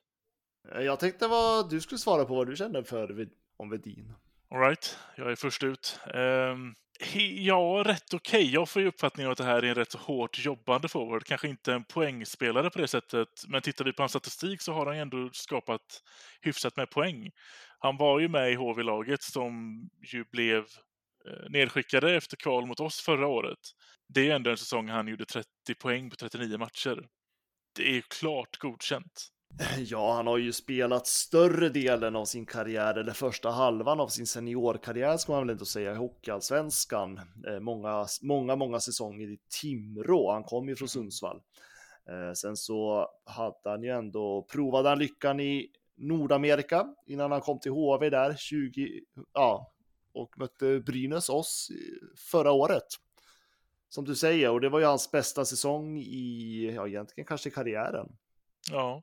Eh, 0.74 0.80
jag 0.82 1.00
tänkte 1.00 1.28
vad 1.28 1.70
du 1.70 1.80
skulle 1.80 1.98
svara 1.98 2.24
på 2.24 2.34
vad 2.34 2.46
du 2.46 2.56
känner 2.56 2.82
för 2.82 3.28
om 3.56 3.70
Vedin. 3.70 4.14
Alright, 4.50 4.98
jag 5.16 5.30
är 5.30 5.36
först 5.36 5.62
ut. 5.62 6.00
Um, 6.14 6.74
ja, 7.38 7.82
rätt 7.86 8.14
okej. 8.14 8.40
Okay. 8.40 8.52
Jag 8.52 8.68
får 8.68 8.82
ju 8.82 8.88
uppfattningen 8.88 9.32
att 9.32 9.38
det 9.38 9.44
här 9.44 9.62
är 9.62 9.68
en 9.68 9.74
rätt 9.74 9.94
hårt 9.94 10.44
jobbande 10.44 10.88
forward. 10.88 11.24
Kanske 11.24 11.48
inte 11.48 11.72
en 11.72 11.84
poängspelare 11.84 12.70
på 12.70 12.78
det 12.78 12.88
sättet, 12.88 13.28
men 13.48 13.62
tittar 13.62 13.84
vi 13.84 13.92
på 13.92 14.02
hans 14.02 14.12
statistik 14.12 14.62
så 14.62 14.72
har 14.72 14.86
han 14.86 14.96
ju 14.96 15.02
ändå 15.02 15.30
skapat 15.32 16.02
hyfsat 16.40 16.76
med 16.76 16.90
poäng. 16.90 17.30
Han 17.78 17.96
var 17.96 18.20
ju 18.20 18.28
med 18.28 18.52
i 18.52 18.54
HV-laget 18.54 19.22
som 19.22 19.82
ju 20.12 20.24
blev 20.32 20.64
nedskickade 21.48 22.16
efter 22.16 22.36
kval 22.36 22.66
mot 22.66 22.80
oss 22.80 23.00
förra 23.00 23.26
året 23.26 23.58
det 24.08 24.30
är 24.30 24.34
ändå 24.34 24.50
en 24.50 24.56
säsong 24.56 24.88
han 24.88 25.08
gjorde 25.08 25.24
30 25.24 25.48
poäng 25.80 26.10
på 26.10 26.16
39 26.16 26.58
matcher. 26.58 27.08
Det 27.76 27.82
är 27.82 27.92
ju 27.92 28.02
klart 28.02 28.58
godkänt. 28.58 29.28
Ja, 29.78 30.14
han 30.14 30.26
har 30.26 30.38
ju 30.38 30.52
spelat 30.52 31.06
större 31.06 31.68
delen 31.68 32.16
av 32.16 32.24
sin 32.24 32.46
karriär, 32.46 32.94
eller 32.94 33.12
första 33.12 33.50
halvan 33.50 34.00
av 34.00 34.08
sin 34.08 34.26
seniorkarriär 34.26 35.16
ska 35.16 35.32
man 35.32 35.46
väl 35.46 35.52
inte 35.52 35.66
säga, 35.66 35.92
i 35.92 35.96
Hockeyallsvenskan. 35.96 37.20
Eh, 37.46 37.60
många, 37.60 38.06
många, 38.22 38.56
många 38.56 38.80
säsonger 38.80 39.28
i 39.28 39.38
Timrå. 39.60 40.32
Han 40.32 40.44
kom 40.44 40.68
ju 40.68 40.76
från 40.76 40.86
mm. 40.86 40.88
Sundsvall. 40.88 41.40
Eh, 42.08 42.32
sen 42.32 42.56
så 42.56 43.08
hade 43.24 43.70
han 43.70 43.82
ju 43.82 43.90
ändå, 43.90 44.46
provade 44.52 44.88
han 44.88 44.98
lyckan 44.98 45.40
i 45.40 45.70
Nordamerika 45.96 46.86
innan 47.06 47.32
han 47.32 47.40
kom 47.40 47.60
till 47.60 47.72
HV 47.72 48.10
där 48.10 48.34
20, 48.36 49.00
ja, 49.32 49.72
och 50.18 50.38
mötte 50.38 50.80
Brynäs 50.80 51.28
oss 51.28 51.70
förra 52.30 52.52
året 52.52 52.86
som 53.88 54.04
du 54.04 54.14
säger, 54.14 54.50
och 54.50 54.60
det 54.60 54.68
var 54.68 54.78
ju 54.78 54.84
hans 54.84 55.10
bästa 55.10 55.44
säsong 55.44 55.98
i, 55.98 56.72
ja 56.74 56.88
egentligen 56.88 57.26
kanske 57.26 57.50
karriären. 57.50 58.08
Ja. 58.70 59.02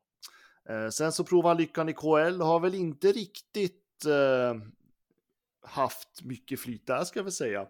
Eh, 0.69 0.89
sen 0.89 1.11
så 1.11 1.23
provade 1.23 1.49
han 1.49 1.57
lyckan 1.57 1.89
i 1.89 1.93
KL 1.93 2.41
och 2.41 2.47
har 2.47 2.59
väl 2.59 2.75
inte 2.75 3.11
riktigt 3.11 4.05
eh, 4.05 4.61
haft 5.61 6.23
mycket 6.23 6.59
flyt 6.59 6.87
där 6.87 7.03
ska 7.03 7.19
jag 7.19 7.23
väl 7.23 7.33
säga. 7.33 7.67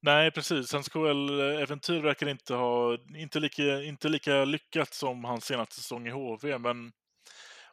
Nej, 0.00 0.30
precis. 0.30 0.72
Hans 0.72 0.88
KL-äventyr 0.88 2.00
verkar 2.00 2.28
inte 2.28 2.54
ha, 2.54 2.98
inte 3.16 3.40
lika, 3.40 3.82
inte 3.82 4.08
lika 4.08 4.44
lyckat 4.44 4.94
som 4.94 5.24
hans 5.24 5.44
senaste 5.44 5.74
säsong 5.74 6.06
i 6.06 6.10
HV, 6.10 6.58
men 6.58 6.92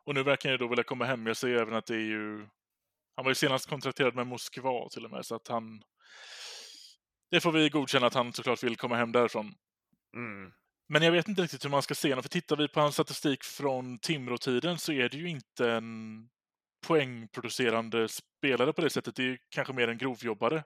och 0.04 0.14
nu 0.14 0.24
verkar 0.24 0.50
han 0.50 0.54
ju 0.54 0.58
då 0.58 0.68
vilja 0.68 0.84
komma 0.84 1.06
hem. 1.06 1.28
Jag 1.28 1.38
ser 1.38 1.48
även 1.48 1.74
att 1.74 1.86
det 1.86 1.96
är 1.96 2.00
ju, 2.00 2.48
han 3.16 3.26
var 3.26 3.32
ju 3.32 3.36
senast 3.36 3.70
kontrakterad 3.70 4.16
med 4.16 4.28
Moskva 4.28 4.90
till 4.90 5.06
och 5.06 5.12
med, 5.12 5.26
så 5.26 5.36
att 5.36 5.48
han 5.48 5.84
det 7.32 7.42
får 7.42 7.52
vi 7.52 7.70
godkänna 7.70 8.08
att 8.08 8.14
han 8.14 8.34
såklart 8.34 8.64
vill 8.64 8.78
komma 8.78 8.96
hem 8.96 9.12
därifrån. 9.12 9.54
Mm. 10.16 10.52
Men 10.88 11.04
jag 11.04 11.12
vet 11.12 11.28
inte 11.28 11.42
riktigt 11.42 11.66
hur 11.66 11.70
man 11.70 11.82
ska 11.82 11.96
se 11.96 12.10
honom, 12.10 12.24
för 12.24 12.30
tittar 12.30 12.56
vi 12.56 12.68
på 12.68 12.80
hans 12.80 12.94
statistik 12.94 13.44
från 13.44 14.00
Timrå-tiden 14.00 14.78
så 14.78 14.92
är 14.92 15.10
det 15.10 15.18
ju 15.18 15.30
inte 15.30 15.72
en 15.72 16.30
poängproducerande 16.88 18.08
spelare 18.08 18.74
på 18.74 18.82
det 18.82 18.90
sättet. 18.90 19.16
Det 19.16 19.24
är 19.24 19.38
kanske 19.50 19.74
mer 19.74 19.88
en 19.88 19.98
grovjobbare, 19.98 20.64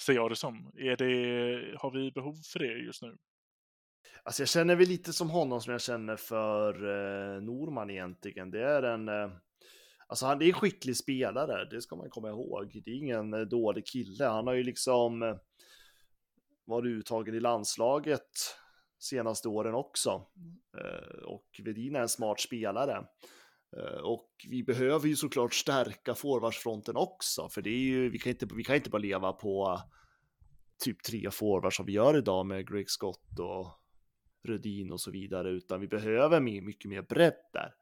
ser 0.00 0.12
jag 0.12 0.30
det 0.30 0.36
som. 0.36 0.72
Är 0.76 0.96
det, 0.96 1.78
har 1.78 1.90
vi 1.90 2.10
behov 2.10 2.34
för 2.52 2.58
det 2.58 2.78
just 2.78 3.02
nu? 3.02 3.16
Alltså 4.22 4.42
jag 4.42 4.48
känner 4.48 4.76
väl 4.76 4.88
lite 4.88 5.12
som 5.12 5.30
honom 5.30 5.60
som 5.60 5.72
jag 5.72 5.82
känner 5.82 6.16
för 6.16 6.74
eh, 6.74 7.42
Norman 7.42 7.90
egentligen. 7.90 8.50
Det 8.50 8.64
är 8.64 8.82
en... 8.82 9.08
Eh, 9.08 9.30
alltså 10.12 10.26
han 10.26 10.42
är 10.42 10.46
en 10.46 10.52
skicklig 10.52 10.96
spelare, 10.96 11.64
det 11.64 11.82
ska 11.82 11.96
man 11.96 12.10
komma 12.10 12.28
ihåg. 12.28 12.82
Det 12.84 12.90
är 12.90 12.94
ingen 12.94 13.34
eh, 13.34 13.40
dålig 13.40 13.86
kille. 13.86 14.24
Han 14.24 14.46
har 14.46 14.54
ju 14.54 14.62
liksom 14.62 15.22
eh, 15.22 15.36
varit 16.64 16.90
uttagen 16.90 17.34
i 17.34 17.40
landslaget 17.40 18.28
senaste 18.98 19.48
åren 19.48 19.74
också. 19.74 20.26
Eh, 20.78 21.22
och 21.24 21.46
Vedin 21.64 21.96
är 21.96 22.00
en 22.00 22.08
smart 22.08 22.40
spelare. 22.40 23.06
Och 24.02 24.30
vi 24.50 24.62
behöver 24.62 25.08
ju 25.08 25.16
såklart 25.16 25.54
stärka 25.54 26.14
forwardsfronten 26.14 26.96
också, 26.96 27.48
för 27.48 27.62
det 27.62 27.70
är 27.70 27.80
ju, 27.80 28.10
vi 28.10 28.18
kan 28.18 28.30
inte, 28.30 28.46
vi 28.56 28.64
kan 28.64 28.76
inte 28.76 28.90
bara 28.90 28.98
leva 28.98 29.32
på 29.32 29.80
typ 30.84 31.02
tre 31.02 31.30
forwards 31.30 31.76
som 31.76 31.86
vi 31.86 31.92
gör 31.92 32.18
idag 32.18 32.46
med 32.46 32.68
Greg 32.68 32.90
Scott 32.90 33.38
och 33.38 33.66
Rödin 34.48 34.92
och 34.92 35.00
så 35.00 35.10
vidare, 35.10 35.50
utan 35.50 35.80
vi 35.80 35.88
behöver 35.88 36.40
mycket 36.40 36.90
mer 36.90 37.02
bredd 37.02 37.40
där. 37.52 37.74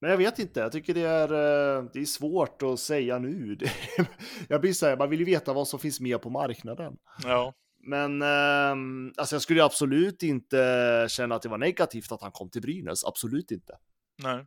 Men 0.00 0.10
jag 0.10 0.18
vet 0.18 0.38
inte, 0.38 0.60
jag 0.60 0.72
tycker 0.72 0.94
det 0.94 1.06
är, 1.06 1.32
eh, 1.32 1.84
det 1.92 2.00
är 2.00 2.04
svårt 2.04 2.62
att 2.62 2.80
säga 2.80 3.18
nu. 3.18 3.58
jag 4.48 4.60
blir 4.60 4.72
så 4.72 4.86
här, 4.86 4.96
man 4.96 5.10
vill 5.10 5.18
ju 5.18 5.24
veta 5.24 5.52
vad 5.52 5.68
som 5.68 5.80
finns 5.80 6.00
med 6.00 6.22
på 6.22 6.30
marknaden. 6.30 6.96
Ja. 7.24 7.54
Men 7.80 8.22
eh, 8.22 9.12
alltså 9.16 9.34
jag 9.34 9.42
skulle 9.42 9.64
absolut 9.64 10.22
inte 10.22 11.06
känna 11.10 11.34
att 11.34 11.42
det 11.42 11.48
var 11.48 11.58
negativt 11.58 12.12
att 12.12 12.22
han 12.22 12.32
kom 12.32 12.50
till 12.50 12.62
Brynäs. 12.62 13.04
Absolut 13.04 13.50
inte. 13.50 13.72
Nej, 14.22 14.44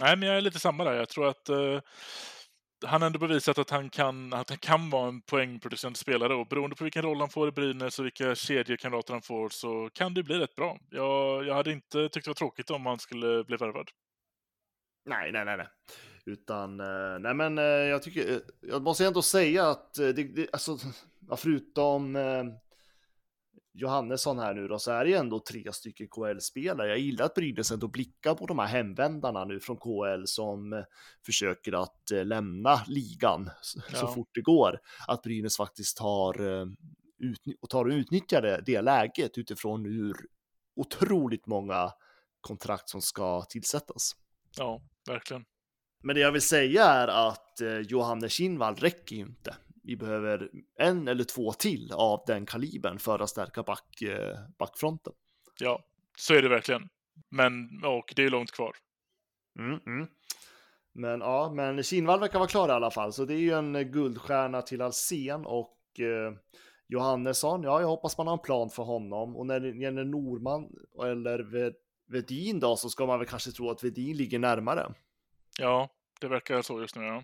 Nej 0.00 0.16
men 0.16 0.28
jag 0.28 0.36
är 0.36 0.40
lite 0.40 0.58
samma 0.58 0.84
där. 0.84 0.92
Jag 0.92 1.08
tror 1.08 1.28
att 1.28 1.48
eh, 1.48 1.80
han 2.86 3.02
ändå 3.02 3.18
bevisat 3.18 3.58
att 3.58 3.70
han, 3.70 3.90
kan, 3.90 4.32
att 4.32 4.48
han 4.48 4.58
kan 4.58 4.90
vara 4.90 5.08
en 5.08 5.22
poängproducerande 5.22 5.98
spelare 5.98 6.34
och 6.34 6.46
beroende 6.46 6.76
på 6.76 6.84
vilken 6.84 7.02
roll 7.02 7.20
han 7.20 7.28
får 7.28 7.48
i 7.48 7.52
Brynäs 7.52 7.98
och 7.98 8.04
vilka 8.04 8.34
kedjekamrater 8.34 9.12
han 9.12 9.22
får 9.22 9.48
så 9.48 9.90
kan 9.92 10.14
det 10.14 10.22
bli 10.22 10.38
rätt 10.38 10.54
bra. 10.54 10.78
Jag, 10.90 11.46
jag 11.46 11.54
hade 11.54 11.72
inte 11.72 12.08
tyckt 12.08 12.24
det 12.24 12.30
var 12.30 12.34
tråkigt 12.34 12.70
om 12.70 12.86
han 12.86 12.98
skulle 12.98 13.44
bli 13.44 13.56
värvad. 13.56 13.90
Nej, 15.04 15.32
nej, 15.32 15.44
nej, 15.44 15.56
nej. 15.56 15.68
Utan, 16.28 16.80
eh, 16.80 17.18
nej 17.20 17.34
men 17.34 17.58
eh, 17.58 17.64
jag 17.64 18.02
tycker, 18.02 18.32
eh, 18.32 18.38
jag 18.60 18.82
måste 18.82 19.06
ändå 19.06 19.22
säga 19.22 19.68
att 19.68 19.94
det, 19.94 20.12
det 20.12 20.48
alltså, 20.52 20.78
förutom 21.36 22.18
Johannesson 23.72 24.38
här 24.38 24.54
nu 24.54 24.68
då, 24.68 24.78
så 24.78 24.90
är 24.90 25.04
det 25.04 25.14
ändå 25.14 25.40
tre 25.40 25.72
stycken 25.72 26.08
KL-spelare. 26.08 26.88
Jag 26.88 26.98
gillar 26.98 27.24
att 27.24 27.34
Brynäs 27.34 27.70
ändå 27.70 27.88
blickar 27.88 28.34
på 28.34 28.46
de 28.46 28.58
här 28.58 28.66
hemvändarna 28.66 29.44
nu 29.44 29.60
från 29.60 29.76
KL 29.76 30.24
som 30.24 30.84
försöker 31.26 31.82
att 31.82 32.10
lämna 32.10 32.80
ligan 32.86 33.50
ja. 33.92 33.98
så 33.98 34.06
fort 34.06 34.28
det 34.34 34.40
går. 34.40 34.80
Att 35.06 35.22
Brynäs 35.22 35.56
faktiskt 35.56 35.96
tar, 35.96 36.40
och 37.60 37.70
tar 37.70 37.84
och 37.84 37.92
utnyttjar 37.92 38.42
det, 38.42 38.62
det 38.66 38.82
läget 38.82 39.38
utifrån 39.38 39.84
hur 39.84 40.16
otroligt 40.76 41.46
många 41.46 41.92
kontrakt 42.40 42.88
som 42.88 43.02
ska 43.02 43.42
tillsättas. 43.42 44.14
Ja, 44.58 44.82
verkligen. 45.06 45.44
Men 46.02 46.14
det 46.14 46.20
jag 46.20 46.32
vill 46.32 46.42
säga 46.42 46.84
är 46.84 47.08
att 47.08 47.60
eh, 47.60 47.78
Johannes 47.78 48.32
Kinnvall 48.32 48.74
räcker 48.74 49.16
ju 49.16 49.22
inte. 49.22 49.56
Vi 49.82 49.96
behöver 49.96 50.50
en 50.78 51.08
eller 51.08 51.24
två 51.24 51.52
till 51.52 51.92
av 51.92 52.24
den 52.26 52.46
kalibern 52.46 52.98
för 52.98 53.18
att 53.18 53.30
stärka 53.30 53.62
back, 53.62 54.02
eh, 54.02 54.38
backfronten. 54.58 55.12
Ja, 55.60 55.84
så 56.18 56.34
är 56.34 56.42
det 56.42 56.48
verkligen. 56.48 56.88
Men, 57.30 57.84
och 57.84 58.12
det 58.16 58.24
är 58.24 58.30
långt 58.30 58.52
kvar. 58.52 58.76
Mm, 59.58 59.80
mm. 59.86 60.08
Men 60.92 61.20
ja, 61.20 61.52
men 61.54 61.82
Kinnvall 61.82 62.20
verkar 62.20 62.38
vara 62.38 62.48
klar 62.48 62.68
i 62.68 62.72
alla 62.72 62.90
fall, 62.90 63.12
så 63.12 63.24
det 63.24 63.34
är 63.34 63.38
ju 63.38 63.52
en 63.52 63.92
guldstjärna 63.92 64.62
till 64.62 64.82
Alsen 64.82 65.46
och 65.46 66.00
eh, 66.00 66.32
Johannesson, 66.88 67.62
ja, 67.62 67.80
jag 67.80 67.88
hoppas 67.88 68.18
man 68.18 68.26
har 68.26 68.34
en 68.34 68.42
plan 68.42 68.70
för 68.70 68.82
honom. 68.82 69.36
Och 69.36 69.46
när 69.46 69.60
det 69.60 69.70
gäller 69.70 70.04
Norman 70.04 70.68
eller 71.04 71.72
Vedin 72.08 72.60
då, 72.60 72.76
så 72.76 72.90
ska 72.90 73.06
man 73.06 73.18
väl 73.18 73.28
kanske 73.28 73.50
tro 73.50 73.70
att 73.70 73.84
Vedin 73.84 74.16
ligger 74.16 74.38
närmare. 74.38 74.94
Ja, 75.58 75.88
det 76.20 76.28
verkar 76.28 76.62
så 76.62 76.80
just 76.80 76.96
nu. 76.96 77.04
Ja. 77.04 77.22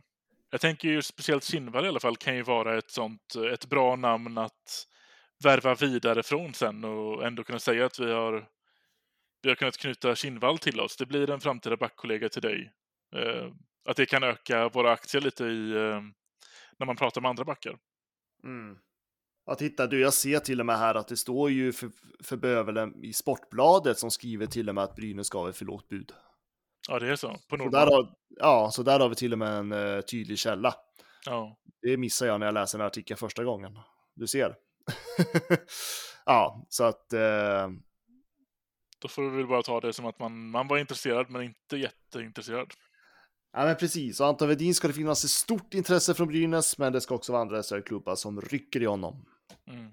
Jag 0.51 0.61
tänker 0.61 0.89
ju 0.89 1.03
speciellt 1.03 1.45
Kinnvall 1.45 1.85
i 1.85 1.89
alla 1.89 2.01
fall 2.01 2.17
kan 2.17 2.37
ju 2.37 2.43
vara 2.43 2.79
ett 2.79 2.91
sånt, 2.91 3.35
ett 3.53 3.67
bra 3.67 3.97
namn 3.97 4.39
att 4.39 4.87
värva 5.45 5.75
vidare 5.75 6.23
från 6.23 6.55
sen 6.55 6.85
och 6.85 7.27
ändå 7.27 7.45
kunna 7.45 7.59
säga 7.59 7.87
att 7.87 7.99
vi 7.99 8.13
har, 8.13 8.49
vi 9.43 9.49
har 9.49 9.57
kunnat 9.57 9.77
knyta 9.77 10.15
Kinnvall 10.15 10.59
till 10.59 10.81
oss. 10.81 10.97
Det 10.97 11.07
blir 11.07 11.31
en 11.31 11.41
framtida 11.41 11.77
backkollega 11.77 12.29
till 12.29 12.43
dig. 12.43 12.73
Eh, 13.17 13.53
att 13.89 13.97
det 13.97 14.07
kan 14.07 14.23
öka 14.23 14.69
våra 14.69 14.93
aktier 14.93 15.23
lite 15.23 15.45
i, 15.45 15.71
eh, 15.71 16.01
när 16.79 16.87
man 16.87 16.97
pratar 16.97 17.21
med 17.21 17.29
andra 17.29 17.45
backar. 17.45 17.79
Mm. 18.45 18.79
Ja, 19.47 19.55
titta 19.55 19.87
du, 19.87 20.01
jag 20.01 20.15
ser 20.15 20.39
till 20.39 20.61
och 20.61 20.67
med 20.67 20.79
här 20.79 20.95
att 20.95 21.09
det 21.09 21.17
står 21.17 21.51
ju 21.51 21.73
för, 21.73 21.91
för 22.23 22.37
Bövelen 22.37 23.05
i 23.05 23.13
Sportbladet 23.13 23.99
som 23.99 24.11
skriver 24.11 24.47
till 24.47 24.69
och 24.69 24.75
med 24.75 24.85
att 24.85 24.97
Brynäs 24.97 25.31
gav 25.31 25.49
ett 25.49 25.57
för 25.57 25.65
lågt 25.65 25.89
bud. 25.89 26.13
Ja, 26.89 26.99
det 26.99 27.09
är 27.09 27.17
så. 27.17 27.37
På 27.49 27.57
så 27.57 27.69
där 27.69 27.87
har, 27.87 28.15
Ja, 28.37 28.71
så 28.73 28.83
där 28.83 29.01
har 29.01 29.09
vi 29.09 29.15
till 29.15 29.33
och 29.33 29.39
med 29.39 29.59
en 29.59 29.73
uh, 29.73 30.01
tydlig 30.01 30.39
källa. 30.39 30.75
Ja. 31.27 31.57
Det 31.83 31.97
missar 31.97 32.27
jag 32.27 32.41
när 32.41 32.47
jag 32.47 32.55
läser 32.55 32.79
en 32.79 32.87
artikel 32.87 33.17
första 33.17 33.45
gången. 33.45 33.79
Du 34.15 34.27
ser. 34.27 34.57
ja, 36.27 36.67
så 36.69 36.85
att... 36.85 37.07
Uh... 37.15 37.75
Då 38.99 39.09
får 39.09 39.23
du 39.23 39.31
väl 39.31 39.47
bara 39.47 39.63
ta 39.63 39.81
det 39.81 39.93
som 39.93 40.07
att 40.07 40.19
man, 40.19 40.51
man 40.51 40.69
var 40.69 40.79
intresserad, 40.79 41.31
men 41.31 41.43
inte 41.43 41.77
jätteintresserad. 41.77 42.73
Ja, 43.53 43.65
men 43.65 43.77
precis. 43.77 44.21
Och 44.21 44.27
Anton 44.27 44.49
Wedin 44.49 44.75
ska 44.75 44.89
det 44.89 44.95
finnas 44.95 45.25
ett 45.25 45.31
stort 45.31 45.75
intresse 45.75 46.15
från 46.15 46.29
Brynäs, 46.29 46.79
men 46.79 46.93
det 46.93 47.01
ska 47.01 47.15
också 47.15 47.33
vara 47.33 47.43
andra 47.43 47.63
SHL-klubbar 47.63 48.15
som 48.15 48.41
rycker 48.41 48.83
i 48.83 48.87
honom. 48.87 49.27
Mm. 49.71 49.91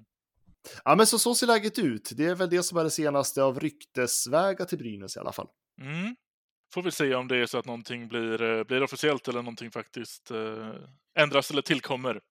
Ja, 0.86 0.96
men 0.96 1.08
så, 1.08 1.20
så 1.20 1.36
ser 1.36 1.48
läget 1.48 1.80
ut. 1.80 2.12
Det 2.16 2.26
är 2.26 2.36
väl 2.36 2.50
det 2.50 2.64
som 2.64 2.78
är 2.78 2.84
det 2.84 2.92
senaste 2.92 3.44
av 3.44 3.60
ryktesvägar 3.60 4.66
till 4.66 4.78
Brynäs 4.78 5.16
i 5.16 5.20
alla 5.20 5.32
fall. 5.32 5.48
Mm. 5.82 6.16
Får 6.74 6.82
vi 6.82 6.92
se 6.92 7.16
om 7.16 7.28
det 7.28 7.38
är 7.38 7.46
så 7.46 7.58
att 7.58 7.66
någonting 7.66 8.08
blir, 8.08 8.42
eh, 8.42 8.64
blir 8.64 8.84
officiellt 8.84 9.28
eller 9.28 9.42
någonting 9.42 9.72
faktiskt 9.72 10.32
eh, 10.32 10.74
ändras 11.20 11.52
eller 11.52 11.62
tillkommer. 11.62 12.22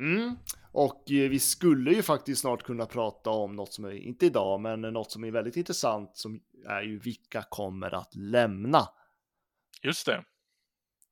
Mm. 0.00 0.36
Och 0.72 1.10
eh, 1.10 1.30
vi 1.30 1.38
skulle 1.38 1.92
ju 1.92 2.02
faktiskt 2.02 2.40
snart 2.40 2.62
kunna 2.62 2.86
prata 2.86 3.30
om 3.30 3.56
något 3.56 3.72
som 3.72 3.84
är, 3.84 3.92
inte 3.92 4.26
idag, 4.26 4.60
men 4.60 4.80
något 4.80 5.12
som 5.12 5.24
är 5.24 5.30
väldigt 5.30 5.56
intressant 5.56 6.16
som 6.16 6.40
är 6.66 6.82
ju 6.82 6.98
vilka 6.98 7.42
kommer 7.42 7.94
att 7.94 8.14
lämna. 8.14 8.88
Just 9.82 10.06
det. 10.06 10.24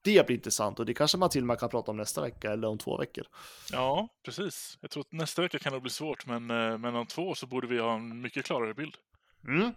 Det 0.05 0.27
blir 0.27 0.37
intressant 0.37 0.81
och 0.81 0.87
det 0.87 0.95
kanske 0.95 1.19
man 1.19 1.31
till 1.31 1.43
och 1.43 1.47
med 1.47 1.59
kan 1.59 1.69
prata 1.69 1.91
om 1.91 1.97
nästa 1.97 2.21
vecka 2.21 2.53
eller 2.53 2.69
om 2.69 2.79
två 2.79 2.97
veckor. 2.97 3.25
Ja, 3.73 4.09
precis. 4.25 4.79
Jag 4.81 4.91
tror 4.91 5.01
att 5.01 5.13
nästa 5.13 5.43
vecka 5.43 5.59
kan 5.59 5.73
det 5.73 5.81
bli 5.81 5.91
svårt, 5.91 6.27
men, 6.27 6.51
eh, 6.51 6.79
men 6.79 6.97
om 6.97 7.07
två 7.07 7.35
så 7.35 7.47
borde 7.47 7.67
vi 7.67 7.79
ha 7.79 7.95
en 7.95 8.21
mycket 8.21 8.45
klarare 8.45 8.75
bild. 8.75 8.97
Mm. 9.45 9.73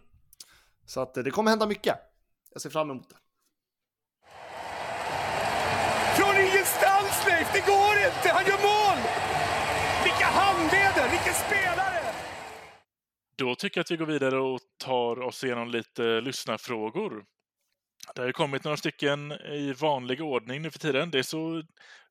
Så 0.86 1.02
att 1.02 1.14
det 1.14 1.32
kommer 1.32 1.50
hända 1.50 1.68
mycket. 1.68 1.98
Jag 2.54 2.62
ser 2.62 2.70
fram 2.70 2.90
emot 2.90 3.10
det. 3.10 3.16
Från 6.18 6.36
ingenstans 6.36 7.26
Leif, 7.28 7.54
det 7.54 7.66
går 7.66 7.96
inte! 8.08 8.30
Han 8.34 8.46
gör 8.46 8.62
mål! 8.72 9.00
Vilka 10.04 10.26
handleder, 10.26 11.10
vilken 11.10 11.34
spelare! 11.34 12.02
Då 13.38 13.56
tycker 13.56 13.78
jag 13.78 13.84
att 13.84 13.92
vi 13.92 13.98
går 13.98 14.06
vidare 14.06 14.40
och 14.40 14.60
tar 14.78 15.22
oss 15.22 15.44
igenom 15.44 15.68
lite 15.68 16.22
lyssnarfrågor. 16.22 17.26
Det 18.16 18.22
har 18.22 18.28
ju 18.28 18.34
kommit 18.34 18.64
några 18.64 18.78
stycken 18.78 19.32
i 19.32 19.74
vanlig 19.74 20.22
ordning 20.22 20.62
nu 20.62 20.72
för 20.72 20.80
tiden. 20.80 21.12
Det 21.12 21.20
är 21.20 21.24
så 21.24 21.64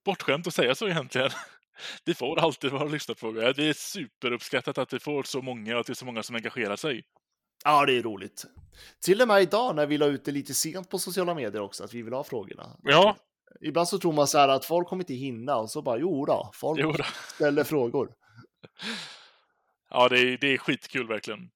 bortskämt 0.04 0.46
att 0.46 0.54
säga 0.54 0.74
så 0.74 0.88
egentligen. 0.88 1.30
Vi 2.04 2.14
får 2.14 2.38
alltid 2.38 2.70
våra 2.70 2.84
lyssnarfrågor. 2.84 3.52
Det 3.56 3.68
är 3.68 3.72
superuppskattat 3.72 4.78
att 4.78 4.92
vi 4.92 4.98
får 4.98 5.22
så 5.22 5.42
många 5.42 5.74
och 5.74 5.80
att 5.80 5.86
det 5.86 5.92
är 5.92 5.94
så 5.94 6.04
många 6.06 6.22
som 6.22 6.36
engagerar 6.36 6.76
sig. 6.76 7.04
Ja, 7.64 7.86
det 7.86 7.92
är 7.98 8.02
roligt. 8.02 8.44
Till 9.04 9.22
och 9.22 9.28
med 9.28 9.42
idag 9.42 9.76
när 9.76 9.86
vi 9.86 9.98
la 9.98 10.06
ut 10.06 10.24
det 10.24 10.32
lite 10.32 10.54
sent 10.54 10.90
på 10.90 10.98
sociala 10.98 11.34
medier 11.34 11.60
också, 11.60 11.84
att 11.84 11.94
vi 11.94 12.02
vill 12.02 12.12
ha 12.12 12.24
frågorna. 12.24 12.76
Ja. 12.82 13.16
Ibland 13.60 13.88
så 13.88 13.98
tror 13.98 14.12
man 14.12 14.26
så 14.26 14.38
här 14.38 14.48
att 14.48 14.64
folk 14.64 14.88
kommer 14.88 15.02
inte 15.02 15.14
hinna 15.14 15.56
och 15.56 15.70
så 15.70 15.82
bara, 15.82 15.98
jo 15.98 16.24
då, 16.26 16.50
folk 16.54 16.80
jo 16.80 16.92
då. 16.92 17.04
ställer 17.34 17.64
frågor. 17.64 18.10
Ja, 19.90 20.08
det 20.08 20.18
är, 20.18 20.38
det 20.40 20.46
är 20.46 20.58
skitkul 20.58 21.06
verkligen. 21.06 21.50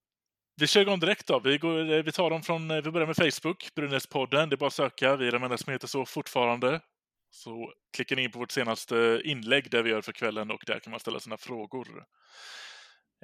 Vi 0.60 0.66
kör 0.66 0.80
igång 0.80 1.00
direkt 1.00 1.26
då. 1.26 1.40
Vi, 1.40 1.58
går, 1.58 1.92
eh, 1.92 2.02
vi 2.02 2.12
tar 2.12 2.30
dem 2.30 2.42
från, 2.42 2.70
eh, 2.70 2.82
vi 2.82 2.90
börjar 2.90 3.06
med 3.06 3.16
Facebook, 3.16 3.74
Brynäspodden. 3.74 4.48
Det 4.48 4.54
är 4.54 4.56
bara 4.56 4.66
att 4.66 4.72
söka. 4.72 5.16
Vi 5.16 5.28
är 5.28 5.32
de 5.32 5.42
enda 5.42 5.58
som 5.58 5.72
heter 5.72 5.86
så 5.86 6.06
fortfarande. 6.06 6.80
Så 7.30 7.72
klickar 7.96 8.16
ni 8.16 8.22
in 8.22 8.30
på 8.30 8.38
vårt 8.38 8.50
senaste 8.50 9.20
inlägg 9.24 9.70
där 9.70 9.82
vi 9.82 9.90
gör 9.90 10.00
för 10.00 10.12
kvällen 10.12 10.50
och 10.50 10.62
där 10.66 10.78
kan 10.78 10.90
man 10.90 11.00
ställa 11.00 11.20
sina 11.20 11.36
frågor. 11.36 12.04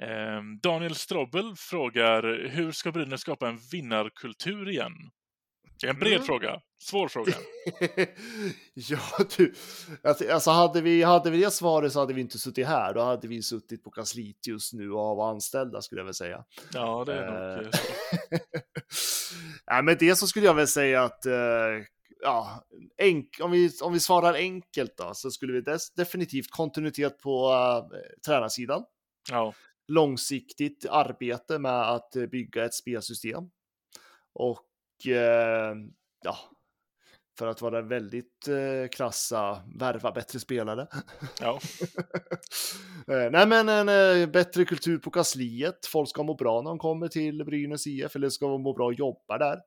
Ehm, 0.01 0.59
Daniel 0.59 0.95
Strobbel 0.95 1.55
frågar, 1.57 2.47
hur 2.49 2.71
ska 2.71 2.91
Brynäs 2.91 3.21
skapa 3.21 3.49
en 3.49 3.59
vinnarkultur 3.71 4.69
igen? 4.69 4.93
Det 5.81 5.87
är 5.87 5.93
en 5.93 5.99
bred 5.99 6.13
mm. 6.13 6.25
fråga. 6.25 6.61
Svår 6.77 7.07
fråga. 7.07 7.33
ja, 8.73 8.99
du. 9.37 9.53
Alltså 10.31 10.51
hade 10.51 10.81
vi, 10.81 11.03
hade 11.03 11.31
vi 11.31 11.37
det 11.37 11.51
svaret 11.51 11.93
så 11.93 11.99
hade 11.99 12.13
vi 12.13 12.21
inte 12.21 12.39
suttit 12.39 12.67
här. 12.67 12.93
Då 12.93 13.01
hade 13.01 13.27
vi 13.27 13.41
suttit 13.43 13.83
på 13.83 13.91
kansliet 13.91 14.47
just 14.47 14.73
nu 14.73 14.91
och 14.91 15.17
var 15.17 15.29
anställda 15.29 15.81
skulle 15.81 16.01
jag 16.01 16.05
väl 16.05 16.13
säga. 16.13 16.43
Ja, 16.73 17.03
det 17.05 17.13
är 17.13 17.57
nog 17.57 17.65
eh. 17.65 17.71
Nej, 19.71 19.83
men 19.83 19.97
det 19.99 20.15
så 20.15 20.27
skulle 20.27 20.45
jag 20.45 20.53
väl 20.53 20.67
säga 20.67 21.03
att 21.03 21.25
uh, 21.25 21.83
ja, 22.21 22.65
enk 22.97 23.39
om, 23.41 23.51
vi, 23.51 23.71
om 23.81 23.93
vi 23.93 23.99
svarar 23.99 24.33
enkelt 24.33 24.97
då, 24.97 25.11
så 25.13 25.31
skulle 25.31 25.53
vi 25.53 25.77
definitivt 25.95 26.51
kontinuitet 26.51 27.19
på 27.19 27.49
uh, 27.49 27.99
tränarsidan. 28.25 28.83
Ja. 29.31 29.53
Långsiktigt 29.87 30.85
arbete 30.89 31.59
med 31.59 31.91
att 31.91 32.11
bygga 32.31 32.65
ett 32.65 32.73
spelsystem. 32.73 33.43
Och 34.33 34.59
eh, 34.59 34.74
ja, 36.23 36.37
för 37.37 37.47
att 37.47 37.61
vara 37.61 37.81
väldigt 37.81 38.47
eh, 38.47 38.89
krassa, 38.91 39.61
värva 39.79 40.11
bättre 40.11 40.39
spelare. 40.39 40.87
Ja. 41.41 41.59
eh, 43.13 43.31
nej, 43.31 43.47
men 43.47 43.69
en 43.69 43.89
eh, 43.89 44.29
bättre 44.29 44.65
kultur 44.65 44.97
på 44.97 45.11
kansliet. 45.11 45.85
Folk 45.85 46.09
ska 46.09 46.23
må 46.23 46.35
bra 46.35 46.61
när 46.61 46.69
de 46.69 46.79
kommer 46.79 47.07
till 47.07 47.45
Brynäs 47.45 47.87
IF, 47.87 48.15
eller 48.15 48.29
ska 48.29 48.57
må 48.57 48.73
bra 48.73 48.85
och 48.85 48.93
jobba 48.93 49.37
där. 49.37 49.57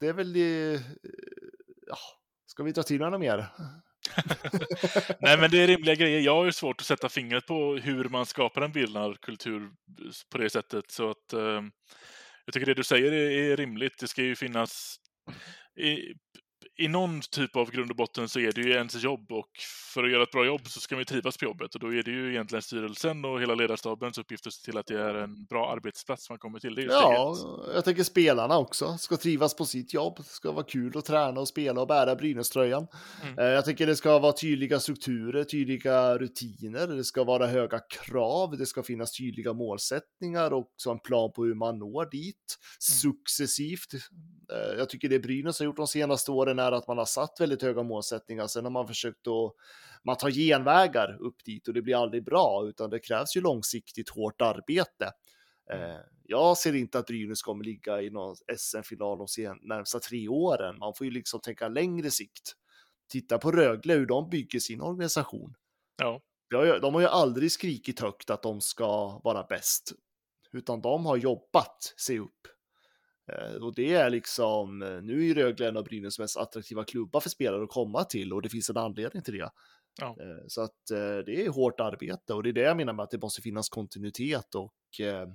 Det 0.00 0.08
är 0.08 0.12
väl 0.12 0.32
det. 0.32 0.74
Eh, 0.74 0.80
ja, 1.86 1.96
ska 2.46 2.62
vi 2.62 2.72
dra 2.72 2.82
till 2.82 2.98
några 2.98 3.18
mer? 3.18 3.46
Nej, 5.20 5.38
men 5.38 5.50
det 5.50 5.62
är 5.62 5.66
rimliga 5.66 5.94
grejer. 5.94 6.20
Jag 6.20 6.34
har 6.34 6.44
ju 6.44 6.52
svårt 6.52 6.80
att 6.80 6.86
sätta 6.86 7.08
fingret 7.08 7.46
på 7.46 7.74
hur 7.74 8.08
man 8.08 8.26
skapar 8.26 8.62
en 8.62 8.72
bildnarkultur 8.72 9.70
på 10.32 10.38
det 10.38 10.50
sättet. 10.50 10.90
Så 10.90 11.10
att 11.10 11.32
eh, 11.32 11.62
jag 12.44 12.54
tycker 12.54 12.66
det 12.66 12.74
du 12.74 12.84
säger 12.84 13.12
är, 13.12 13.30
är 13.30 13.56
rimligt. 13.56 13.98
Det 13.98 14.08
ska 14.08 14.22
ju 14.22 14.36
finnas 14.36 14.96
i, 15.80 16.14
i 16.78 16.88
någon 16.88 17.20
typ 17.20 17.56
av 17.56 17.70
grund 17.70 17.90
och 17.90 17.96
botten 17.96 18.28
så 18.28 18.40
är 18.40 18.52
det 18.52 18.60
ju 18.60 18.70
ens 18.70 19.04
jobb 19.04 19.32
och 19.32 19.50
för 19.94 20.04
att 20.04 20.10
göra 20.10 20.22
ett 20.22 20.30
bra 20.30 20.46
jobb 20.46 20.60
så 20.66 20.80
ska 20.80 20.94
man 20.94 21.04
trivas 21.04 21.36
på 21.36 21.44
jobbet 21.44 21.74
och 21.74 21.80
då 21.80 21.94
är 21.94 22.02
det 22.02 22.10
ju 22.10 22.30
egentligen 22.30 22.62
styrelsen 22.62 23.24
och 23.24 23.40
hela 23.40 23.54
ledarstabens 23.54 24.18
uppgift 24.18 24.46
att 24.46 24.52
se 24.52 24.64
till 24.64 24.78
att 24.78 24.86
det 24.86 25.00
är 25.00 25.14
en 25.14 25.44
bra 25.44 25.72
arbetsplats 25.72 26.30
man 26.30 26.38
kommer 26.38 26.58
till. 26.58 26.86
ja, 26.90 27.36
jag 27.74 27.84
tänker 27.84 28.02
spelarna 28.02 28.58
också 28.58 28.98
ska 28.98 29.16
trivas 29.16 29.56
på 29.56 29.64
sitt 29.64 29.94
jobb. 29.94 30.16
Det 30.16 30.24
ska 30.24 30.52
vara 30.52 30.64
kul 30.64 30.98
att 30.98 31.04
träna 31.04 31.40
och 31.40 31.48
spela 31.48 31.80
och 31.80 31.86
bära 31.86 32.16
Brynäs-tröjan. 32.16 32.86
Mm. 33.22 33.38
Eh, 33.38 33.44
jag 33.44 33.64
tänker 33.64 33.86
det 33.86 33.96
ska 33.96 34.18
vara 34.18 34.32
tydliga 34.32 34.80
strukturer, 34.80 35.44
tydliga 35.44 36.18
rutiner, 36.18 36.86
det 36.86 37.04
ska 37.04 37.24
vara 37.24 37.46
höga 37.46 37.78
krav, 37.78 38.56
det 38.58 38.66
ska 38.66 38.82
finnas 38.82 39.12
tydliga 39.12 39.52
målsättningar 39.52 40.52
och 40.52 40.68
en 40.88 40.98
plan 40.98 41.32
på 41.32 41.44
hur 41.44 41.54
man 41.54 41.78
når 41.78 42.10
dit 42.10 42.26
mm. 42.26 43.12
successivt. 43.14 43.94
Eh, 44.52 44.78
jag 44.78 44.88
tycker 44.88 45.08
det 45.08 45.18
Brynäs 45.18 45.58
har 45.58 45.66
gjort 45.66 45.76
de 45.76 45.86
senaste 45.86 46.30
åren 46.30 46.58
är 46.62 46.72
att 46.72 46.88
man 46.88 46.98
har 46.98 47.04
satt 47.04 47.40
väldigt 47.40 47.62
höga 47.62 47.82
målsättningar. 47.82 48.46
Sen 48.46 48.64
har 48.64 48.70
man 48.70 48.88
försökt 48.88 49.26
att 49.26 49.54
man 50.04 50.16
tar 50.16 50.30
genvägar 50.30 51.16
upp 51.20 51.44
dit 51.44 51.68
och 51.68 51.74
det 51.74 51.82
blir 51.82 52.02
aldrig 52.02 52.24
bra, 52.24 52.66
utan 52.68 52.90
det 52.90 52.98
krävs 52.98 53.36
ju 53.36 53.40
långsiktigt 53.40 54.08
hårt 54.08 54.42
arbete. 54.42 55.12
Mm. 55.72 55.90
Eh, 55.90 55.96
jag 56.24 56.58
ser 56.58 56.74
inte 56.74 56.98
att 56.98 57.06
Brynäs 57.06 57.42
kommer 57.42 57.64
ligga 57.64 58.02
i 58.02 58.10
någon 58.10 58.36
SM-final 58.56 59.18
de 59.18 59.58
närmsta 59.62 59.98
tre 59.98 60.28
åren. 60.28 60.78
Man 60.78 60.94
får 60.94 61.04
ju 61.04 61.10
liksom 61.10 61.40
tänka 61.40 61.68
längre 61.68 62.10
sikt. 62.10 62.52
Titta 63.08 63.38
på 63.38 63.52
Rögle, 63.52 63.94
hur 63.94 64.06
de 64.06 64.30
bygger 64.30 64.58
sin 64.58 64.80
organisation. 64.80 65.54
Ja. 65.96 66.20
De 66.80 66.94
har 66.94 67.00
ju 67.00 67.06
aldrig 67.06 67.52
skrikit 67.52 68.00
högt 68.00 68.30
att 68.30 68.42
de 68.42 68.60
ska 68.60 69.20
vara 69.24 69.42
bäst, 69.42 69.92
utan 70.52 70.80
de 70.80 71.06
har 71.06 71.16
jobbat 71.16 71.94
sig 71.96 72.18
upp. 72.18 72.46
Eh, 73.38 73.54
och 73.54 73.74
det 73.74 73.94
är 73.94 74.10
liksom, 74.10 74.82
eh, 74.82 75.02
nu 75.02 75.30
är 75.30 75.34
Rögle 75.34 75.68
en 75.68 75.76
av 75.76 75.84
Brynäs 75.84 76.18
mest 76.18 76.36
attraktiva 76.36 76.84
klubbar 76.84 77.20
för 77.20 77.30
spelare 77.30 77.62
att 77.62 77.68
komma 77.68 78.04
till 78.04 78.32
och 78.32 78.42
det 78.42 78.48
finns 78.48 78.70
en 78.70 78.76
anledning 78.76 79.22
till 79.22 79.34
det. 79.34 79.50
Ja. 80.00 80.16
Eh, 80.20 80.44
så 80.48 80.62
att 80.62 80.76
det 81.26 81.44
är 81.44 81.48
hårt 81.50 81.80
arbete 81.80 82.34
och 82.34 82.42
det 82.42 82.48
är 82.48 82.52
det 82.52 82.60
jag 82.60 82.76
menar 82.76 82.92
med 82.92 83.02
att 83.02 83.10
det 83.10 83.22
måste 83.22 83.42
finnas 83.42 83.68
kontinuitet 83.68 84.54
och 84.54 84.74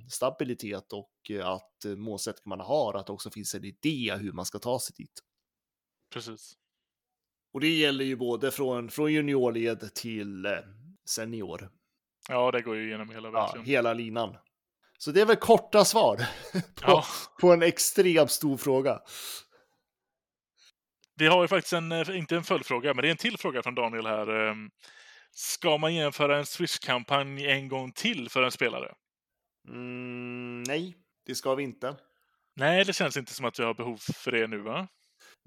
stabilitet 0.09 0.93
och 0.93 1.11
att 1.43 1.97
målsättningen 1.97 2.49
man 2.49 2.59
har, 2.59 2.93
att 2.93 3.07
det 3.07 3.13
också 3.13 3.29
finns 3.29 3.55
en 3.55 3.63
idé 3.63 4.15
hur 4.15 4.31
man 4.31 4.45
ska 4.45 4.59
ta 4.59 4.79
sig 4.79 4.93
dit. 4.97 5.21
Precis. 6.13 6.53
Och 7.53 7.59
det 7.59 7.69
gäller 7.69 8.05
ju 8.05 8.15
både 8.15 8.51
från, 8.51 8.89
från 8.89 9.13
juniorled 9.13 9.93
till 9.93 10.47
senior. 11.09 11.69
Ja, 12.29 12.51
det 12.51 12.61
går 12.61 12.75
ju 12.75 12.87
igenom 12.87 13.09
hela 13.09 13.29
Ja, 13.29 13.55
hela 13.65 13.93
linan. 13.93 14.37
Så 14.97 15.11
det 15.11 15.21
är 15.21 15.25
väl 15.25 15.35
korta 15.35 15.85
svar 15.85 16.17
på, 16.53 16.61
ja. 16.81 17.05
på 17.41 17.53
en 17.53 17.61
extremt 17.61 18.31
stor 18.31 18.57
fråga. 18.57 18.99
Vi 21.15 21.27
har 21.27 21.41
ju 21.41 21.47
faktiskt 21.47 21.73
en, 21.73 21.91
eh, 21.91 22.17
inte 22.17 22.35
en 22.35 22.43
följdfråga, 22.43 22.93
men 22.93 23.01
det 23.01 23.07
är 23.07 23.11
en 23.11 23.17
till 23.17 23.37
fråga 23.37 23.63
från 23.63 23.75
Daniel 23.75 24.05
här. 24.05 24.49
Ehm, 24.49 24.69
ska 25.31 25.77
man 25.77 25.93
genomföra 25.93 26.37
en 26.37 26.45
Swish-kampanj 26.45 27.45
en 27.45 27.67
gång 27.67 27.91
till 27.91 28.29
för 28.29 28.43
en 28.43 28.51
spelare? 28.51 28.93
Mm, 29.67 30.63
nej, 30.63 30.97
det 31.25 31.35
ska 31.35 31.55
vi 31.55 31.63
inte. 31.63 31.95
Nej, 32.55 32.85
det 32.85 32.93
känns 32.93 33.17
inte 33.17 33.33
som 33.33 33.45
att 33.45 33.59
vi 33.59 33.63
har 33.63 33.73
behov 33.73 33.97
för 33.97 34.31
det 34.31 34.47
nu, 34.47 34.57
va? 34.57 34.87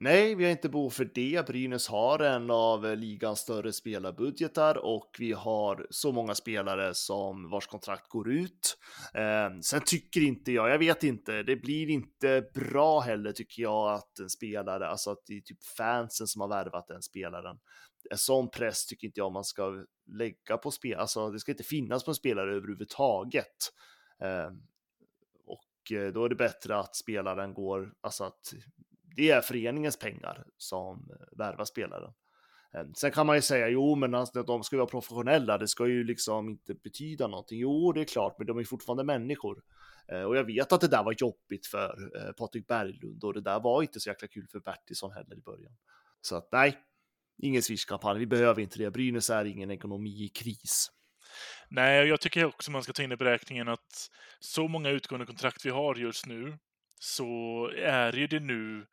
Nej, 0.02 0.34
vi 0.34 0.44
har 0.44 0.50
inte 0.50 0.68
behov 0.68 0.90
för 0.90 1.10
det. 1.14 1.46
Brynäs 1.46 1.88
har 1.88 2.18
en 2.18 2.50
av 2.50 2.96
ligans 2.96 3.38
större 3.38 3.72
spelarbudgetar 3.72 4.78
och 4.78 5.16
vi 5.18 5.32
har 5.32 5.86
så 5.90 6.12
många 6.12 6.34
spelare 6.34 6.94
som 6.94 7.50
vars 7.50 7.66
kontrakt 7.66 8.08
går 8.08 8.30
ut. 8.30 8.78
Eh, 9.14 9.60
sen 9.62 9.80
tycker 9.86 10.20
inte 10.20 10.52
jag, 10.52 10.70
jag 10.70 10.78
vet 10.78 11.04
inte, 11.04 11.42
det 11.42 11.56
blir 11.56 11.90
inte 11.90 12.44
bra 12.54 13.00
heller 13.00 13.32
tycker 13.32 13.62
jag 13.62 13.94
att 13.94 14.18
en 14.18 14.30
spelare, 14.30 14.88
alltså 14.88 15.10
att 15.10 15.22
det 15.26 15.36
är 15.36 15.40
typ 15.40 15.64
fansen 15.76 16.26
som 16.26 16.40
har 16.40 16.48
värvat 16.48 16.88
den 16.88 17.02
spelaren. 17.02 17.58
En 18.10 18.18
sån 18.18 18.50
press 18.50 18.86
tycker 18.86 19.06
inte 19.06 19.20
jag 19.20 19.32
man 19.32 19.44
ska 19.44 19.84
lägga 20.18 20.56
på 20.62 20.70
spel, 20.70 20.98
alltså 20.98 21.30
det 21.30 21.38
ska 21.40 21.52
inte 21.52 21.64
finnas 21.64 22.04
på 22.04 22.10
en 22.10 22.14
spelare 22.14 22.56
överhuvudtaget. 22.56 23.72
Ehm, 24.22 24.28
eh, 24.28 24.52
och 25.46 26.12
då 26.14 26.24
är 26.24 26.28
det 26.28 26.34
bättre 26.34 26.76
att 26.76 26.96
spelaren 26.96 27.54
går, 27.54 27.92
alltså 28.00 28.24
att 28.24 28.54
det 29.16 29.30
är 29.30 29.40
föreningens 29.40 29.98
pengar 29.98 30.44
som 30.56 31.10
eh, 31.10 31.38
värvar 31.38 31.64
spelaren. 31.64 32.12
Eh, 32.74 32.84
sen 32.96 33.12
kan 33.12 33.26
man 33.26 33.36
ju 33.36 33.42
säga, 33.42 33.68
jo, 33.68 33.94
men 33.94 34.14
alltså, 34.14 34.42
de 34.42 34.62
ska 34.62 34.76
ju 34.76 34.78
vara 34.78 34.90
professionella, 34.90 35.58
det 35.58 35.68
ska 35.68 35.86
ju 35.86 36.04
liksom 36.04 36.48
inte 36.48 36.74
betyda 36.74 37.26
någonting. 37.26 37.58
Jo, 37.58 37.92
det 37.92 38.00
är 38.00 38.04
klart, 38.04 38.34
men 38.38 38.46
de 38.46 38.58
är 38.58 38.64
fortfarande 38.64 39.04
människor. 39.04 39.62
Eh, 40.12 40.22
och 40.22 40.36
jag 40.36 40.44
vet 40.44 40.72
att 40.72 40.80
det 40.80 40.88
där 40.88 41.02
var 41.02 41.14
jobbigt 41.18 41.66
för 41.66 42.32
Patrik 42.38 42.66
Berglund 42.66 43.24
och 43.24 43.34
det 43.34 43.40
där 43.40 43.60
var 43.60 43.82
inte 43.82 44.00
så 44.00 44.08
jäkla 44.10 44.28
kul 44.28 44.46
för 44.52 44.60
Bertilsson 44.60 45.12
heller 45.12 45.36
i 45.36 45.40
början. 45.40 45.76
Så 46.20 46.36
att 46.36 46.48
nej, 46.52 46.78
ingen 47.42 47.62
Swish-kampanj, 47.62 48.18
vi 48.18 48.26
behöver 48.26 48.62
inte 48.62 48.78
det. 48.78 48.90
Brynäs 48.90 49.30
är 49.30 49.44
ingen 49.44 49.70
ekonomi 49.70 50.24
i 50.24 50.28
kris. 50.28 50.90
Nej, 51.68 52.08
jag 52.08 52.20
tycker 52.20 52.44
också 52.44 52.70
man 52.70 52.82
ska 52.82 52.92
ta 52.92 53.02
in 53.02 53.12
i 53.12 53.16
beräkningen 53.16 53.68
att 53.68 54.10
så 54.40 54.68
många 54.68 54.90
utgående 54.90 55.26
kontrakt 55.26 55.66
vi 55.66 55.70
har 55.70 55.94
just 55.94 56.26
nu, 56.26 56.58
så 57.00 57.70
är 57.76 58.12
ju 58.12 58.26
det 58.26 58.40
nu 58.40 58.86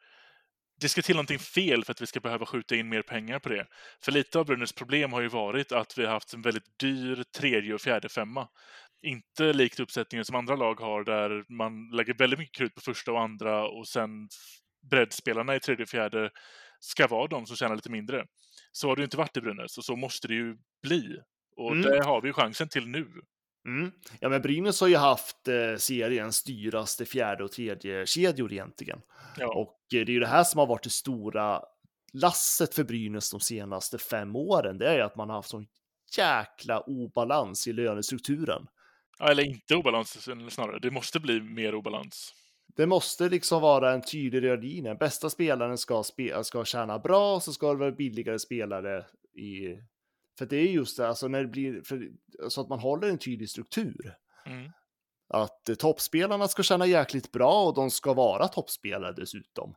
det 0.81 0.89
ska 0.89 1.01
till 1.01 1.15
någonting 1.15 1.39
fel 1.39 1.83
för 1.85 1.91
att 1.91 2.01
vi 2.01 2.07
ska 2.07 2.19
behöva 2.19 2.45
skjuta 2.45 2.75
in 2.75 2.89
mer 2.89 3.01
pengar 3.01 3.39
på 3.39 3.49
det. 3.49 3.67
För 4.03 4.11
lite 4.11 4.39
av 4.39 4.45
Brynäs 4.45 4.73
problem 4.73 5.13
har 5.13 5.21
ju 5.21 5.27
varit 5.27 5.71
att 5.71 5.97
vi 5.97 6.05
har 6.05 6.13
haft 6.13 6.33
en 6.33 6.41
väldigt 6.41 6.79
dyr 6.79 7.23
tredje 7.37 7.73
och 7.73 7.81
fjärde 7.81 8.09
femma. 8.09 8.47
Inte 9.01 9.53
likt 9.53 9.79
uppsättningen 9.79 10.25
som 10.25 10.35
andra 10.35 10.55
lag 10.55 10.79
har 10.79 11.03
där 11.03 11.53
man 11.53 11.89
lägger 11.89 12.13
väldigt 12.13 12.39
mycket 12.39 12.55
krut 12.55 12.75
på 12.75 12.81
första 12.81 13.11
och 13.11 13.21
andra 13.21 13.67
och 13.67 13.87
sen 13.87 14.09
breddspelarna 14.89 15.55
i 15.55 15.59
tredje 15.59 15.83
och 15.83 15.89
fjärde 15.89 16.29
ska 16.79 17.07
vara 17.07 17.27
de 17.27 17.45
som 17.45 17.55
tjänar 17.55 17.75
lite 17.75 17.91
mindre. 17.91 18.25
Så 18.71 18.87
har 18.87 18.95
det 18.95 18.99
ju 18.99 19.03
inte 19.03 19.17
varit 19.17 19.37
i 19.37 19.41
Brynäs 19.41 19.77
och 19.77 19.85
så 19.85 19.95
måste 19.95 20.27
det 20.27 20.33
ju 20.33 20.57
bli. 20.83 21.17
Och 21.55 21.71
mm. 21.71 21.81
det 21.81 22.05
har 22.05 22.21
vi 22.21 22.27
ju 22.27 22.33
chansen 22.33 22.69
till 22.69 22.87
nu. 22.87 23.07
Mm. 23.67 23.91
Ja, 24.19 24.29
men 24.29 24.41
Brynäs 24.41 24.81
har 24.81 24.87
ju 24.87 24.95
haft 24.95 25.47
eh, 25.47 25.77
seriens 25.77 26.43
dyraste 26.43 27.05
fjärde 27.05 27.43
och 27.43 27.51
tredje 27.51 28.05
kedjor 28.05 28.53
egentligen. 28.53 29.01
Ja. 29.37 29.47
Och 29.47 29.77
eh, 29.93 30.05
det 30.05 30.11
är 30.11 30.13
ju 30.13 30.19
det 30.19 30.27
här 30.27 30.43
som 30.43 30.59
har 30.59 30.67
varit 30.67 30.83
det 30.83 30.89
stora 30.89 31.61
lasset 32.13 32.75
för 32.75 32.83
Brynäs 32.83 33.31
de 33.31 33.39
senaste 33.39 33.97
fem 33.97 34.35
åren. 34.35 34.77
Det 34.77 34.87
är 34.87 34.95
ju 34.95 35.01
att 35.01 35.15
man 35.15 35.29
har 35.29 35.35
haft 35.35 35.49
sån 35.49 35.67
jäkla 36.17 36.79
obalans 36.79 37.67
i 37.67 37.73
lönestrukturen. 37.73 38.67
Eller 39.19 39.43
inte 39.43 39.75
obalans 39.75 40.27
snarare. 40.49 40.79
Det 40.79 40.91
måste 40.91 41.19
bli 41.19 41.41
mer 41.41 41.75
obalans. 41.75 42.33
Det 42.75 42.85
måste 42.85 43.29
liksom 43.29 43.61
vara 43.61 43.93
en 43.93 44.01
tydlig 44.01 44.43
röd 44.43 44.63
linje. 44.63 44.95
Bästa 44.95 45.29
spelaren 45.29 45.77
ska, 45.77 46.03
spe 46.03 46.43
ska 46.43 46.65
tjäna 46.65 46.99
bra, 46.99 47.39
så 47.39 47.53
ska 47.53 47.71
det 47.71 47.79
vara 47.79 47.91
billigare 47.91 48.39
spelare 48.39 49.05
i 49.35 49.77
för 50.37 50.45
det 50.45 50.57
är 50.57 50.71
just 50.71 50.97
det, 50.97 51.07
alltså 51.07 51.27
när 51.27 51.41
det 51.41 51.47
blir, 51.47 51.81
för, 51.81 52.09
så 52.49 52.61
att 52.61 52.69
man 52.69 52.79
håller 52.79 53.09
en 53.09 53.17
tydlig 53.17 53.49
struktur. 53.49 54.15
Mm. 54.45 54.71
Att 55.29 55.69
eh, 55.69 55.75
toppspelarna 55.75 56.47
ska 56.47 56.63
känna 56.63 56.85
jäkligt 56.85 57.31
bra 57.31 57.63
och 57.63 57.75
de 57.75 57.91
ska 57.91 58.13
vara 58.13 58.47
toppspelare 58.47 59.13
dessutom. 59.13 59.75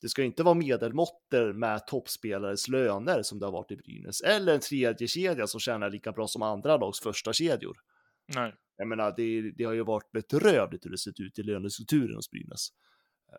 Det 0.00 0.08
ska 0.08 0.22
inte 0.22 0.42
vara 0.42 0.54
medelmåttor 0.54 1.52
med 1.52 1.86
toppspelares 1.86 2.68
löner 2.68 3.22
som 3.22 3.38
det 3.38 3.46
har 3.46 3.52
varit 3.52 3.70
i 3.70 3.76
Brynäs. 3.76 4.20
Eller 4.20 4.54
en 4.54 4.60
tredje 4.60 5.08
kedja 5.08 5.46
som 5.46 5.60
tjänar 5.60 5.90
lika 5.90 6.12
bra 6.12 6.26
som 6.26 6.42
andra 6.42 6.76
lags 6.76 7.00
första 7.00 7.32
kedjor. 7.32 7.76
Nej. 8.34 8.54
Jag 8.76 8.88
menar, 8.88 9.14
det, 9.16 9.50
det 9.50 9.64
har 9.64 9.72
ju 9.72 9.84
varit 9.84 10.12
bedrövligt 10.12 10.86
hur 10.86 10.90
det 10.90 10.98
sett 10.98 11.20
ut 11.20 11.38
i 11.38 11.42
lönestrukturen 11.42 12.14
hos 12.14 12.30
Brynäs. 12.30 12.68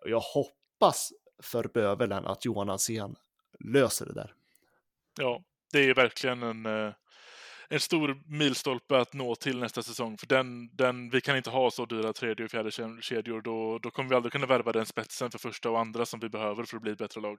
Och 0.02 0.10
jag 0.10 0.20
hoppas 0.20 1.12
för 1.44 1.70
bövelen 1.74 2.26
att 2.26 2.46
Johan 2.46 2.70
Alsen 2.70 3.16
löser 3.60 4.06
det 4.06 4.14
där. 4.14 4.34
Ja, 5.20 5.44
det 5.74 5.80
är 5.80 5.94
verkligen 5.94 6.44
en, 6.44 6.66
eh, 6.66 6.94
en 7.70 7.80
stor 7.80 8.22
milstolpe 8.26 8.98
att 8.98 9.14
nå 9.14 9.36
till 9.36 9.60
nästa 9.60 9.84
säsong. 9.84 10.18
För 10.18 10.28
den, 10.28 10.76
den, 10.76 11.10
vi 11.10 11.22
kan 11.22 11.38
inte 11.38 11.50
ha 11.50 11.72
så 11.72 11.86
dyra 11.86 12.14
tredje 12.14 12.46
och 12.46 12.52
fjärde 12.52 12.72
kedjor. 13.02 13.42
Då, 13.42 13.80
då 13.80 13.92
kommer 13.92 14.10
vi 14.10 14.16
aldrig 14.16 14.32
kunna 14.32 14.46
värva 14.46 14.72
den 14.72 14.86
spetsen 14.86 15.32
för 15.32 15.40
första 15.40 15.70
och 15.70 15.80
andra 15.80 16.06
som 16.06 16.20
vi 16.20 16.30
behöver 16.30 16.64
för 16.64 16.78
att 16.78 16.84
bli 16.84 16.92
ett 16.92 16.98
bättre 16.98 17.22
lag. 17.22 17.38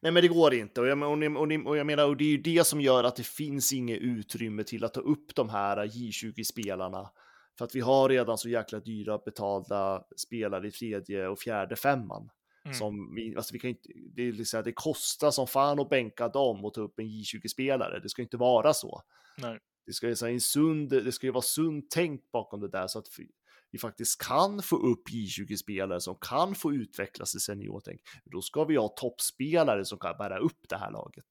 Nej, 0.00 0.12
men 0.12 0.22
det 0.22 0.28
går 0.28 0.54
inte. 0.54 0.80
Och 0.80 0.86
jag, 0.86 1.02
och, 1.02 1.42
och, 1.42 1.66
och 1.66 1.76
jag 1.76 1.86
menar, 1.86 2.06
och 2.06 2.16
det 2.16 2.24
är 2.24 2.28
ju 2.28 2.36
det 2.36 2.66
som 2.66 2.80
gör 2.80 3.04
att 3.04 3.16
det 3.16 3.26
finns 3.26 3.72
inget 3.72 3.98
utrymme 3.98 4.64
till 4.64 4.84
att 4.84 4.94
ta 4.94 5.00
upp 5.00 5.34
de 5.34 5.48
här 5.48 5.86
J20-spelarna. 5.86 7.10
För 7.58 7.64
att 7.64 7.74
vi 7.74 7.80
har 7.80 8.08
redan 8.08 8.38
så 8.38 8.48
jäkla 8.48 8.80
dyra 8.80 9.18
betalda 9.18 10.02
spelare 10.16 10.68
i 10.68 10.70
tredje 10.70 11.28
och 11.28 11.38
fjärde 11.38 11.76
femman. 11.76 12.30
Mm. 12.64 12.74
Som 12.74 13.14
vi, 13.14 13.36
alltså 13.36 13.52
vi 13.52 13.58
kan 13.58 13.70
inte, 13.70 13.88
det, 14.14 14.22
är 14.22 14.32
liksom, 14.32 14.62
det 14.64 14.72
kostar 14.72 15.30
som 15.30 15.46
fan 15.46 15.80
att 15.80 15.88
bänka 15.88 16.28
dem 16.28 16.64
och 16.64 16.74
ta 16.74 16.80
upp 16.80 16.98
en 16.98 17.06
J20-spelare. 17.06 18.00
Det 18.00 18.08
ska 18.08 18.22
inte 18.22 18.36
vara 18.36 18.74
så. 18.74 19.02
Nej. 19.38 19.58
Det 19.86 19.92
ska, 19.92 20.16
så 20.16 20.26
en 20.26 20.40
sund, 20.40 20.90
det 20.90 21.12
ska 21.12 21.26
ju 21.26 21.32
vara 21.32 21.42
sunt 21.42 21.90
tänkt 21.90 22.30
bakom 22.30 22.60
det 22.60 22.68
där 22.68 22.86
så 22.86 22.98
att 22.98 23.06
vi, 23.18 23.30
vi 23.70 23.78
faktiskt 23.78 24.22
kan 24.22 24.62
få 24.62 24.76
upp 24.76 25.08
J20-spelare 25.08 26.00
som 26.00 26.16
kan 26.20 26.54
få 26.54 26.72
utvecklas 26.72 27.34
i 27.34 27.40
seniortänk. 27.40 28.00
Då 28.24 28.42
ska 28.42 28.64
vi 28.64 28.76
ha 28.76 28.88
toppspelare 28.88 29.84
som 29.84 29.98
kan 29.98 30.16
bära 30.18 30.38
upp 30.38 30.68
det 30.68 30.76
här 30.76 30.90
laget. 30.90 31.26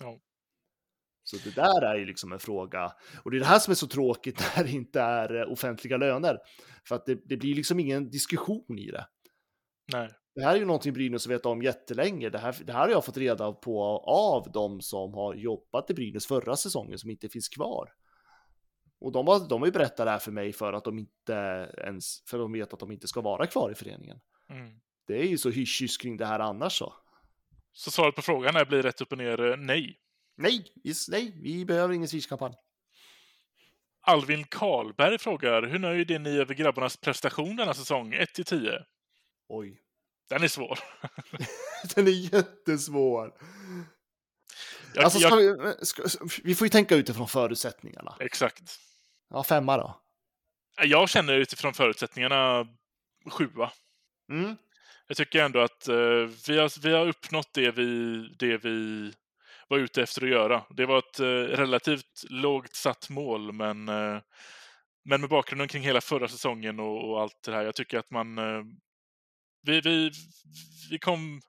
Ja. 0.00 0.18
Så 1.22 1.36
det 1.36 1.54
där 1.54 1.82
är 1.82 1.98
ju 1.98 2.06
liksom 2.06 2.32
en 2.32 2.38
fråga. 2.38 2.92
Och 3.22 3.30
det 3.30 3.36
är 3.36 3.40
det 3.40 3.46
här 3.46 3.58
som 3.58 3.70
är 3.70 3.74
så 3.74 3.86
tråkigt 3.86 4.42
när 4.56 4.64
det 4.64 4.70
inte 4.70 5.00
är 5.00 5.40
eh, 5.40 5.52
offentliga 5.52 5.96
löner. 5.96 6.38
För 6.88 6.94
att 6.94 7.06
det, 7.06 7.14
det 7.24 7.36
blir 7.36 7.54
liksom 7.54 7.80
ingen 7.80 8.10
diskussion 8.10 8.78
i 8.78 8.90
det. 8.90 9.06
Nej. 9.92 10.10
Det 10.36 10.42
här 10.42 10.54
är 10.54 10.58
ju 10.58 10.64
någonting 10.64 10.92
Brynäs 10.92 11.26
vet 11.26 11.46
om 11.46 11.62
jättelänge. 11.62 12.30
Det 12.30 12.38
här, 12.38 12.56
det 12.64 12.72
här 12.72 12.80
har 12.80 12.88
jag 12.88 13.04
fått 13.04 13.16
reda 13.16 13.52
på 13.52 13.82
av 14.06 14.52
de 14.52 14.80
som 14.80 15.14
har 15.14 15.34
jobbat 15.34 15.90
i 15.90 15.94
Brynäs 15.94 16.26
förra 16.26 16.56
säsongen 16.56 16.98
som 16.98 17.10
inte 17.10 17.28
finns 17.28 17.48
kvar. 17.48 17.92
Och 19.00 19.12
de 19.12 19.26
har, 19.26 19.48
de 19.48 19.60
har 19.60 19.66
ju 19.66 19.72
berättat 19.72 20.06
det 20.06 20.10
här 20.10 20.18
för 20.18 20.32
mig 20.32 20.52
för 20.52 20.72
att 20.72 20.84
de 20.84 20.98
inte 20.98 21.32
ens, 21.78 22.22
för 22.26 22.38
de 22.38 22.52
vet 22.52 22.72
att 22.72 22.80
de 22.80 22.92
inte 22.92 23.08
ska 23.08 23.20
vara 23.20 23.46
kvar 23.46 23.70
i 23.70 23.74
föreningen. 23.74 24.20
Mm. 24.50 24.80
Det 25.06 25.18
är 25.18 25.26
ju 25.26 25.38
så 25.38 25.50
hysch 25.50 26.00
kring 26.00 26.16
det 26.16 26.26
här 26.26 26.40
annars 26.40 26.78
så. 26.78 26.94
Så 27.72 27.90
svaret 27.90 28.14
på 28.14 28.22
frågan 28.22 28.56
är 28.56 28.64
blir 28.64 28.82
rätt 28.82 29.00
upp 29.00 29.12
och 29.12 29.18
ner 29.18 29.50
eh, 29.50 29.56
nej? 29.56 30.00
Nej, 30.36 30.64
yes, 30.84 31.08
nej, 31.08 31.40
vi 31.42 31.64
behöver 31.64 31.94
ingen 31.94 32.08
Swish-kampanj. 32.08 32.54
Alvin 34.00 34.44
Karlberg 34.44 35.18
frågar, 35.18 35.62
hur 35.62 35.78
nöjd 35.78 36.10
är 36.10 36.18
ni 36.18 36.38
över 36.38 36.54
grabbarnas 36.54 36.96
prestation 36.96 37.56
denna 37.56 37.74
säsong? 37.74 38.14
1 38.14 38.34
till 38.34 38.44
10? 38.44 38.84
Oj. 39.48 39.82
Den 40.28 40.42
är 40.42 40.48
svår. 40.48 40.78
Den 41.94 42.06
är 42.06 42.34
jättesvår. 42.34 43.32
Jag, 44.94 45.04
alltså, 45.04 45.18
jag... 45.18 45.36
Vi, 45.36 45.86
ska, 45.86 46.02
vi, 46.44 46.54
får 46.54 46.64
ju 46.64 46.68
tänka 46.68 46.96
utifrån 46.96 47.28
förutsättningarna. 47.28 48.16
Exakt. 48.20 48.78
Ja, 49.30 49.42
femma 49.42 49.76
då? 49.76 50.00
Jag 50.82 51.08
känner 51.08 51.34
utifrån 51.34 51.74
förutsättningarna 51.74 52.66
sjua. 53.30 53.72
Mm. 54.32 54.56
Jag 55.06 55.16
tycker 55.16 55.42
ändå 55.42 55.60
att 55.60 55.88
uh, 55.88 56.30
vi, 56.48 56.58
har, 56.58 56.82
vi 56.82 56.92
har 56.92 57.08
uppnått 57.08 57.54
det 57.54 57.70
vi, 57.70 58.18
det 58.38 58.56
vi 58.56 59.12
var 59.68 59.78
ute 59.78 60.02
efter 60.02 60.22
att 60.22 60.28
göra. 60.28 60.64
Det 60.70 60.86
var 60.86 60.98
ett 60.98 61.20
uh, 61.20 61.42
relativt 61.56 62.24
lågt 62.30 62.74
satt 62.74 63.10
mål, 63.10 63.52
men, 63.52 63.88
uh, 63.88 64.20
men 65.04 65.20
med 65.20 65.30
bakgrunden 65.30 65.68
kring 65.68 65.82
hela 65.82 66.00
förra 66.00 66.28
säsongen 66.28 66.80
och, 66.80 67.10
och 67.10 67.20
allt 67.20 67.42
det 67.44 67.52
här. 67.52 67.64
Jag 67.64 67.74
tycker 67.74 67.98
att 67.98 68.10
man 68.10 68.38
vi, 69.66 69.80
vi, 69.80 70.10
vi 70.90 70.98
kom 70.98 71.40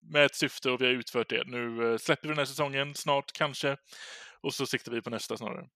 med 0.00 0.24
ett 0.24 0.34
syfte 0.34 0.70
och 0.70 0.80
vi 0.80 0.86
har 0.86 0.92
utfört 0.92 1.30
det. 1.30 1.44
Nu 1.46 1.92
eh, 1.92 1.98
släpper 1.98 2.22
vi 2.22 2.28
den 2.28 2.38
här 2.38 2.44
säsongen 2.44 2.94
snart 2.94 3.32
kanske 3.32 3.76
och 4.40 4.54
så 4.54 4.66
siktar 4.66 4.92
vi 4.92 5.02
på 5.02 5.10
nästa 5.10 5.36
snarare. 5.36 5.68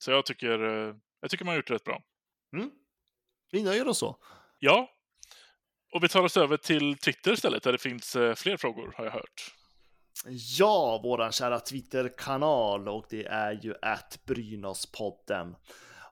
Så 0.00 0.10
jag 0.10 0.26
tycker, 0.26 0.64
eh, 0.64 0.94
jag 1.20 1.30
tycker 1.30 1.44
man 1.44 1.52
har 1.52 1.56
gjort 1.56 1.70
rätt 1.70 1.84
bra. 1.84 2.02
Mm. 2.56 2.70
Vi 3.50 3.62
nöjer 3.62 3.88
oss 3.88 3.98
så. 3.98 4.16
Ja. 4.58 4.90
Och 5.94 6.04
vi 6.04 6.08
tar 6.08 6.22
oss 6.22 6.36
över 6.36 6.56
till 6.56 6.98
Twitter 6.98 7.32
istället 7.32 7.62
där 7.62 7.72
det 7.72 7.78
finns 7.78 8.16
eh, 8.16 8.34
fler 8.34 8.56
frågor 8.56 8.94
har 8.96 9.04
jag 9.04 9.12
hört. 9.12 9.54
Ja, 10.58 11.00
våran 11.02 11.32
kära 11.32 11.60
Twitter-kanal 11.60 12.88
och 12.88 13.06
det 13.10 13.26
är 13.26 13.52
ju 13.52 13.74
att 13.82 14.20
Brynäspodden. 14.24 15.56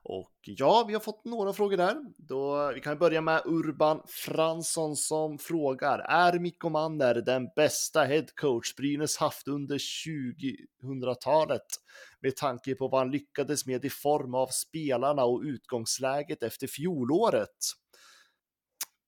Och 0.07 0.33
ja, 0.41 0.85
vi 0.87 0.93
har 0.93 1.01
fått 1.01 1.25
några 1.25 1.53
frågor 1.53 1.77
där. 1.77 1.95
Då, 2.17 2.71
vi 2.73 2.81
kan 2.81 2.97
börja 2.97 3.21
med 3.21 3.41
Urban 3.45 4.01
Fransson 4.07 4.95
som 4.95 5.37
frågar. 5.37 5.99
Är 5.99 6.39
Mikko 6.39 6.69
Manner 6.69 7.15
den 7.15 7.47
bästa 7.55 8.03
headcoach 8.03 8.75
Brynäs 8.75 9.17
haft 9.17 9.47
under 9.47 9.77
2000-talet? 9.77 11.65
Med 12.19 12.35
tanke 12.35 12.75
på 12.75 12.87
vad 12.87 13.01
han 13.01 13.11
lyckades 13.11 13.65
med 13.65 13.85
i 13.85 13.89
form 13.89 14.35
av 14.35 14.47
spelarna 14.47 15.23
och 15.23 15.41
utgångsläget 15.41 16.43
efter 16.43 16.67
fjolåret. 16.67 17.57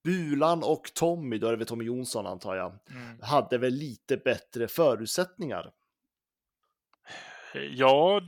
Bulan 0.04 0.64
och 0.64 0.92
Tommy, 0.96 1.38
då 1.38 1.48
är 1.48 1.52
det 1.52 1.58
väl 1.58 1.68
Tommy 1.68 1.86
Jonsson 1.86 2.28
antar 2.28 2.56
jag, 2.56 2.80
mm. 2.90 3.20
hade 3.22 3.58
väl 3.58 3.74
lite 3.74 4.18
bättre 4.18 4.68
förutsättningar. 4.68 5.72
Ja, 7.72 8.22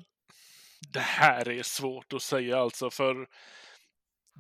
det 0.88 1.00
här 1.00 1.50
är 1.50 1.64
svårt 1.64 2.14
att 2.14 2.22
säga 2.22 2.60
alltså, 2.60 2.90
för 2.90 3.28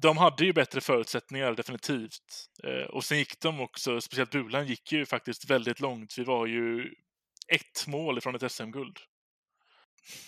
de 0.01 0.17
hade 0.17 0.45
ju 0.45 0.53
bättre 0.53 0.81
förutsättningar 0.81 1.53
definitivt. 1.53 2.49
Eh, 2.63 2.89
och 2.89 3.03
sen 3.03 3.17
gick 3.17 3.39
de 3.41 3.59
också, 3.59 4.01
speciellt 4.01 4.31
Bulan 4.31 4.67
gick 4.67 4.91
ju 4.91 5.05
faktiskt 5.05 5.49
väldigt 5.49 5.79
långt. 5.79 6.17
Vi 6.17 6.23
var 6.23 6.45
ju 6.45 6.93
ett 7.47 7.87
mål 7.87 8.17
ifrån 8.17 8.35
ett 8.35 8.51
SM-guld. 8.51 8.97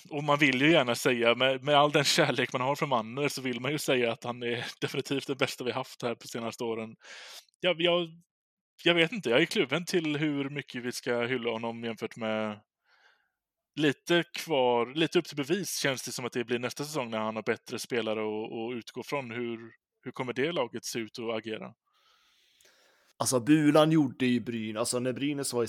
Och 0.10 0.24
man 0.24 0.40
vill 0.40 0.62
ju 0.62 0.72
gärna 0.72 0.96
säga, 0.96 1.36
med, 1.36 1.64
med 1.64 1.76
all 1.76 1.92
den 1.92 2.04
kärlek 2.04 2.54
man 2.54 2.62
har 2.62 2.76
för 2.76 2.86
Manner, 2.86 3.28
så 3.28 3.42
vill 3.42 3.60
man 3.60 3.72
ju 3.72 3.78
säga 3.78 4.12
att 4.12 4.24
han 4.24 4.44
är 4.44 4.66
definitivt 4.82 5.28
det 5.28 5.36
bästa 5.36 5.64
vi 5.64 5.72
haft 5.72 6.02
här 6.02 6.16
på 6.16 6.28
senaste 6.28 6.64
åren. 6.64 6.96
Jag, 7.60 7.82
jag, 7.82 8.08
jag 8.84 8.94
vet 8.94 9.12
inte, 9.12 9.30
jag 9.30 9.42
är 9.42 9.46
kluven 9.46 9.86
till 9.86 10.18
hur 10.18 10.50
mycket 10.50 10.84
vi 10.84 10.92
ska 10.92 11.22
hylla 11.22 11.52
honom 11.52 11.84
jämfört 11.84 12.16
med 12.16 12.60
lite 13.76 14.24
kvar, 14.24 14.94
lite 14.96 15.20
upp 15.20 15.26
till 15.26 15.38
bevis 15.38 15.78
känns 15.78 16.04
det 16.04 16.12
som 16.12 16.26
att 16.26 16.34
det 16.34 16.44
blir 16.44 16.60
nästa 16.60 16.84
säsong 16.84 17.10
när 17.10 17.20
han 17.20 17.36
har 17.36 17.44
bättre 17.44 17.80
spelare 17.80 18.20
att 18.20 18.78
utgå 18.78 19.04
från. 19.04 19.32
Hur, 19.32 19.72
hur 20.04 20.12
kommer 20.12 20.34
det 20.34 20.52
laget 20.52 20.86
se 20.86 21.00
ut 21.00 21.18
och 21.18 21.38
agera? 21.38 21.74
Alltså 23.18 23.40
Bulan 23.40 23.92
gjorde 23.92 24.26
ju 24.26 24.40
Bryn, 24.40 24.78
alltså 24.78 25.00
när 25.00 25.14
Brynäs 25.14 25.54
var 25.54 25.64
i 25.64 25.68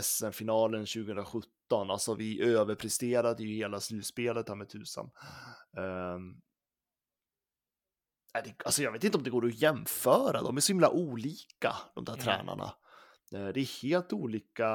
SM-finalen 0.00 0.86
2017, 0.86 1.90
alltså 1.90 2.14
vi 2.14 2.42
överpresterade 2.42 3.42
ju 3.42 3.54
hela 3.54 3.80
slutspelet 3.80 4.48
här 4.48 4.56
med 4.56 4.68
tusan. 4.68 5.10
Um, 5.76 6.40
alltså 8.64 8.82
jag 8.82 8.92
vet 8.92 9.04
inte 9.04 9.18
om 9.18 9.24
det 9.24 9.30
går 9.30 9.46
att 9.46 9.62
jämföra, 9.62 10.42
de 10.42 10.56
är 10.56 10.60
så 10.60 10.72
himla 10.72 10.90
olika 10.90 11.76
de 11.94 12.04
där 12.04 12.12
mm. 12.12 12.24
tränarna. 12.24 12.74
Eh, 13.32 13.48
det 13.48 13.60
är 13.60 13.82
helt 13.82 14.12
olika 14.12 14.68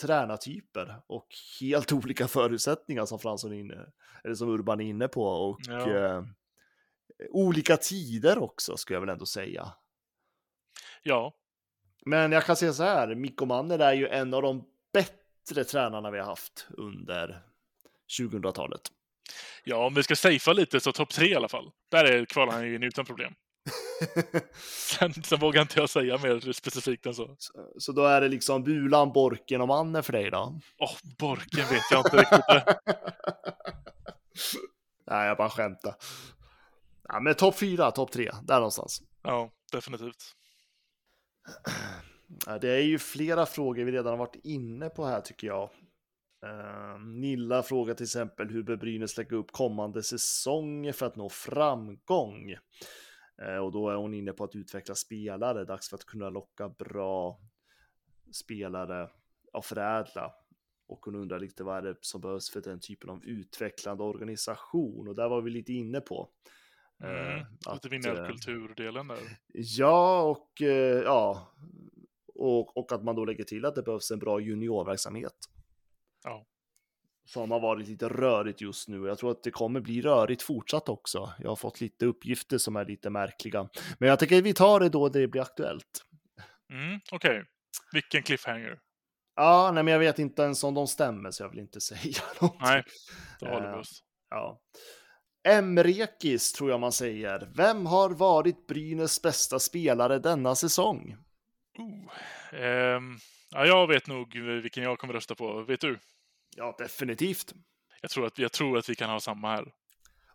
tränartyper 0.00 1.02
och 1.06 1.26
helt 1.60 1.92
olika 1.92 2.28
förutsättningar 2.28 3.06
som 3.06 3.18
Fransson 3.18 3.52
är 3.52 3.58
inne, 3.58 3.86
eller 4.24 4.34
som 4.34 4.48
Urban 4.48 4.80
är 4.80 4.84
inne 4.84 5.08
på 5.08 5.24
och 5.24 5.60
ja. 5.66 5.96
eh, 5.96 6.24
olika 7.30 7.76
tider 7.76 8.38
också 8.38 8.76
skulle 8.76 8.94
jag 8.94 9.00
väl 9.00 9.08
ändå 9.08 9.26
säga. 9.26 9.72
Ja. 11.02 11.34
Men 12.04 12.32
jag 12.32 12.44
kan 12.44 12.56
säga 12.56 12.72
så 12.72 12.82
här, 12.82 13.14
Mikko 13.14 13.46
Manner 13.46 13.78
är 13.78 13.92
ju 13.92 14.08
en 14.08 14.34
av 14.34 14.42
de 14.42 14.64
bättre 14.92 15.64
tränarna 15.64 16.10
vi 16.10 16.18
har 16.18 16.26
haft 16.26 16.66
under 16.70 17.42
2000-talet. 18.20 18.80
Ja, 19.64 19.86
om 19.86 19.94
vi 19.94 20.02
ska 20.02 20.16
safea 20.16 20.54
lite 20.54 20.80
så 20.80 20.92
topp 20.92 21.10
tre 21.10 21.26
i 21.26 21.34
alla 21.34 21.48
fall. 21.48 21.70
Där 21.90 22.24
kvalar 22.24 22.52
han 22.52 22.66
ju 22.66 22.74
in 22.74 22.82
utan 22.82 23.04
problem. 23.04 23.34
sen, 24.98 25.12
sen 25.12 25.38
vågar 25.38 25.62
inte 25.62 25.80
jag 25.80 25.90
säga 25.90 26.18
mer 26.18 26.52
specifikt 26.52 27.06
än 27.06 27.14
så. 27.14 27.36
så. 27.38 27.52
så. 27.78 27.92
då 27.92 28.04
är 28.04 28.20
det 28.20 28.28
liksom 28.28 28.64
Bulan, 28.64 29.12
Borken 29.12 29.60
och 29.60 29.68
Mannen 29.68 30.02
för 30.02 30.12
dig 30.12 30.30
då? 30.30 30.60
Åh, 30.78 30.90
oh, 30.90 30.96
Borken 31.18 31.68
vet 31.70 31.82
jag 31.90 32.06
inte 32.06 32.16
riktigt. 32.16 32.44
Nej, 35.06 35.28
jag 35.28 35.36
bara 35.36 35.50
skämtar. 35.50 35.94
Ja, 37.08 37.20
men 37.20 37.34
topp 37.34 37.58
fyra, 37.58 37.90
topp 37.90 38.12
tre, 38.12 38.30
där 38.42 38.56
någonstans. 38.56 39.02
Ja, 39.22 39.50
definitivt. 39.72 40.36
Det 42.60 42.70
är 42.70 42.80
ju 42.82 42.98
flera 42.98 43.46
frågor 43.46 43.84
vi 43.84 43.92
redan 43.92 44.10
har 44.10 44.16
varit 44.16 44.44
inne 44.44 44.88
på 44.88 45.04
här 45.06 45.20
tycker 45.20 45.46
jag. 45.46 45.70
Uh, 46.46 47.00
Nilla 47.00 47.62
frågar 47.62 47.94
till 47.94 48.04
exempel 48.04 48.50
hur 48.50 48.62
bör 48.62 48.76
Brynäs 48.76 49.16
lägga 49.16 49.36
upp 49.36 49.52
kommande 49.52 50.02
säsonger 50.02 50.92
för 50.92 51.06
att 51.06 51.16
nå 51.16 51.28
framgång? 51.28 52.56
Uh, 53.42 53.56
och 53.56 53.72
då 53.72 53.88
är 53.88 53.94
hon 53.94 54.14
inne 54.14 54.32
på 54.32 54.44
att 54.44 54.56
utveckla 54.56 54.94
spelare, 54.94 55.64
dags 55.64 55.88
för 55.88 55.96
att 55.96 56.04
kunna 56.04 56.30
locka 56.30 56.68
bra 56.68 57.40
spelare 58.32 59.10
och 59.52 59.64
förädla. 59.64 60.32
Och 60.86 61.04
hon 61.04 61.14
undrar 61.14 61.40
lite 61.40 61.64
vad 61.64 61.78
är 61.78 61.82
det 61.82 61.96
som 62.00 62.20
behövs 62.20 62.50
för 62.50 62.60
den 62.60 62.80
typen 62.80 63.10
av 63.10 63.24
utvecklande 63.24 64.02
organisation 64.02 65.08
och 65.08 65.14
där 65.14 65.28
var 65.28 65.40
vi 65.40 65.50
lite 65.50 65.72
inne 65.72 66.00
på. 66.00 66.28
Mm, 67.00 67.38
uh, 67.38 67.46
att, 67.66 67.84
vinnarkulturdelen 67.84 69.08
där. 69.08 69.18
Ja, 69.52 70.22
och 70.22 70.60
ja, 71.04 71.52
och, 72.34 72.76
och 72.76 72.92
att 72.92 73.04
man 73.04 73.16
då 73.16 73.24
lägger 73.24 73.44
till 73.44 73.64
att 73.64 73.74
det 73.74 73.82
behövs 73.82 74.10
en 74.10 74.18
bra 74.18 74.40
juniorverksamhet. 74.40 75.36
Ja. 76.24 76.46
Som 77.32 77.50
har 77.50 77.60
varit 77.60 77.88
lite 77.88 78.08
rörigt 78.08 78.60
just 78.60 78.88
nu. 78.88 79.06
Jag 79.06 79.18
tror 79.18 79.30
att 79.30 79.42
det 79.42 79.50
kommer 79.50 79.80
bli 79.80 80.00
rörigt 80.00 80.42
fortsatt 80.42 80.88
också. 80.88 81.32
Jag 81.38 81.48
har 81.48 81.56
fått 81.56 81.80
lite 81.80 82.06
uppgifter 82.06 82.58
som 82.58 82.76
är 82.76 82.84
lite 82.84 83.10
märkliga. 83.10 83.68
Men 83.98 84.08
jag 84.08 84.18
tänker 84.18 84.38
att 84.38 84.44
vi 84.44 84.54
tar 84.54 84.80
det 84.80 84.88
då 84.88 85.08
det 85.08 85.28
blir 85.28 85.42
aktuellt. 85.42 86.04
Mm, 86.72 87.00
Okej, 87.12 87.30
okay. 87.30 87.44
vilken 87.92 88.22
cliffhanger. 88.22 88.78
Ja, 89.36 89.70
nej, 89.74 89.82
men 89.82 89.92
jag 89.92 89.98
vet 89.98 90.18
inte 90.18 90.42
ens 90.42 90.64
om 90.64 90.74
de 90.74 90.86
stämmer 90.86 91.30
så 91.30 91.42
jag 91.42 91.50
vill 91.50 91.58
inte 91.58 91.80
säga 91.90 92.22
någonting. 92.40 92.66
Nej, 92.66 92.82
då 93.40 93.46
håller 93.46 93.68
vi 93.68 93.74
eh, 93.74 93.80
oss. 93.80 94.02
Ja. 94.30 94.60
Emrekis 95.48 96.52
tror 96.52 96.70
jag 96.70 96.80
man 96.80 96.92
säger. 96.92 97.48
Vem 97.54 97.86
har 97.86 98.10
varit 98.10 98.66
Brynäs 98.66 99.22
bästa 99.22 99.58
spelare 99.58 100.18
denna 100.18 100.54
säsong? 100.54 101.16
Uh, 101.78 102.96
um, 102.96 103.18
ja, 103.50 103.66
jag 103.66 103.86
vet 103.86 104.06
nog 104.06 104.36
vilken 104.62 104.82
jag 104.82 104.98
kommer 104.98 105.14
rösta 105.14 105.34
på. 105.34 105.62
Vet 105.62 105.80
du? 105.80 105.98
Ja, 106.56 106.74
definitivt. 106.78 107.52
Jag 108.00 108.10
tror 108.10 108.26
att, 108.26 108.38
jag 108.38 108.52
tror 108.52 108.78
att 108.78 108.88
vi 108.88 108.94
kan 108.94 109.10
ha 109.10 109.20
samma 109.20 109.50
här. 109.50 109.72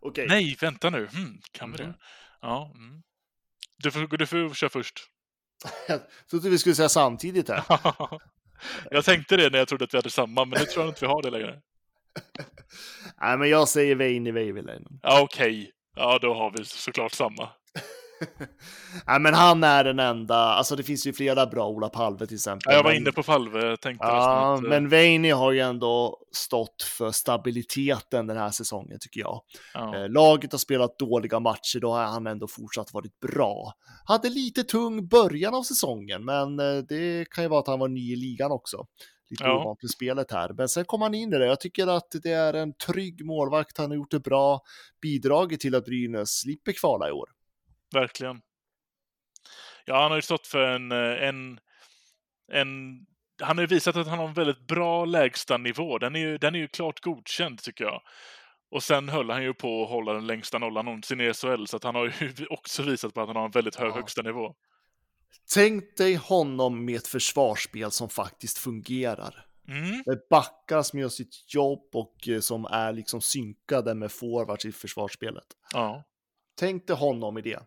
Okay. 0.02 0.28
Nej, 0.28 0.58
vänta 0.62 0.90
nu. 0.90 1.08
Hmm, 1.08 1.42
kan 1.52 1.72
vi 1.72 1.78
det? 1.78 1.84
Mm. 1.84 1.96
Ja. 2.42 2.72
Mm. 2.76 3.04
Du, 3.78 3.92
får, 3.92 4.18
du 4.18 4.26
får 4.26 4.54
köra 4.54 4.70
först. 4.70 5.00
jag 5.88 6.02
trodde 6.30 6.50
vi 6.50 6.58
skulle 6.58 6.76
säga 6.76 6.90
samtidigt 6.90 7.50
här. 7.50 7.64
jag 8.92 9.06
tänkte 9.06 9.38
det 9.38 9.50
när 9.50 9.60
jag 9.60 9.68
trodde 9.68 9.86
att 9.86 9.94
vi 9.94 9.98
hade 9.98 10.10
samma, 10.10 10.46
men 10.46 10.60
nu 10.60 10.66
tror 10.66 10.86
jag 10.86 10.92
inte 10.92 11.06
vi 11.06 11.12
har 11.12 11.22
det 11.22 11.30
längre. 11.30 11.62
Nej, 13.22 13.38
men 13.38 13.50
jag 13.50 13.68
säger 13.68 13.96
Veini 13.96 14.32
Veiviläinen. 14.32 15.00
Ja, 15.04 15.22
okej. 15.22 15.62
Okay. 15.62 15.72
Ja, 15.96 16.20
då 16.22 16.34
har 16.34 16.52
vi 16.58 16.66
såklart 16.66 17.12
samma. 17.12 17.50
Nej, 19.08 19.20
men 19.20 19.34
han 19.34 19.64
är 19.64 19.84
den 19.84 20.00
enda. 20.00 20.36
Alltså, 20.36 20.76
det 20.76 20.84
finns 20.84 21.08
ju 21.08 21.14
flera 21.14 21.46
bra 21.46 21.68
Ola 21.68 21.90
Palve 21.90 22.28
till 22.28 22.36
exempel. 22.36 22.72
Ja, 22.72 22.76
jag 22.76 22.84
var 22.84 22.92
inne 22.92 23.12
på 23.12 23.24
Palve. 23.24 23.78
Tänkte 23.78 24.08
ja, 24.08 24.54
att... 24.54 24.62
men 24.64 24.90
Veini 24.90 25.30
har 25.30 25.52
ju 25.52 25.60
ändå 25.60 26.18
stått 26.32 26.84
för 26.98 27.12
stabiliteten 27.12 28.28
den 28.28 28.38
här 28.38 28.50
säsongen 28.50 28.98
tycker 29.02 29.20
jag. 29.20 29.42
Ja. 29.74 29.96
Eh, 29.96 30.10
laget 30.10 30.52
har 30.52 30.60
spelat 30.60 31.00
dåliga 31.00 31.40
matcher, 31.40 31.80
då 31.80 31.92
har 31.92 32.04
han 32.04 32.28
ändå 32.28 32.48
fortsatt 32.48 32.94
varit 32.94 33.20
bra. 33.20 33.74
Hade 34.06 34.30
lite 34.30 34.64
tung 34.64 35.08
början 35.08 35.56
av 35.56 35.64
säsongen, 35.64 36.26
men 36.26 36.60
eh, 36.60 36.78
det 36.90 37.30
kan 37.30 37.44
ju 37.44 37.48
vara 37.48 37.60
att 37.60 37.68
han 37.68 37.80
var 37.80 37.88
ny 37.88 38.14
i 38.14 38.16
ligan 38.16 38.52
också 38.52 38.86
lite 39.30 39.44
ja. 39.44 39.62
ovant 39.62 39.92
spelet 39.92 40.32
här. 40.32 40.54
Men 40.58 40.70
sen 40.70 40.86
kom 40.86 41.02
han 41.02 41.14
in 41.14 41.34
i 41.34 41.38
det. 41.38 41.46
Jag 41.46 41.60
tycker 41.60 41.88
att 41.88 42.16
det 42.24 42.32
är 42.32 42.54
en 42.54 42.74
trygg 42.74 43.26
målvakt. 43.26 43.78
Han 43.78 43.90
har 43.90 43.96
gjort 43.96 44.12
det 44.12 44.20
bra, 44.20 44.62
bidragit 45.02 45.60
till 45.60 45.76
att 45.76 45.86
Brynäs 45.86 46.30
slipper 46.30 46.72
kvala 46.72 47.10
i 47.10 47.12
år. 47.12 47.30
Verkligen. 47.94 48.42
Ja, 49.86 50.02
han 50.02 50.12
har 50.12 50.18
ju 50.18 50.22
stått 50.22 50.48
för 50.48 50.62
en, 50.62 50.92
eh, 50.92 51.28
en, 51.28 51.60
en 52.52 53.00
han 53.42 53.58
har 53.58 53.64
ju 53.64 53.68
visat 53.68 53.96
att 53.96 54.08
han 54.08 54.20
har 54.20 54.28
en 54.28 54.34
väldigt 54.34 54.68
bra 54.68 55.06
lägsta 55.06 55.58
nivå. 55.58 55.98
Den 55.98 56.16
är 56.16 56.20
ju, 56.20 56.38
den 56.38 56.56
är 56.56 56.60
ju 56.60 56.68
klart 56.68 57.00
godkänd 57.00 57.62
tycker 57.62 57.84
jag. 57.84 58.02
Och 58.72 58.84
sen 58.84 59.10
höll 59.10 59.30
han 59.30 59.44
ju 59.44 59.54
på 59.54 59.84
att 59.84 59.90
hålla 59.90 60.14
den 60.14 60.28
längsta 60.28 60.58
nollan 60.58 60.86
någonsin 60.86 61.22
i 61.22 61.34
SHL, 61.34 61.66
så 61.66 61.78
att 61.78 61.84
han 61.84 61.96
har 61.96 62.06
ju 62.06 62.46
också 62.50 62.84
visat 62.84 63.14
på 63.14 63.22
att 63.22 63.28
han 63.28 63.36
har 63.36 63.46
en 63.46 63.52
väldigt 63.52 63.76
hög 63.76 63.90
ja. 63.90 63.96
högsta 63.96 64.22
nivå. 64.22 64.56
Tänk 65.54 65.98
dig 65.98 66.16
honom 66.16 66.86
med 66.86 66.96
ett 66.96 67.08
försvarsspel 67.08 67.92
som 67.92 68.10
faktiskt 68.10 68.58
fungerar. 68.58 69.46
Mm. 69.68 70.04
Med 70.06 70.20
backar 70.30 70.82
som 70.82 71.00
gör 71.00 71.10
sitt 71.10 71.54
jobb 71.54 71.90
och 71.94 72.28
eh, 72.28 72.40
som 72.40 72.66
är 72.66 72.94
liksom 72.94 73.22
synkade 73.22 73.96
med 73.96 74.12
forwards 74.12 74.66
i 74.66 74.72
försvarsspelet. 74.72 75.48
Ja. 75.74 76.04
Tänk 76.60 76.88
dig 76.88 76.96
honom 76.96 77.38
i 77.38 77.42
det. 77.42 77.60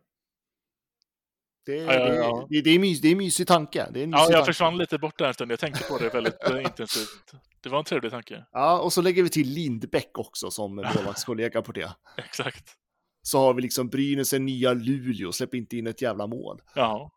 Det, 1.66 1.76
ja, 1.76 1.94
ja, 1.94 2.14
ja. 2.14 2.46
det, 2.50 2.60
det, 2.60 2.70
är, 2.70 2.78
mys, 2.78 3.00
det 3.00 3.08
är 3.08 3.12
en 3.12 3.18
mysig 3.18 3.46
tanke. 3.46 3.88
Det 3.90 4.00
är 4.00 4.04
en 4.04 4.10
ja, 4.10 4.18
jag 4.18 4.32
tanke. 4.32 4.46
försvann 4.46 4.78
lite 4.78 4.98
bort 4.98 5.18
där 5.18 5.26
en 5.26 5.34
stund. 5.34 5.52
Jag 5.52 5.58
tänkte 5.58 5.84
på 5.84 5.98
det 5.98 6.08
väldigt 6.08 6.50
eh, 6.50 6.62
intensivt. 6.62 7.32
Det 7.60 7.68
var 7.68 7.78
en 7.78 7.84
trevlig 7.84 8.10
tanke. 8.10 8.44
Ja, 8.52 8.80
och 8.80 8.92
så 8.92 9.02
lägger 9.02 9.22
vi 9.22 9.28
till 9.28 9.48
Lindbäck 9.48 10.18
också 10.18 10.50
som 10.50 10.74
målvaktskollega 10.96 11.62
på 11.62 11.72
det. 11.72 11.94
Exakt. 12.16 12.76
Så 13.22 13.38
har 13.38 13.54
vi 13.54 13.62
liksom 13.62 13.88
Brynäs 13.88 14.32
en 14.32 14.46
nya 14.46 14.72
Luleå, 14.72 15.32
släpp 15.32 15.54
inte 15.54 15.76
in 15.76 15.86
ett 15.86 16.02
jävla 16.02 16.26
mål. 16.26 16.62
Ja. 16.74 17.10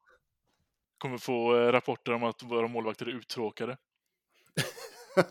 Kommer 0.98 1.18
få 1.18 1.56
eh, 1.56 1.72
rapporter 1.72 2.14
om 2.14 2.24
att 2.24 2.44
våra 2.44 2.68
målvakter 2.68 3.06
är 3.06 3.12
uttråkade. 3.12 3.78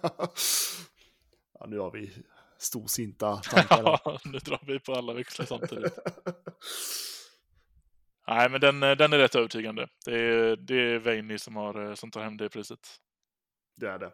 ja, 1.58 1.66
nu 1.66 1.78
har 1.78 1.90
vi 1.90 2.12
storsinta 2.58 3.36
tankar. 3.36 3.82
Ja, 4.04 4.18
nu 4.24 4.38
drar 4.38 4.60
vi 4.66 4.78
på 4.78 4.94
alla 4.94 5.14
växlar 5.14 5.46
samtidigt. 5.46 5.98
Nej, 8.28 8.50
men 8.50 8.60
den, 8.60 8.80
den 8.80 9.12
är 9.12 9.18
rätt 9.18 9.34
övertygande. 9.34 9.88
Det 10.04 10.18
är, 10.18 10.56
det 10.56 10.74
är 10.74 10.98
Veini 10.98 11.38
som, 11.38 11.56
har, 11.56 11.94
som 11.94 12.10
tar 12.10 12.22
hem 12.22 12.36
det 12.36 12.48
priset. 12.48 12.78
Det 13.76 13.88
är 13.88 13.98
det. 13.98 14.12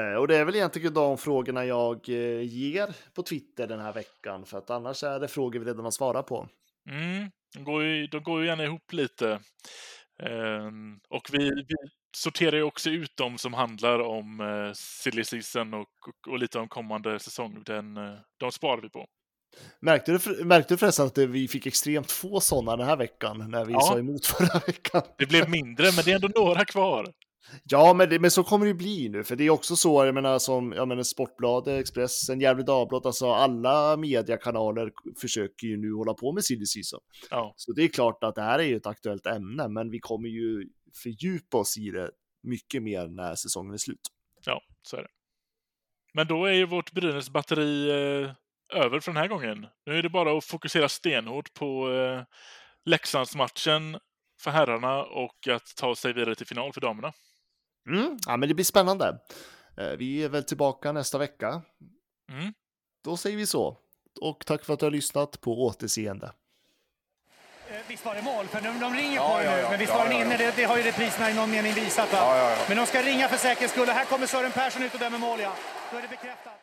Eh, 0.00 0.14
och 0.14 0.28
det 0.28 0.36
är 0.36 0.44
väl 0.44 0.54
egentligen 0.54 0.94
de 0.94 1.18
frågorna 1.18 1.64
jag 1.64 2.08
eh, 2.08 2.40
ger 2.42 2.94
på 3.14 3.22
Twitter 3.22 3.66
den 3.66 3.80
här 3.80 3.92
veckan, 3.92 4.46
för 4.46 4.58
att 4.58 4.70
annars 4.70 5.02
är 5.02 5.20
det 5.20 5.28
frågor 5.28 5.60
vi 5.60 5.66
redan 5.66 5.84
har 5.84 5.90
svarat 5.90 6.26
på. 6.26 6.48
Mm, 6.90 7.30
de, 7.54 7.64
går 7.64 7.82
ju, 7.82 8.06
de 8.06 8.22
går 8.22 8.40
ju 8.40 8.46
gärna 8.46 8.64
ihop 8.64 8.92
lite. 8.92 9.40
Eh, 10.22 10.70
och 11.08 11.28
vi, 11.32 11.50
vi, 11.50 11.74
sorterar 12.16 12.56
ju 12.56 12.62
också 12.62 12.90
ut 12.90 13.12
de 13.16 13.38
som 13.38 13.54
handlar 13.54 13.98
om 13.98 14.40
eh, 14.40 14.72
silly 14.74 15.24
season 15.24 15.74
och, 15.74 15.80
och, 15.80 16.32
och, 16.32 16.38
lite 16.38 16.58
om 16.58 16.68
kommande 16.68 17.18
säsong. 17.18 17.62
Den, 17.66 17.96
eh, 17.96 18.18
de 18.36 18.52
sparar 18.52 18.82
vi 18.82 18.90
på. 18.90 19.06
Märkte 19.80 20.12
du, 20.12 20.44
märkte 20.44 20.74
du 20.74 20.78
förresten 20.78 21.06
att 21.06 21.18
vi 21.18 21.48
fick 21.48 21.66
extremt 21.66 22.10
få 22.10 22.40
sådana 22.40 22.76
den 22.76 22.86
här 22.86 22.96
veckan 22.96 23.50
när 23.50 23.64
vi 23.64 23.72
ja. 23.72 23.80
sa 23.80 23.98
emot 23.98 24.26
förra 24.26 24.58
veckan? 24.66 25.02
Det 25.18 25.26
blev 25.26 25.50
mindre, 25.50 25.84
men 25.96 26.04
det 26.04 26.10
är 26.10 26.14
ändå 26.14 26.28
några 26.34 26.64
kvar. 26.64 27.06
Ja, 27.64 27.94
men, 27.94 28.08
det, 28.08 28.18
men 28.18 28.30
så 28.30 28.44
kommer 28.44 28.66
det 28.66 28.74
bli 28.74 29.08
nu, 29.08 29.24
för 29.24 29.36
det 29.36 29.44
är 29.44 29.50
också 29.50 29.76
så, 29.76 30.04
jag 30.04 30.14
menar 30.14 30.38
som 30.38 30.72
jag 30.72 30.88
menar, 30.88 31.02
Sportbladet, 31.02 31.80
Expressen, 31.80 32.40
Gefle 32.40 32.62
Dagblad, 32.62 33.06
alltså 33.06 33.32
alla 33.32 33.96
mediekanaler 33.96 34.92
försöker 35.20 35.66
ju 35.66 35.76
nu 35.76 35.92
hålla 35.92 36.14
på 36.14 36.32
med 36.32 36.44
silly 36.44 36.66
season. 36.66 37.00
Ja. 37.30 37.54
Så 37.56 37.72
det 37.72 37.82
är 37.82 37.88
klart 37.88 38.24
att 38.24 38.34
det 38.34 38.42
här 38.42 38.58
är 38.58 38.62
ju 38.62 38.76
ett 38.76 38.86
aktuellt 38.86 39.26
ämne, 39.26 39.68
men 39.68 39.90
vi 39.90 39.98
kommer 39.98 40.28
ju 40.28 40.68
fördjupa 41.02 41.56
oss 41.58 41.78
i 41.78 41.90
det 41.90 42.10
mycket 42.42 42.82
mer 42.82 43.08
när 43.08 43.34
säsongen 43.34 43.74
är 43.74 43.78
slut. 43.78 44.00
Ja, 44.46 44.60
så 44.82 44.96
är 44.96 45.02
det. 45.02 45.08
Men 46.14 46.26
då 46.26 46.44
är 46.44 46.52
ju 46.52 46.66
vårt 46.66 46.92
Brynäs 46.92 47.30
batteri 47.30 47.90
eh, 47.90 48.30
över 48.74 49.00
för 49.00 49.12
den 49.12 49.20
här 49.20 49.28
gången. 49.28 49.66
Nu 49.86 49.98
är 49.98 50.02
det 50.02 50.08
bara 50.08 50.38
att 50.38 50.44
fokusera 50.44 50.88
stenhårt 50.88 51.54
på 51.54 51.92
eh, 51.92 52.22
Leksandsmatchen 52.84 53.98
för 54.40 54.50
herrarna 54.50 55.02
och 55.02 55.48
att 55.48 55.76
ta 55.76 55.94
sig 55.94 56.12
vidare 56.12 56.34
till 56.34 56.46
final 56.46 56.72
för 56.72 56.80
damerna. 56.80 57.12
Mm, 57.88 58.18
ja, 58.26 58.36
men 58.36 58.48
det 58.48 58.54
blir 58.54 58.64
spännande. 58.64 59.18
Eh, 59.76 59.90
vi 59.98 60.24
är 60.24 60.28
väl 60.28 60.44
tillbaka 60.44 60.92
nästa 60.92 61.18
vecka. 61.18 61.62
Mm. 62.32 62.54
Då 63.04 63.16
säger 63.16 63.36
vi 63.36 63.46
så. 63.46 63.78
Och 64.20 64.46
tack 64.46 64.64
för 64.64 64.74
att 64.74 64.80
du 64.80 64.86
har 64.86 64.90
lyssnat 64.90 65.40
på 65.40 65.64
återseende. 65.64 66.32
Eh, 67.68 67.76
visst 67.88 68.04
var 68.04 68.14
det 68.14 68.22
mål? 68.22 68.46
För 68.46 68.60
de, 68.60 68.80
de 68.80 68.94
ringer 68.94 69.16
ja, 69.16 69.36
på 69.36 69.44
ja, 69.44 69.50
nu, 69.50 69.58
ja, 69.58 69.70
men 69.70 69.78
visst 69.78 69.92
var 69.92 70.04
den 70.04 70.12
inne? 70.12 70.36
Det, 70.36 70.56
det, 70.56 70.64
har 70.64 70.76
ju 70.76 70.82
repriserna 70.82 71.30
i 71.30 71.34
någon 71.34 71.50
mening 71.50 71.72
visat. 71.72 72.12
Va? 72.12 72.56
Men 72.68 72.76
de 72.76 72.86
ska 72.86 73.02
ringa 73.02 73.28
för 73.28 73.36
säkerhets 73.36 73.72
skull. 73.72 73.88
Här 73.88 74.04
kommer 74.04 74.26
Sören 74.26 74.52
Persson 74.52 74.82
ut 74.82 74.94
och 74.94 75.00
dömer 75.00 75.18
mål, 75.18 75.40
ja. 75.40 75.56
Då 75.90 75.96
är 75.96 76.02
det 76.02 76.08
bekräftat. 76.08 76.54